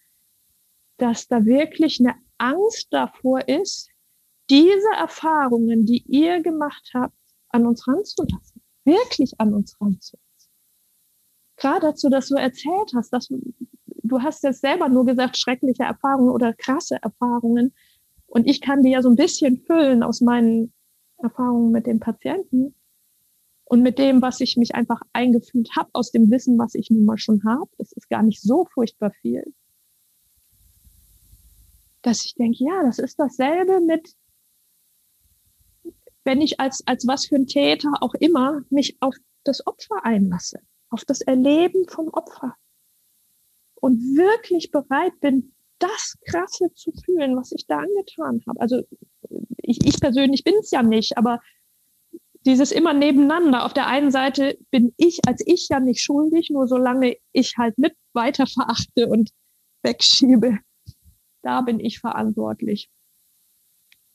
dass 1.00 1.28
da 1.28 1.44
wirklich 1.44 2.00
eine 2.00 2.14
Angst 2.38 2.88
davor 2.90 3.46
ist, 3.48 3.88
diese 4.48 4.90
Erfahrungen, 4.98 5.86
die 5.86 6.02
ihr 6.06 6.42
gemacht 6.42 6.90
habt, 6.94 7.14
an 7.50 7.66
uns 7.66 7.86
ranzulassen. 7.86 8.62
Wirklich 8.84 9.38
an 9.38 9.54
uns 9.54 9.76
ranzulassen. 9.80 10.20
Gerade 11.56 11.80
dazu, 11.88 12.08
dass 12.08 12.28
du 12.28 12.36
erzählt 12.36 12.92
hast, 12.94 13.12
dass 13.12 13.28
du 13.28 14.20
hast 14.22 14.42
jetzt 14.42 14.60
selber 14.60 14.88
nur 14.88 15.06
gesagt, 15.06 15.36
schreckliche 15.36 15.84
Erfahrungen 15.84 16.30
oder 16.30 16.52
krasse 16.52 16.96
Erfahrungen. 17.02 17.74
Und 18.26 18.46
ich 18.46 18.60
kann 18.60 18.82
die 18.82 18.90
ja 18.90 19.02
so 19.02 19.10
ein 19.10 19.16
bisschen 19.16 19.62
füllen 19.66 20.02
aus 20.02 20.20
meinen 20.20 20.72
Erfahrungen 21.18 21.70
mit 21.70 21.86
den 21.86 22.00
Patienten 22.00 22.74
und 23.64 23.82
mit 23.82 23.98
dem, 23.98 24.20
was 24.22 24.40
ich 24.40 24.56
mich 24.56 24.74
einfach 24.74 25.00
eingefühlt 25.12 25.70
habe, 25.76 25.90
aus 25.92 26.10
dem 26.10 26.30
Wissen, 26.30 26.58
was 26.58 26.74
ich 26.74 26.90
nun 26.90 27.04
mal 27.04 27.18
schon 27.18 27.42
habe. 27.44 27.70
Das 27.78 27.92
ist 27.92 28.08
gar 28.08 28.22
nicht 28.22 28.42
so 28.42 28.66
furchtbar 28.72 29.12
viel. 29.20 29.44
Dass 32.02 32.24
ich 32.24 32.34
denke, 32.34 32.64
ja, 32.64 32.82
das 32.82 32.98
ist 32.98 33.18
dasselbe 33.18 33.80
mit, 33.80 34.14
wenn 36.24 36.40
ich 36.40 36.60
als, 36.60 36.82
als 36.86 37.06
was 37.06 37.26
für 37.26 37.36
ein 37.36 37.46
Täter 37.46 37.90
auch 38.00 38.14
immer 38.14 38.62
mich 38.70 38.96
auf 39.00 39.14
das 39.44 39.66
Opfer 39.66 40.04
einlasse, 40.04 40.60
auf 40.90 41.04
das 41.04 41.20
Erleben 41.20 41.86
vom 41.88 42.08
Opfer 42.08 42.56
und 43.74 43.98
wirklich 44.16 44.70
bereit 44.70 45.18
bin, 45.20 45.54
das 45.78 46.16
Krasse 46.26 46.72
zu 46.74 46.92
fühlen, 47.04 47.36
was 47.36 47.52
ich 47.52 47.66
da 47.66 47.78
angetan 47.78 48.42
habe. 48.46 48.60
Also 48.60 48.82
ich, 49.56 49.78
ich 49.84 50.00
persönlich 50.00 50.44
bin 50.44 50.54
es 50.60 50.70
ja 50.70 50.82
nicht, 50.82 51.16
aber 51.16 51.40
dieses 52.46 52.72
immer 52.72 52.94
nebeneinander. 52.94 53.64
Auf 53.64 53.72
der 53.72 53.86
einen 53.86 54.10
Seite 54.10 54.58
bin 54.70 54.94
ich 54.96 55.20
als 55.26 55.42
ich 55.46 55.68
ja 55.68 55.80
nicht 55.80 56.02
schuldig, 56.02 56.50
nur 56.50 56.68
solange 56.68 57.16
ich 57.32 57.56
halt 57.56 57.78
mit 57.78 57.94
weiter 58.12 58.46
verachte 58.46 59.08
und 59.08 59.30
wegschiebe, 59.82 60.58
da 61.42 61.60
bin 61.60 61.80
ich 61.80 62.00
verantwortlich. 62.00 62.90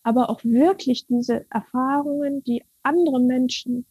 Aber 0.04 0.30
auch 0.30 0.44
wirklich 0.44 1.08
diese 1.08 1.46
Erfahrungen, 1.50 2.44
die 2.44 2.64
andere 2.84 3.20
Menschen 3.20 3.86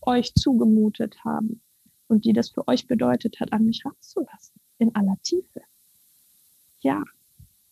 euch 0.00 0.34
zugemutet 0.34 1.22
haben 1.24 1.60
und 2.06 2.24
die 2.24 2.32
das 2.32 2.50
für 2.50 2.66
euch 2.68 2.86
bedeutet 2.86 3.38
hat, 3.40 3.52
an 3.52 3.66
mich 3.66 3.84
ranzulassen, 3.84 4.60
in 4.78 4.94
aller 4.94 5.16
Tiefe. 5.22 5.60
Ja. 6.80 7.02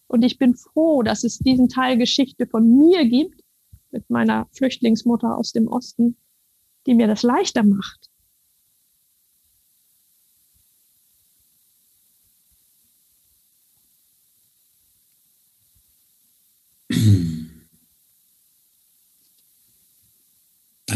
Und 0.08 0.22
ich 0.22 0.38
bin 0.38 0.54
froh, 0.54 1.02
dass 1.02 1.24
es 1.24 1.38
diesen 1.38 1.68
Teil 1.68 1.96
Geschichte 1.96 2.46
von 2.46 2.76
mir 2.76 3.08
gibt, 3.08 3.40
mit 3.90 4.08
meiner 4.10 4.46
Flüchtlingsmutter 4.52 5.36
aus 5.36 5.52
dem 5.52 5.68
Osten, 5.68 6.16
die 6.86 6.94
mir 6.94 7.06
das 7.06 7.22
leichter 7.22 7.62
macht. 7.62 8.10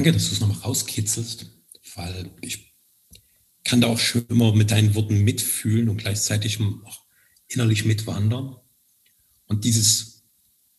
Danke, 0.00 0.12
dass 0.14 0.30
du 0.30 0.34
es 0.34 0.40
nochmal 0.40 0.56
rauskitzelst, 0.60 1.44
weil 1.94 2.30
ich 2.40 2.74
kann 3.64 3.82
da 3.82 3.88
auch 3.88 3.98
schon 3.98 4.24
immer 4.30 4.56
mit 4.56 4.70
deinen 4.70 4.94
Worten 4.94 5.24
mitfühlen 5.24 5.90
und 5.90 5.98
gleichzeitig 5.98 6.58
auch 6.58 7.04
innerlich 7.48 7.84
mitwandern. 7.84 8.56
Und 9.44 9.66
dieses 9.66 10.22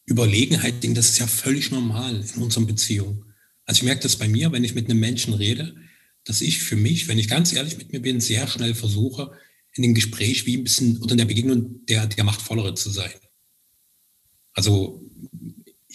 Überlegenheit-Ding, 0.08 0.96
das 0.96 1.10
ist 1.10 1.20
ja 1.20 1.28
völlig 1.28 1.70
normal 1.70 2.26
in 2.36 2.42
unseren 2.42 2.66
Beziehungen. 2.66 3.26
Also 3.66 3.82
ich 3.82 3.84
merke 3.84 4.02
das 4.02 4.16
bei 4.16 4.28
mir, 4.28 4.52
wenn 4.54 4.64
ich 4.64 4.74
mit 4.74 4.90
einem 4.90 5.00
Menschen 5.00 5.36
rede, 5.36 5.76
dass 6.24 6.42
ich 6.42 6.64
für 6.64 6.76
mich, 6.76 7.08
wenn 7.08 7.20
ich 7.20 7.28
ganz 7.28 7.54
ehrlich 7.54 7.78
mit 7.78 7.92
mir 7.92 8.02
bin, 8.02 8.22
sehr 8.22 8.48
schnell 8.48 8.74
versuche, 8.74 9.34
in 9.74 9.84
dem 9.84 9.94
Gespräch 9.94 10.48
wie 10.48 10.58
ein 10.58 10.64
bisschen 10.64 10.98
unter 10.98 11.16
der 11.16 11.26
Begegnung 11.26 11.86
der, 11.86 12.08
der 12.08 12.24
Machtvollere 12.24 12.74
zu 12.74 12.90
sein. 12.90 13.14
Also 14.56 15.08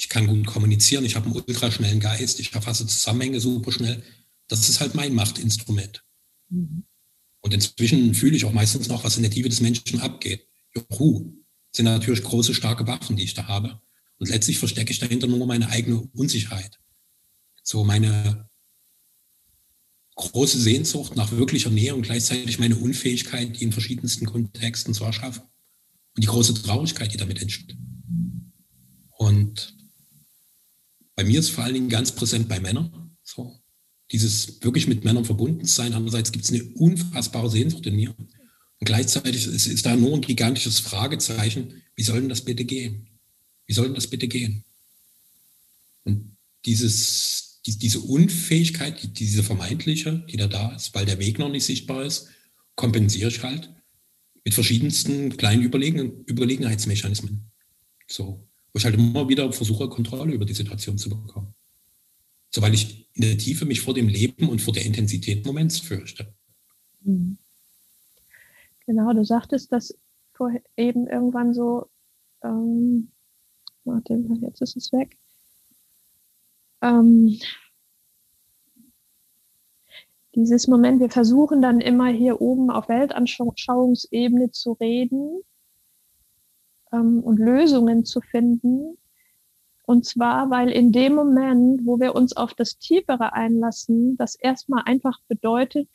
ich 0.07 0.11
kann 0.11 0.29
gut 0.29 0.47
kommunizieren, 0.47 1.05
ich 1.05 1.17
habe 1.17 1.27
einen 1.27 1.35
ultraschnellen 1.35 1.99
Geist, 1.99 2.39
ich 2.39 2.55
erfasse 2.55 2.87
Zusammenhänge 2.87 3.41
super 3.41 3.73
schnell. 3.73 4.05
Das 4.47 4.69
ist 4.69 4.79
halt 4.79 4.95
mein 4.95 5.15
Machtinstrument. 5.15 6.05
Mhm. 6.49 6.85
Und 7.41 7.53
inzwischen 7.53 8.15
fühle 8.15 8.37
ich 8.37 8.45
auch 8.45 8.53
meistens 8.53 8.87
noch, 8.87 9.03
was 9.03 9.17
in 9.17 9.25
der 9.25 9.33
Tiefe 9.33 9.49
des 9.49 9.61
Menschen 9.61 9.99
abgeht. 9.99 10.47
Juhu, 10.73 11.33
sind 11.73 11.87
natürlich 11.87 12.23
große, 12.23 12.55
starke 12.55 12.87
Waffen, 12.87 13.17
die 13.17 13.25
ich 13.25 13.35
da 13.35 13.49
habe. 13.49 13.81
Und 14.19 14.29
letztlich 14.29 14.59
verstecke 14.59 14.93
ich 14.93 15.01
dahinter 15.01 15.27
nur 15.27 15.45
meine 15.45 15.71
eigene 15.71 16.01
Unsicherheit. 16.15 16.79
So 17.65 17.83
meine 17.83 18.49
große 20.15 20.61
Sehnsucht 20.61 21.17
nach 21.17 21.33
wirklicher 21.33 21.71
Nähe 21.71 21.97
und 21.97 22.03
gleichzeitig 22.03 22.61
meine 22.61 22.77
Unfähigkeit, 22.77 23.59
die 23.59 23.65
in 23.65 23.73
verschiedensten 23.73 24.25
Kontexten 24.25 24.95
zu 24.95 25.03
erschaffen. 25.03 25.43
Und 26.15 26.23
die 26.23 26.29
große 26.29 26.55
Traurigkeit, 26.55 27.13
die 27.13 27.19
damit 27.19 27.43
entsteht. 27.43 27.77
Und 29.19 29.76
bei 31.17 31.25
mir 31.25 31.41
ist 31.41 31.49
vor 31.49 31.65
allen 31.65 31.75
Dingen 31.75 31.89
ganz 31.89 32.13
präsent 32.13 32.49
bei 32.49 32.61
Männern. 32.61 33.17
So. 33.23 33.59
Dieses 34.13 34.63
wirklich 34.63 34.87
mit 34.87 35.05
Männern 35.05 35.25
verbunden 35.25 35.65
sein. 35.65 35.95
Andererseits 35.95 36.31
gibt 36.31 36.45
es 36.45 36.53
eine 36.53 36.63
unfassbare 36.75 37.51
Sehnsucht 37.51 37.87
in 37.87 37.97
mir. 37.97 38.15
Und 38.19 38.85
gleichzeitig 38.85 39.47
ist, 39.47 39.67
ist 39.67 39.87
da 39.87 39.97
nur 39.97 40.15
ein 40.15 40.21
gigantisches 40.21 40.79
Fragezeichen, 40.79 41.83
wie 41.97 42.03
soll 42.03 42.21
denn 42.21 42.29
das 42.29 42.43
bitte 42.45 42.65
gehen? 42.65 43.09
Wie 43.67 43.73
soll 43.73 43.87
denn 43.87 43.95
das 43.95 44.07
bitte 44.07 44.29
gehen? 44.29 44.65
Und 46.05 46.37
dieses, 46.67 47.63
die, 47.65 47.79
diese 47.79 48.01
Unfähigkeit, 48.01 49.03
die, 49.03 49.09
diese 49.09 49.43
vermeintliche, 49.43 50.25
die 50.31 50.37
da 50.37 50.47
da 50.47 50.77
ist, 50.77 50.95
weil 50.95 51.07
der 51.07 51.19
Weg 51.19 51.39
noch 51.39 51.49
nicht 51.49 51.65
sichtbar 51.65 52.05
ist, 52.05 52.29
kompensiere 52.75 53.31
ich 53.31 53.43
halt 53.43 53.73
mit 54.45 54.55
verschiedensten 54.55 55.37
kleinen 55.37 55.63
Überlegen, 55.63 56.25
Überlegenheitsmechanismen. 56.27 57.51
So, 58.07 58.46
wo 58.77 58.79
ich 58.79 58.85
halt 58.85 58.97
immer 58.97 59.27
wieder 59.27 59.51
versuche, 59.55 59.89
Kontrolle 59.89 60.35
über 60.35 60.45
die 60.45 60.53
Situation 60.53 60.99
zu 60.99 61.09
bekommen. 61.09 61.55
So, 62.51 62.61
weil 62.61 62.75
ich 62.75 63.09
in 63.15 63.23
der 63.23 63.39
Tiefe 63.39 63.65
mich 63.65 63.81
vor 63.81 63.95
dem 63.95 64.07
Leben 64.07 64.51
und 64.51 64.61
vor 64.61 64.75
der 64.75 64.85
Intensität 64.85 65.47
Moments 65.47 65.79
fürchte. 65.79 66.35
Mhm. 67.01 67.39
Genau, 68.85 69.15
du 69.15 69.25
sagtest 69.25 69.73
das 69.73 69.99
vor 70.35 70.51
eben 70.77 71.07
irgendwann 71.07 71.55
so, 71.55 71.87
ähm, 72.45 73.13
warte, 73.85 74.23
jetzt 74.43 74.61
ist 74.61 74.77
es 74.77 74.93
weg. 74.93 75.17
Ähm, 76.83 77.41
dieses 80.35 80.67
Moment, 80.67 81.01
wir 81.01 81.09
versuchen 81.09 81.63
dann 81.63 81.81
immer 81.81 82.09
hier 82.09 82.43
oben 82.43 82.71
auf 82.71 82.91
Weltanschauungsebene 82.91 84.51
zu 84.51 84.73
reden 84.73 85.41
ähm, 86.97 87.21
und 87.21 87.39
Lösungen 87.39 88.05
zu 88.05 88.21
finden. 88.21 88.99
Und 89.85 90.05
zwar, 90.05 90.51
weil 90.51 90.71
in 90.71 90.91
dem 90.91 91.15
Moment, 91.15 91.83
wo 91.85 92.01
wir 92.01 92.15
uns 92.15 92.37
auf 92.37 92.55
das 92.55 92.77
Tiefere 92.79 93.33
einlassen, 93.35 94.17
das 94.17 94.35
erstmal 94.35 94.83
einfach 94.85 95.21
bedeutet, 95.29 95.89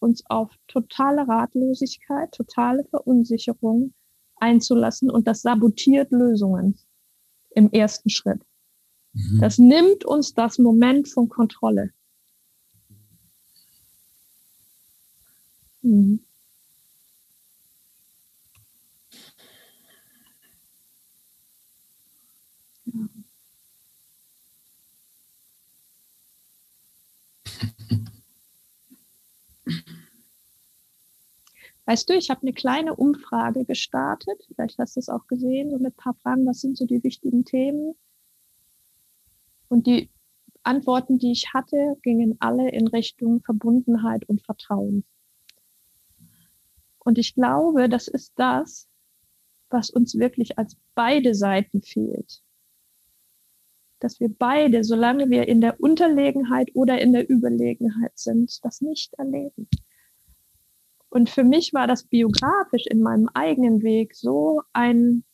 uns 0.00 0.22
auf 0.26 0.50
totale 0.68 1.26
Ratlosigkeit, 1.26 2.32
totale 2.32 2.84
Verunsicherung 2.84 3.94
einzulassen 4.36 5.10
und 5.10 5.26
das 5.26 5.42
sabotiert 5.42 6.12
Lösungen 6.12 6.78
im 7.50 7.70
ersten 7.72 8.10
Schritt. 8.10 8.40
Mhm. 9.12 9.38
Das 9.40 9.58
nimmt 9.58 10.04
uns 10.04 10.34
das 10.34 10.58
Moment 10.58 11.08
von 11.08 11.28
Kontrolle. 11.28 11.90
Mhm. 15.82 16.27
Weißt 31.88 32.06
du, 32.10 32.12
ich 32.12 32.28
habe 32.28 32.42
eine 32.42 32.52
kleine 32.52 32.94
Umfrage 32.94 33.64
gestartet. 33.64 34.46
Vielleicht 34.46 34.76
hast 34.76 34.96
du 34.96 35.00
es 35.00 35.08
auch 35.08 35.26
gesehen, 35.26 35.70
so 35.70 35.78
mit 35.78 35.94
ein 35.94 35.96
paar 35.96 36.12
Fragen. 36.12 36.44
Was 36.44 36.60
sind 36.60 36.76
so 36.76 36.84
die 36.84 37.02
wichtigen 37.02 37.46
Themen? 37.46 37.94
Und 39.68 39.86
die 39.86 40.10
Antworten, 40.62 41.18
die 41.18 41.32
ich 41.32 41.54
hatte, 41.54 41.96
gingen 42.02 42.36
alle 42.40 42.70
in 42.72 42.88
Richtung 42.88 43.40
Verbundenheit 43.40 44.28
und 44.28 44.42
Vertrauen. 44.42 45.02
Und 46.98 47.16
ich 47.16 47.34
glaube, 47.34 47.88
das 47.88 48.06
ist 48.06 48.34
das, 48.36 48.86
was 49.70 49.88
uns 49.88 50.18
wirklich 50.18 50.58
als 50.58 50.76
beide 50.94 51.34
Seiten 51.34 51.80
fehlt. 51.80 52.42
Dass 53.98 54.20
wir 54.20 54.28
beide, 54.28 54.84
solange 54.84 55.30
wir 55.30 55.48
in 55.48 55.62
der 55.62 55.80
Unterlegenheit 55.80 56.68
oder 56.74 57.00
in 57.00 57.14
der 57.14 57.30
Überlegenheit 57.30 58.12
sind, 58.18 58.62
das 58.62 58.82
nicht 58.82 59.14
erleben. 59.14 59.70
Und 61.10 61.30
für 61.30 61.44
mich 61.44 61.72
war 61.72 61.86
das 61.86 62.04
biografisch 62.04 62.86
in 62.86 63.00
meinem 63.00 63.28
eigenen 63.32 63.82
Weg 63.82 64.14
so 64.14 64.62
ein 64.72 65.24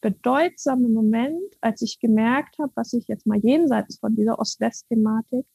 bedeutsamer 0.00 0.88
Moment, 0.88 1.54
als 1.60 1.82
ich 1.82 1.98
gemerkt 2.00 2.58
habe, 2.58 2.72
was 2.74 2.92
ich 2.92 3.06
jetzt 3.08 3.26
mal 3.26 3.38
jenseits 3.38 3.98
von 3.98 4.14
dieser 4.14 4.38
Ost-West-Thematik, 4.38 5.46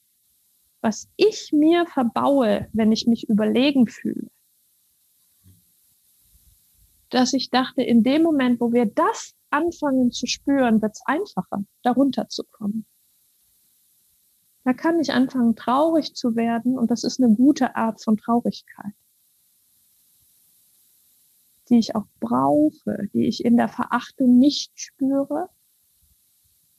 was 0.82 1.10
ich 1.16 1.51
mir 1.54 1.86
verbaue, 1.86 2.68
wenn 2.74 2.91
ich 2.91 3.08
mich 3.08 3.30
überlegen 3.30 3.88
fühle. 3.88 4.30
Dass 7.10 7.34
ich 7.34 7.49
dachte, 7.49 7.84
in 7.84 8.04
dem 8.04 8.24
Moment, 8.24 8.60
wo 8.60 8.74
wir 8.74 8.86
das 8.86 9.34
anfangen 9.49 10.12
zu 10.12 10.28
spüren, 10.28 10.82
wird 10.82 10.93
es 10.93 11.01
einfacher, 11.06 11.64
darunter 11.84 12.28
zu 12.28 12.43
kommen. 12.51 12.86
Da 14.64 14.74
kann 14.74 14.99
ich 14.99 15.11
anfangen, 15.11 15.55
traurig 15.55 16.16
zu 16.16 16.36
werden 16.36 16.78
und 16.78 16.89
das 16.89 17.03
ist 17.03 17.22
eine 17.22 17.36
gute 17.36 17.76
Art 17.76 18.01
von 18.01 18.18
Traurigkeit. 18.18 18.93
die 21.70 21.80
ich 21.80 21.95
auch 21.95 22.05
brauche, 22.20 23.09
die 23.14 23.28
ich 23.28 23.43
in 23.43 23.57
der 23.57 23.70
Verachtung 23.70 24.38
nicht 24.38 24.72
spüre. 24.80 25.49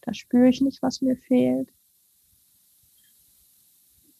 Da 0.03 0.12
spüre 0.12 0.49
ich 0.49 0.61
nicht, 0.61 0.82
was 0.82 1.01
mir 1.01 1.16
fehlt. 1.16 1.72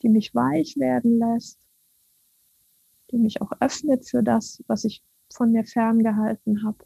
Die 0.03 0.09
mich 0.09 0.35
weich 0.35 0.77
werden 0.77 1.19
lässt, 1.19 1.59
die 3.11 3.19
mich 3.19 3.41
auch 3.41 3.53
öffnet 3.61 4.09
für 4.09 4.23
das, 4.23 4.63
was 4.67 4.85
ich 4.85 5.03
von 5.33 5.53
mir 5.53 5.65
ferngehalten 5.65 6.65
habe. 6.65 6.85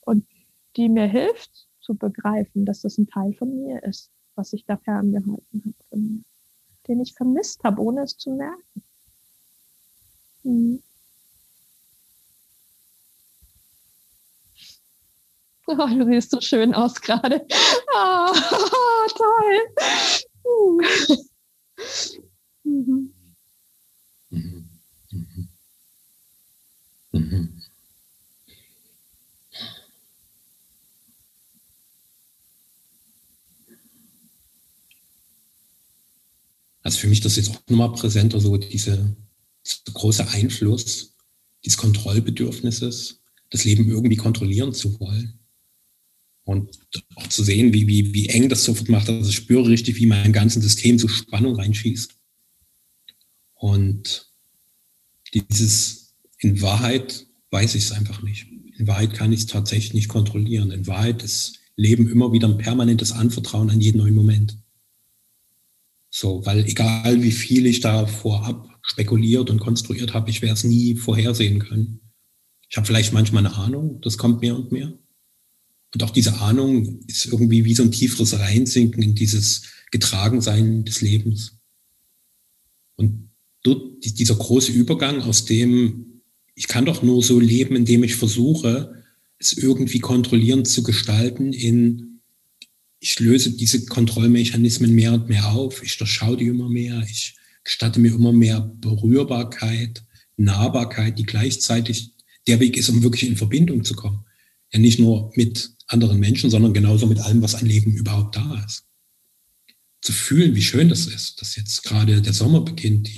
Und 0.00 0.26
die 0.76 0.88
mir 0.88 1.06
hilft 1.06 1.67
zu 1.88 1.94
begreifen, 1.94 2.66
dass 2.66 2.82
das 2.82 2.98
ein 2.98 3.06
Teil 3.08 3.32
von 3.32 3.56
mir 3.56 3.82
ist, 3.82 4.10
was 4.34 4.52
ich 4.52 4.66
da 4.66 4.76
ferngehalten 4.76 5.62
habe 5.64 5.74
von 5.88 6.00
mir, 6.02 6.24
den 6.86 7.00
ich 7.00 7.14
vermisst 7.14 7.64
habe, 7.64 7.80
ohne 7.80 8.02
es 8.02 8.18
zu 8.18 8.30
merken. 8.30 8.82
Mhm. 10.44 10.78
Oh, 15.68 15.86
du 15.86 16.06
siehst 16.06 16.30
so 16.30 16.40
schön 16.40 16.74
aus 16.74 17.00
gerade. 17.00 17.46
Oh, 17.94 18.32
toll. 19.16 19.60
Uh. 20.44 20.80
Mhm. 22.64 23.12
Mhm. 24.30 24.64
Mhm. 25.12 25.47
Also 36.88 37.00
für 37.00 37.08
mich 37.08 37.20
das 37.20 37.36
jetzt 37.36 37.50
auch 37.50 37.60
nochmal 37.68 37.92
präsenter, 37.92 38.40
so 38.40 38.56
diese 38.56 39.14
so 39.62 39.92
große 39.92 40.26
Einfluss 40.26 41.14
dieses 41.62 41.76
Kontrollbedürfnisses, 41.76 43.20
das 43.50 43.64
Leben 43.66 43.90
irgendwie 43.90 44.16
kontrollieren 44.16 44.72
zu 44.72 44.98
wollen. 44.98 45.38
Und 46.44 46.78
auch 47.16 47.26
zu 47.26 47.44
sehen, 47.44 47.74
wie, 47.74 47.86
wie, 47.86 48.14
wie 48.14 48.30
eng 48.30 48.48
das 48.48 48.64
sofort 48.64 48.88
macht. 48.88 49.10
Also 49.10 49.28
ich 49.28 49.36
spüre 49.36 49.68
richtig, 49.68 49.96
wie 49.96 50.06
mein 50.06 50.32
ganzes 50.32 50.62
System 50.62 50.98
so 50.98 51.08
Spannung 51.08 51.56
reinschießt. 51.56 52.14
Und 53.52 54.30
dieses, 55.34 56.14
in 56.38 56.62
Wahrheit 56.62 57.26
weiß 57.50 57.74
ich 57.74 57.84
es 57.84 57.92
einfach 57.92 58.22
nicht. 58.22 58.46
In 58.78 58.86
Wahrheit 58.86 59.12
kann 59.12 59.30
ich 59.30 59.40
es 59.40 59.46
tatsächlich 59.46 59.92
nicht 59.92 60.08
kontrollieren. 60.08 60.70
In 60.70 60.86
Wahrheit 60.86 61.22
ist 61.22 61.58
Leben 61.76 62.08
immer 62.08 62.32
wieder 62.32 62.48
ein 62.48 62.56
permanentes 62.56 63.12
Anvertrauen 63.12 63.68
an 63.68 63.82
jeden 63.82 63.98
neuen 63.98 64.14
Moment. 64.14 64.56
So, 66.10 66.44
weil 66.46 66.64
egal 66.64 67.22
wie 67.22 67.32
viel 67.32 67.66
ich 67.66 67.80
da 67.80 68.06
vorab 68.06 68.68
spekuliert 68.82 69.50
und 69.50 69.60
konstruiert 69.60 70.14
habe, 70.14 70.30
ich 70.30 70.40
werde 70.40 70.54
es 70.54 70.64
nie 70.64 70.94
vorhersehen 70.94 71.58
können. 71.58 72.00
Ich 72.70 72.76
habe 72.76 72.86
vielleicht 72.86 73.12
manchmal 73.12 73.46
eine 73.46 73.54
Ahnung, 73.54 74.00
das 74.00 74.18
kommt 74.18 74.40
mehr 74.40 74.56
und 74.56 74.72
mehr. 74.72 74.92
Und 75.94 76.02
auch 76.02 76.10
diese 76.10 76.38
Ahnung 76.40 77.00
ist 77.06 77.26
irgendwie 77.26 77.64
wie 77.64 77.74
so 77.74 77.82
ein 77.82 77.92
tieferes 77.92 78.38
Reinsinken 78.38 79.02
in 79.02 79.14
dieses 79.14 79.62
Getragensein 79.90 80.84
des 80.84 81.00
Lebens. 81.00 81.58
Und 82.96 83.30
dort 83.62 83.82
dieser 84.02 84.34
große 84.34 84.72
Übergang 84.72 85.22
aus 85.22 85.44
dem, 85.44 86.22
ich 86.54 86.68
kann 86.68 86.84
doch 86.84 87.02
nur 87.02 87.22
so 87.22 87.40
leben, 87.40 87.76
indem 87.76 88.04
ich 88.04 88.16
versuche, 88.16 89.02
es 89.38 89.52
irgendwie 89.52 90.00
kontrollierend 90.00 90.66
zu 90.66 90.82
gestalten 90.82 91.52
in 91.52 92.07
ich 93.00 93.18
löse 93.20 93.52
diese 93.52 93.86
Kontrollmechanismen 93.86 94.92
mehr 94.94 95.12
und 95.12 95.28
mehr 95.28 95.48
auf, 95.48 95.82
ich 95.82 95.96
durchschaue 95.98 96.36
die 96.36 96.46
immer 96.46 96.68
mehr, 96.68 97.04
ich 97.08 97.36
gestatte 97.64 98.00
mir 98.00 98.12
immer 98.12 98.32
mehr 98.32 98.60
Berührbarkeit, 98.60 100.02
Nahbarkeit, 100.36 101.18
die 101.18 101.26
gleichzeitig 101.26 102.12
der 102.46 102.60
Weg 102.60 102.76
ist, 102.76 102.88
um 102.88 103.02
wirklich 103.02 103.28
in 103.28 103.36
Verbindung 103.36 103.84
zu 103.84 103.94
kommen. 103.94 104.24
Ja, 104.72 104.78
nicht 104.78 104.98
nur 104.98 105.32
mit 105.34 105.70
anderen 105.86 106.18
Menschen, 106.18 106.50
sondern 106.50 106.72
genauso 106.72 107.06
mit 107.06 107.20
allem, 107.20 107.42
was 107.42 107.54
an 107.54 107.66
Leben 107.66 107.92
überhaupt 107.92 108.36
da 108.36 108.64
ist. 108.66 108.84
Zu 110.00 110.12
fühlen, 110.12 110.54
wie 110.54 110.62
schön 110.62 110.88
das 110.88 111.06
ist, 111.06 111.40
dass 111.40 111.56
jetzt 111.56 111.82
gerade 111.84 112.22
der 112.22 112.32
Sommer 112.32 112.60
beginnt. 112.60 113.08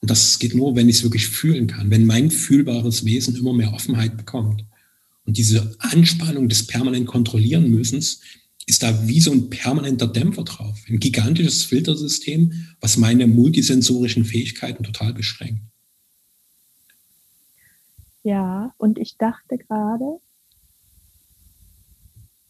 Und 0.00 0.10
das 0.10 0.38
geht 0.38 0.54
nur, 0.54 0.76
wenn 0.76 0.88
ich 0.88 0.96
es 0.96 1.02
wirklich 1.02 1.26
fühlen 1.26 1.66
kann, 1.66 1.90
wenn 1.90 2.06
mein 2.06 2.30
fühlbares 2.30 3.04
Wesen 3.04 3.36
immer 3.36 3.52
mehr 3.52 3.72
Offenheit 3.74 4.16
bekommt. 4.16 4.64
Und 5.24 5.36
diese 5.36 5.76
Anspannung 5.80 6.48
des 6.48 6.66
permanent 6.66 7.06
kontrollieren 7.06 7.70
müssens, 7.70 8.20
ist 8.68 8.82
da 8.82 9.08
wie 9.08 9.20
so 9.20 9.32
ein 9.32 9.48
permanenter 9.48 10.06
Dämpfer 10.06 10.44
drauf. 10.44 10.84
Ein 10.88 11.00
gigantisches 11.00 11.64
Filtersystem, 11.64 12.52
was 12.80 12.98
meine 12.98 13.26
multisensorischen 13.26 14.26
Fähigkeiten 14.26 14.84
total 14.84 15.14
beschränkt. 15.14 15.62
Ja, 18.22 18.74
und 18.76 18.98
ich 18.98 19.16
dachte 19.16 19.56
gerade, 19.56 20.20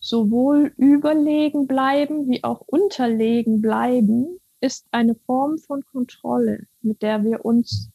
sowohl 0.01 0.73
überlegen 0.77 1.69
bleiben 1.69 2.29
wie 2.29 2.43
auch 2.43 2.63
unterlegen 2.63 3.61
bleiben 3.61 4.41
ist 4.61 4.87
eine 4.91 5.15
Form 5.15 5.59
von 5.59 5.85
Kontrolle, 5.85 6.67
mit 6.83 7.01
der 7.01 7.23
wir 7.23 7.45
uns 7.45 7.91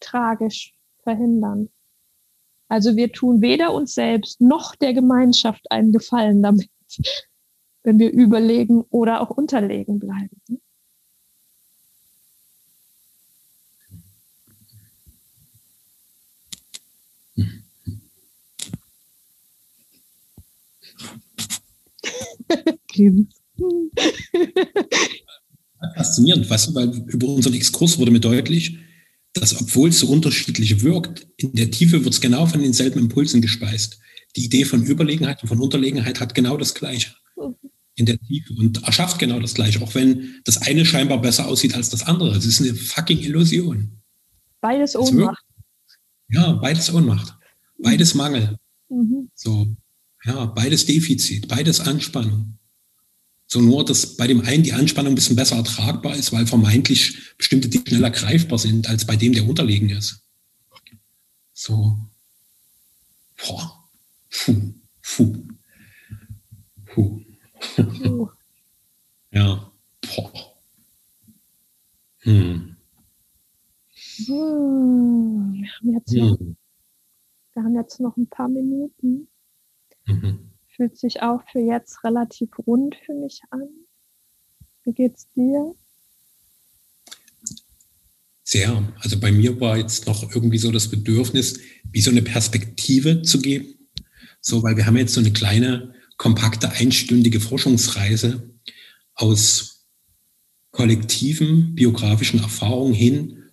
tragisch 0.00 0.74
verhindern. 1.04 1.68
Also 2.66 2.96
wir 2.96 3.12
tun 3.12 3.40
weder 3.40 3.72
uns 3.72 3.94
selbst 3.94 4.40
noch 4.40 4.74
der 4.74 4.94
Gemeinschaft 4.94 5.70
einen 5.70 5.92
Gefallen 5.92 6.42
damit 6.42 6.68
wenn 7.82 7.98
wir 7.98 8.10
überlegen 8.10 8.82
oder 8.90 9.20
auch 9.20 9.30
unterlegen 9.30 9.98
bleiben. 9.98 10.40
Faszinierend, 25.94 26.50
weißt 26.50 26.68
du, 26.68 26.74
weil 26.74 26.88
über 27.08 27.28
unseren 27.28 27.54
Exkurs 27.54 27.98
wurde 27.98 28.10
mir 28.10 28.20
deutlich, 28.20 28.78
dass 29.32 29.60
obwohl 29.60 29.90
es 29.90 30.00
so 30.00 30.08
unterschiedlich 30.08 30.82
wirkt, 30.82 31.28
in 31.36 31.52
der 31.52 31.70
Tiefe 31.70 32.04
wird 32.04 32.14
es 32.14 32.20
genau 32.20 32.46
von 32.46 32.60
denselben 32.60 32.98
Impulsen 32.98 33.40
gespeist 33.40 34.00
die 34.36 34.44
Idee 34.44 34.64
von 34.64 34.84
Überlegenheit 34.84 35.42
und 35.42 35.48
von 35.48 35.60
Unterlegenheit 35.60 36.20
hat 36.20 36.34
genau 36.34 36.56
das 36.56 36.74
Gleiche 36.74 37.14
in 37.94 38.06
der 38.06 38.18
Tiefe 38.20 38.54
und 38.54 38.84
erschafft 38.84 39.18
genau 39.18 39.40
das 39.40 39.54
Gleiche, 39.54 39.82
auch 39.82 39.94
wenn 39.94 40.40
das 40.44 40.62
eine 40.62 40.86
scheinbar 40.86 41.20
besser 41.20 41.48
aussieht 41.48 41.74
als 41.74 41.90
das 41.90 42.04
andere. 42.04 42.36
Es 42.36 42.46
ist 42.46 42.60
eine 42.60 42.74
fucking 42.74 43.18
Illusion. 43.18 44.00
Beides 44.60 44.94
Ohnmacht. 44.94 45.44
Ja, 46.28 46.52
beides 46.52 46.92
Ohnmacht. 46.92 47.34
Beides 47.78 48.14
Mangel. 48.14 48.56
Mhm. 48.88 49.30
So, 49.34 49.74
ja, 50.24 50.46
beides 50.46 50.86
Defizit, 50.86 51.48
beides 51.48 51.80
Anspannung. 51.80 52.58
So 53.46 53.60
nur, 53.60 53.84
dass 53.84 54.16
bei 54.16 54.26
dem 54.26 54.42
einen 54.42 54.62
die 54.62 54.74
Anspannung 54.74 55.12
ein 55.12 55.14
bisschen 55.14 55.36
besser 55.36 55.56
ertragbar 55.56 56.14
ist, 56.14 56.32
weil 56.32 56.46
vermeintlich 56.46 57.16
bestimmte 57.38 57.68
Dinge 57.68 57.84
schneller 57.88 58.10
greifbar 58.10 58.58
sind, 58.58 58.88
als 58.88 59.06
bei 59.06 59.16
dem, 59.16 59.32
der 59.32 59.48
unterlegen 59.48 59.88
ist. 59.90 60.22
So. 61.52 61.98
Boah. 63.38 63.77
Puh, 64.30 64.74
puh, 65.02 65.36
puh. 66.86 67.20
ja. 69.30 69.72
Boah. 70.02 70.54
Hm. 72.20 72.76
Hm. 74.26 75.52
Wir, 75.54 75.68
haben 75.72 75.94
jetzt 75.94 76.12
noch, 76.12 76.38
hm. 76.38 76.56
wir 77.54 77.62
haben 77.62 77.74
jetzt 77.74 78.00
noch 78.00 78.16
ein 78.16 78.26
paar 78.26 78.48
Minuten. 78.48 79.28
Mhm. 80.06 80.50
Fühlt 80.76 80.96
sich 80.96 81.22
auch 81.22 81.42
für 81.50 81.60
jetzt 81.60 82.04
relativ 82.04 82.50
rund 82.66 82.96
für 83.04 83.14
mich 83.14 83.40
an. 83.50 83.68
Wie 84.84 84.92
geht's 84.92 85.28
dir? 85.34 85.74
Sehr. 88.44 88.94
Also 89.00 89.20
bei 89.20 89.30
mir 89.30 89.60
war 89.60 89.76
jetzt 89.76 90.06
noch 90.06 90.34
irgendwie 90.34 90.58
so 90.58 90.72
das 90.72 90.88
Bedürfnis, 90.88 91.60
wie 91.90 92.00
so 92.00 92.10
eine 92.10 92.22
Perspektive 92.22 93.22
zu 93.22 93.40
geben 93.40 93.77
so, 94.40 94.62
weil 94.62 94.76
wir 94.76 94.86
haben 94.86 94.96
jetzt 94.96 95.14
so 95.14 95.20
eine 95.20 95.32
kleine, 95.32 95.94
kompakte, 96.16 96.70
einstündige 96.70 97.40
Forschungsreise 97.40 98.50
aus 99.14 99.86
kollektiven 100.70 101.74
biografischen 101.74 102.40
Erfahrungen 102.40 102.94
hin. 102.94 103.44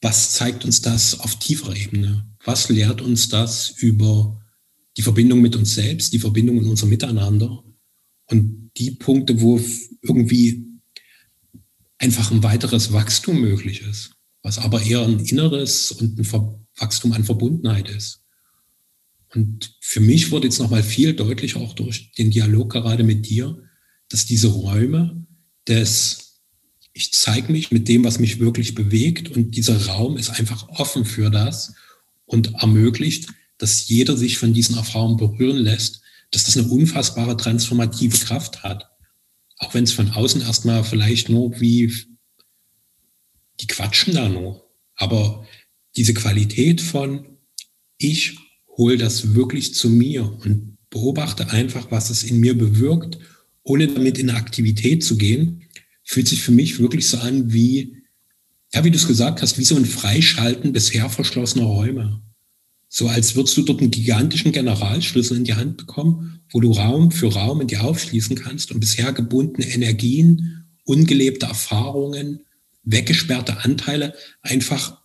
Was 0.00 0.32
zeigt 0.32 0.64
uns 0.64 0.82
das 0.82 1.20
auf 1.20 1.36
tieferer 1.36 1.76
Ebene? 1.76 2.26
Was 2.44 2.68
lehrt 2.68 3.00
uns 3.00 3.28
das 3.28 3.70
über 3.70 4.40
die 4.96 5.02
Verbindung 5.02 5.40
mit 5.40 5.56
uns 5.56 5.74
selbst, 5.74 6.12
die 6.12 6.18
Verbindung 6.18 6.58
in 6.58 6.68
unser 6.68 6.86
Miteinander 6.86 7.64
und 8.26 8.70
die 8.76 8.92
Punkte, 8.92 9.40
wo 9.40 9.60
irgendwie 10.02 10.66
einfach 11.98 12.30
ein 12.30 12.42
weiteres 12.42 12.92
Wachstum 12.92 13.40
möglich 13.40 13.82
ist, 13.82 14.12
was 14.42 14.58
aber 14.58 14.82
eher 14.82 15.02
ein 15.02 15.20
inneres 15.20 15.90
und 15.92 16.18
ein 16.18 16.58
Wachstum 16.76 17.12
an 17.12 17.24
Verbundenheit 17.24 17.88
ist. 17.88 18.23
Und 19.34 19.76
für 19.80 20.00
mich 20.00 20.30
wurde 20.30 20.46
jetzt 20.46 20.58
nochmal 20.58 20.82
viel 20.82 21.14
deutlicher, 21.14 21.60
auch 21.60 21.74
durch 21.74 22.12
den 22.12 22.30
Dialog 22.30 22.70
gerade 22.72 23.02
mit 23.02 23.28
dir, 23.28 23.58
dass 24.08 24.26
diese 24.26 24.48
Räume 24.48 25.26
des 25.66 26.24
ich 26.96 27.12
zeige 27.12 27.50
mich 27.50 27.72
mit 27.72 27.88
dem, 27.88 28.04
was 28.04 28.20
mich 28.20 28.38
wirklich 28.38 28.74
bewegt 28.76 29.36
und 29.36 29.56
dieser 29.56 29.86
Raum 29.86 30.16
ist 30.16 30.30
einfach 30.30 30.68
offen 30.68 31.04
für 31.04 31.28
das 31.28 31.74
und 32.24 32.54
ermöglicht, 32.54 33.28
dass 33.58 33.88
jeder 33.88 34.16
sich 34.16 34.38
von 34.38 34.54
diesen 34.54 34.76
Erfahrungen 34.76 35.16
berühren 35.16 35.56
lässt, 35.56 36.02
dass 36.30 36.44
das 36.44 36.56
eine 36.56 36.68
unfassbare 36.68 37.36
transformative 37.36 38.16
Kraft 38.24 38.62
hat. 38.62 38.88
Auch 39.58 39.74
wenn 39.74 39.84
es 39.84 39.92
von 39.92 40.10
außen 40.10 40.40
erstmal 40.42 40.84
vielleicht 40.84 41.28
nur 41.28 41.60
wie, 41.60 41.92
die 43.60 43.66
quatschen 43.66 44.14
da 44.14 44.28
nur. 44.28 44.64
Aber 44.94 45.44
diese 45.96 46.14
Qualität 46.14 46.80
von, 46.80 47.38
ich 47.98 48.38
hole 48.76 48.96
das 48.96 49.34
wirklich 49.34 49.74
zu 49.74 49.90
mir 49.90 50.24
und 50.44 50.76
beobachte 50.90 51.50
einfach, 51.50 51.90
was 51.90 52.10
es 52.10 52.22
in 52.22 52.40
mir 52.40 52.56
bewirkt, 52.56 53.18
ohne 53.62 53.88
damit 53.88 54.18
in 54.18 54.30
Aktivität 54.30 55.02
zu 55.02 55.16
gehen, 55.16 55.62
fühlt 56.04 56.28
sich 56.28 56.42
für 56.42 56.52
mich 56.52 56.78
wirklich 56.78 57.06
so 57.06 57.18
an 57.18 57.52
wie, 57.52 57.96
ja, 58.72 58.84
wie 58.84 58.90
du 58.90 58.96
es 58.96 59.06
gesagt 59.06 59.42
hast, 59.42 59.58
wie 59.58 59.64
so 59.64 59.76
ein 59.76 59.86
Freischalten 59.86 60.72
bisher 60.72 61.08
verschlossener 61.08 61.64
Räume. 61.64 62.20
So 62.88 63.08
als 63.08 63.34
würdest 63.34 63.56
du 63.56 63.62
dort 63.62 63.80
einen 63.80 63.90
gigantischen 63.90 64.52
Generalschlüssel 64.52 65.38
in 65.38 65.44
die 65.44 65.54
Hand 65.54 65.78
bekommen, 65.78 66.40
wo 66.50 66.60
du 66.60 66.70
Raum 66.70 67.10
für 67.10 67.32
Raum 67.32 67.60
in 67.60 67.66
dir 67.66 67.82
aufschließen 67.82 68.36
kannst 68.36 68.70
und 68.70 68.78
bisher 68.78 69.12
gebundene 69.12 69.66
Energien, 69.66 70.66
ungelebte 70.84 71.46
Erfahrungen, 71.46 72.40
weggesperrte 72.84 73.64
Anteile 73.64 74.14
einfach 74.42 75.00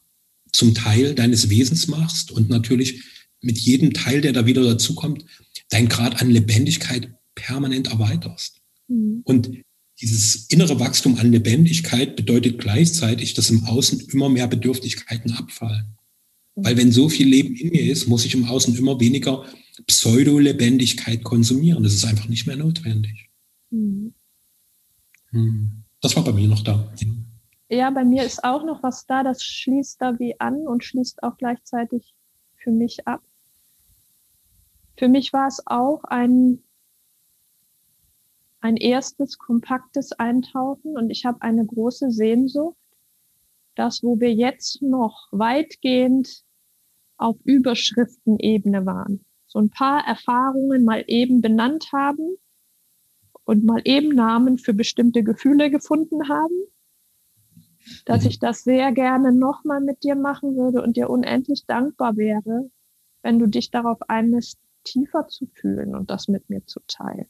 zum 0.52 0.76
Teil 0.76 1.16
deines 1.16 1.50
Wesens 1.50 1.88
machst 1.88 2.32
und 2.32 2.50
natürlich 2.50 3.02
mit 3.42 3.58
jedem 3.58 3.94
Teil, 3.94 4.22
der 4.22 4.34
da 4.34 4.46
wieder 4.46 4.64
dazukommt, 4.64 5.26
dein 5.70 5.88
Grad 5.88 6.22
an 6.22 6.30
Lebendigkeit 6.30 7.14
permanent 7.36 7.88
erweiterst. 7.88 8.62
Mhm. 8.88 9.22
Und 9.24 9.52
dieses 10.02 10.48
innere 10.48 10.80
Wachstum 10.80 11.18
an 11.18 11.32
Lebendigkeit 11.32 12.16
bedeutet 12.16 12.60
gleichzeitig, 12.60 13.34
dass 13.34 13.50
im 13.50 13.66
Außen 13.66 14.00
immer 14.12 14.30
mehr 14.30 14.48
Bedürftigkeiten 14.48 15.34
abfallen. 15.34 15.98
Weil 16.56 16.78
wenn 16.78 16.92
so 16.92 17.10
viel 17.10 17.28
Leben 17.28 17.56
in 17.56 17.70
mir 17.70 17.92
ist, 17.92 18.08
muss 18.08 18.26
ich 18.26 18.34
im 18.34 18.46
Außen 18.46 18.76
immer 18.76 19.00
weniger 19.00 19.46
Pseudo-Lebendigkeit 19.88 21.24
konsumieren. 21.24 21.84
Das 21.84 21.94
ist 21.94 22.06
einfach 22.06 22.28
nicht 22.28 22.48
mehr 22.48 22.58
notwendig. 22.58 23.30
Mhm. 23.70 24.14
Hm. 25.32 25.84
Das 26.02 26.16
war 26.16 26.24
bei 26.24 26.32
mir 26.32 26.48
noch 26.48 26.64
da. 26.64 26.92
Ja, 27.70 27.90
bei 27.92 28.04
mir 28.04 28.24
ist 28.24 28.44
auch 28.44 28.66
noch 28.66 28.82
was 28.82 29.06
da, 29.06 29.24
das 29.24 29.44
schließt 29.44 30.02
da 30.02 30.18
wie 30.18 30.40
an 30.40 30.68
und 30.68 30.84
schließt 30.84 31.22
auch 31.24 31.38
gleichzeitig 31.38 32.16
für 32.56 32.72
mich 32.72 33.08
ab. 33.08 33.22
Für 35.00 35.08
mich 35.08 35.32
war 35.32 35.48
es 35.48 35.64
auch 35.66 36.04
ein 36.04 36.62
ein 38.60 38.76
erstes 38.76 39.38
kompaktes 39.38 40.12
Eintauchen 40.12 40.98
und 40.98 41.10
ich 41.10 41.24
habe 41.24 41.42
eine 41.42 41.66
große 41.66 42.12
Sehnsucht, 42.12 42.76
dass 43.76 44.04
wo 44.04 44.20
wir 44.20 44.34
jetzt 44.34 44.82
noch 44.82 45.30
weitgehend 45.32 46.44
auf 47.16 47.38
Überschriftenebene 47.46 48.86
waren, 48.86 49.24
so 49.48 49.60
ein 49.60 49.70
paar 49.70 50.06
Erfahrungen 50.06 50.84
mal 50.84 51.06
eben 51.08 51.40
benannt 51.40 51.94
haben 51.94 52.36
und 53.46 53.64
mal 53.64 53.82
eben 53.86 54.10
Namen 54.10 54.58
für 54.58 54.74
bestimmte 54.74 55.24
Gefühle 55.24 55.72
gefunden 55.72 56.28
haben, 56.28 56.66
dass 58.04 58.26
ich 58.26 58.40
das 58.40 58.66
sehr 58.66 58.92
gerne 58.92 59.32
nochmal 59.32 59.80
mit 59.80 60.04
dir 60.04 60.16
machen 60.16 60.58
würde 60.58 60.84
und 60.84 60.98
dir 60.98 61.10
unendlich 61.10 61.66
dankbar 61.68 62.18
wäre, 62.18 62.70
wenn 63.22 63.40
du 63.40 63.48
dich 63.48 63.72
darauf 63.72 64.02
einlässt, 64.10 64.60
tiefer 64.84 65.28
zu 65.28 65.48
fühlen 65.48 65.96
und 65.96 66.10
das 66.10 66.28
mit 66.28 66.50
mir 66.50 66.66
zu 66.66 66.80
teilen. 66.88 67.28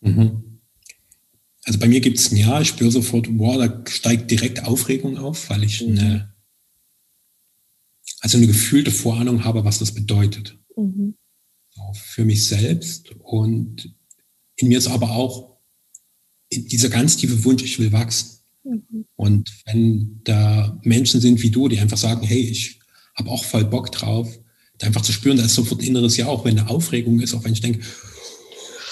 Mhm. 0.00 0.60
Also 1.64 1.78
bei 1.80 1.88
mir 1.88 2.00
gibt 2.00 2.18
es 2.18 2.30
ein 2.30 2.36
Ja, 2.36 2.60
ich 2.60 2.68
spüre 2.68 2.90
sofort, 2.90 3.26
wow, 3.38 3.56
da 3.56 3.90
steigt 3.90 4.30
direkt 4.30 4.64
Aufregung 4.64 5.18
auf, 5.18 5.50
weil 5.50 5.64
ich 5.64 5.82
mhm. 5.82 5.98
eine, 5.98 6.34
also 8.20 8.38
eine 8.38 8.46
gefühlte 8.46 8.92
Vorahnung 8.92 9.44
habe, 9.44 9.64
was 9.64 9.78
das 9.78 9.92
bedeutet. 9.92 10.58
Mhm. 10.76 11.16
für 11.94 12.26
mich 12.26 12.46
selbst 12.46 13.10
und 13.20 13.94
in 14.56 14.68
mir 14.68 14.76
ist 14.76 14.88
aber 14.88 15.12
auch 15.12 15.56
dieser 16.50 16.90
ganz 16.90 17.16
tiefe 17.16 17.44
Wunsch, 17.44 17.62
ich 17.62 17.78
will 17.78 17.92
wachsen. 17.92 18.40
Mhm. 18.64 19.06
Und 19.16 19.50
wenn 19.64 20.20
da 20.24 20.78
Menschen 20.82 21.20
sind 21.20 21.42
wie 21.42 21.50
du, 21.50 21.68
die 21.68 21.78
einfach 21.78 21.96
sagen, 21.96 22.26
hey, 22.26 22.40
ich 22.40 22.80
habe 23.14 23.30
auch 23.30 23.44
voll 23.44 23.64
Bock 23.64 23.90
drauf, 23.90 24.38
einfach 24.82 25.02
zu 25.02 25.12
spüren, 25.12 25.36
da 25.36 25.44
ist 25.44 25.54
sofort 25.54 25.82
inneres 25.82 26.16
Ja, 26.16 26.26
auch 26.26 26.44
wenn 26.44 26.58
eine 26.58 26.68
Aufregung 26.68 27.20
ist, 27.20 27.34
auch 27.34 27.44
wenn 27.44 27.52
ich 27.52 27.60
denke, 27.60 27.80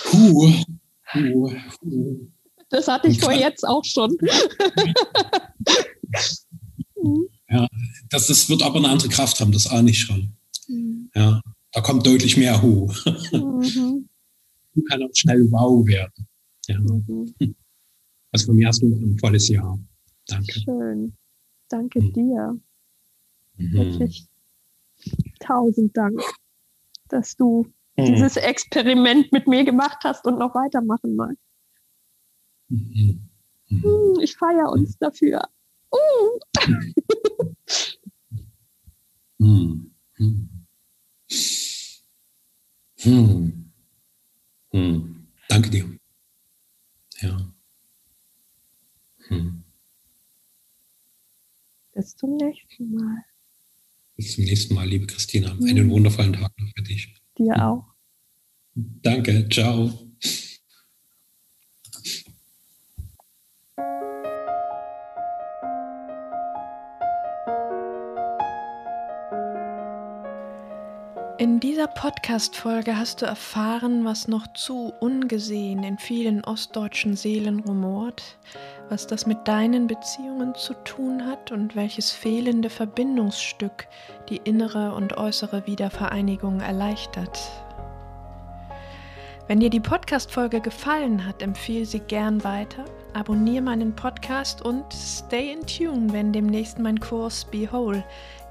puh, 0.05 0.53
das 2.71 2.89
hatte 2.89 3.09
ich 3.09 3.21
vor 3.21 3.33
jetzt 3.33 3.67
auch 3.67 3.85
schon. 3.85 4.17
ja, 7.49 7.69
das, 8.11 8.27
das 8.27 8.49
wird 8.49 8.63
aber 8.63 8.77
eine 8.77 8.89
andere 8.89 9.09
Kraft 9.09 9.41
haben, 9.41 9.53
das 9.53 9.67
ahne 9.67 9.91
ich 9.91 10.01
schon. 10.01 10.33
Mhm. 10.69 11.11
Ja, 11.15 11.41
da 11.73 11.81
kommt 11.81 12.07
deutlich 12.07 12.37
mehr 12.37 12.61
Hu. 12.63 12.91
Mhm. 13.33 14.09
Kann 14.89 15.03
auch 15.03 15.11
schnell 15.15 15.51
Wow 15.53 15.87
werden. 15.87 16.27
Ja. 16.67 16.81
Mhm. 16.81 17.55
Also 18.33 18.47
von 18.47 18.57
mir 18.57 18.67
hast 18.67 18.83
du 18.83 18.87
ein 18.87 19.17
volles 19.19 19.47
Jahr. 19.49 19.79
Danke. 20.27 20.61
Schön. 20.61 21.13
Danke 21.69 22.01
mhm. 22.01 22.13
dir. 22.13 22.61
Mhm. 23.57 23.73
Wirklich 23.73 24.27
tausend 25.41 25.97
Dank, 25.97 26.21
dass 27.09 27.37
du 27.37 27.67
mhm. 27.97 28.05
dieses 28.05 28.37
Experiment 28.37 29.33
mit 29.33 29.47
mir 29.47 29.65
gemacht 29.65 29.99
hast 30.05 30.25
und 30.27 30.39
noch 30.39 30.55
weitermachen 30.55 31.17
magst. 31.17 31.43
Mhm. 32.69 33.29
Mhm. 33.69 34.19
Ich 34.21 34.37
feiere 34.37 34.71
uns 34.71 34.99
dafür. 34.99 35.43
Uh. 35.93 36.39
hm. 39.39 39.91
Hm. 43.05 43.71
Hm. 44.71 45.27
Danke 45.49 45.71
dir. 45.71 45.99
Ja. 47.21 47.37
Hm. 49.29 49.63
Bis 51.93 52.17
zum 52.17 52.37
nächsten 52.37 52.95
Mal. 52.95 53.25
Bis 54.17 54.35
zum 54.35 54.45
nächsten 54.45 54.75
Mal, 54.75 54.89
liebe 54.89 55.07
Christina. 55.07 55.51
Einen 55.53 55.91
wundervollen 55.91 56.33
Tag 56.33 56.53
noch 56.59 56.71
für 56.77 56.83
dich. 56.83 57.15
Dir 57.37 57.65
auch. 57.65 57.85
Danke, 58.75 59.49
ciao. 59.49 59.91
In 71.45 71.61
dieser 71.61 71.89
Podcast-Folge 71.89 72.97
hast 72.97 73.21
du 73.21 73.27
erfahren, 73.27 74.07
was 74.07 74.29
noch 74.29 74.47
zu 74.55 74.95
ungesehen 75.01 75.85
in 75.85 75.99
vielen 75.99 76.43
ostdeutschen 76.43 77.17
Seelen 77.17 77.61
rumort, 77.61 78.39
was 78.89 79.07
das 79.07 79.27
mit 79.27 79.47
deinen 79.47 79.87
Beziehungen 79.87 80.55
zu 80.55 80.73
tun 80.85 81.27
hat 81.27 81.53
und 81.53 81.77
welches 81.77 82.13
fehlende 82.13 82.71
Verbindungsstück 82.71 83.89
die 84.31 84.39
innere 84.39 84.95
und 84.95 85.19
äußere 85.19 85.67
Wiedervereinigung 85.67 86.61
erleichtert. 86.61 87.39
Wenn 89.47 89.61
dir 89.61 89.69
die 89.69 89.81
Podcast-Folge 89.81 90.63
gefallen 90.63 91.27
hat, 91.27 91.43
empfehle 91.43 91.85
sie 91.85 92.01
gern 92.01 92.43
weiter, 92.43 92.87
abonniere 93.13 93.65
meinen 93.65 93.95
Podcast 93.95 94.63
und 94.65 94.91
stay 94.91 95.53
in 95.53 95.67
tune, 95.67 96.11
wenn 96.11 96.33
demnächst 96.33 96.79
mein 96.79 96.99
Kurs 96.99 97.45
Be 97.45 97.71
Whole 97.71 98.03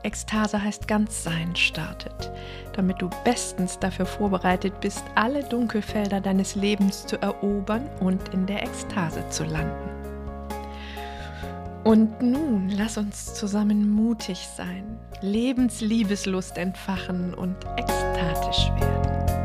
Ekstase 0.03 0.61
heißt 0.61 0.87
Ganzsein 0.87 1.55
startet, 1.55 2.31
damit 2.73 3.01
du 3.01 3.09
bestens 3.23 3.79
dafür 3.79 4.05
vorbereitet 4.05 4.79
bist, 4.81 5.03
alle 5.15 5.43
Dunkelfelder 5.43 6.21
deines 6.21 6.55
Lebens 6.55 7.05
zu 7.05 7.21
erobern 7.21 7.89
und 7.99 8.33
in 8.33 8.45
der 8.45 8.63
Ekstase 8.63 9.27
zu 9.29 9.43
landen. 9.45 9.89
Und 11.83 12.21
nun 12.21 12.69
lass 12.69 12.97
uns 12.97 13.33
zusammen 13.33 13.89
mutig 13.89 14.47
sein, 14.55 14.99
Lebensliebeslust 15.21 16.57
entfachen 16.57 17.33
und 17.33 17.55
ekstatisch 17.77 18.69
werden. 18.79 19.42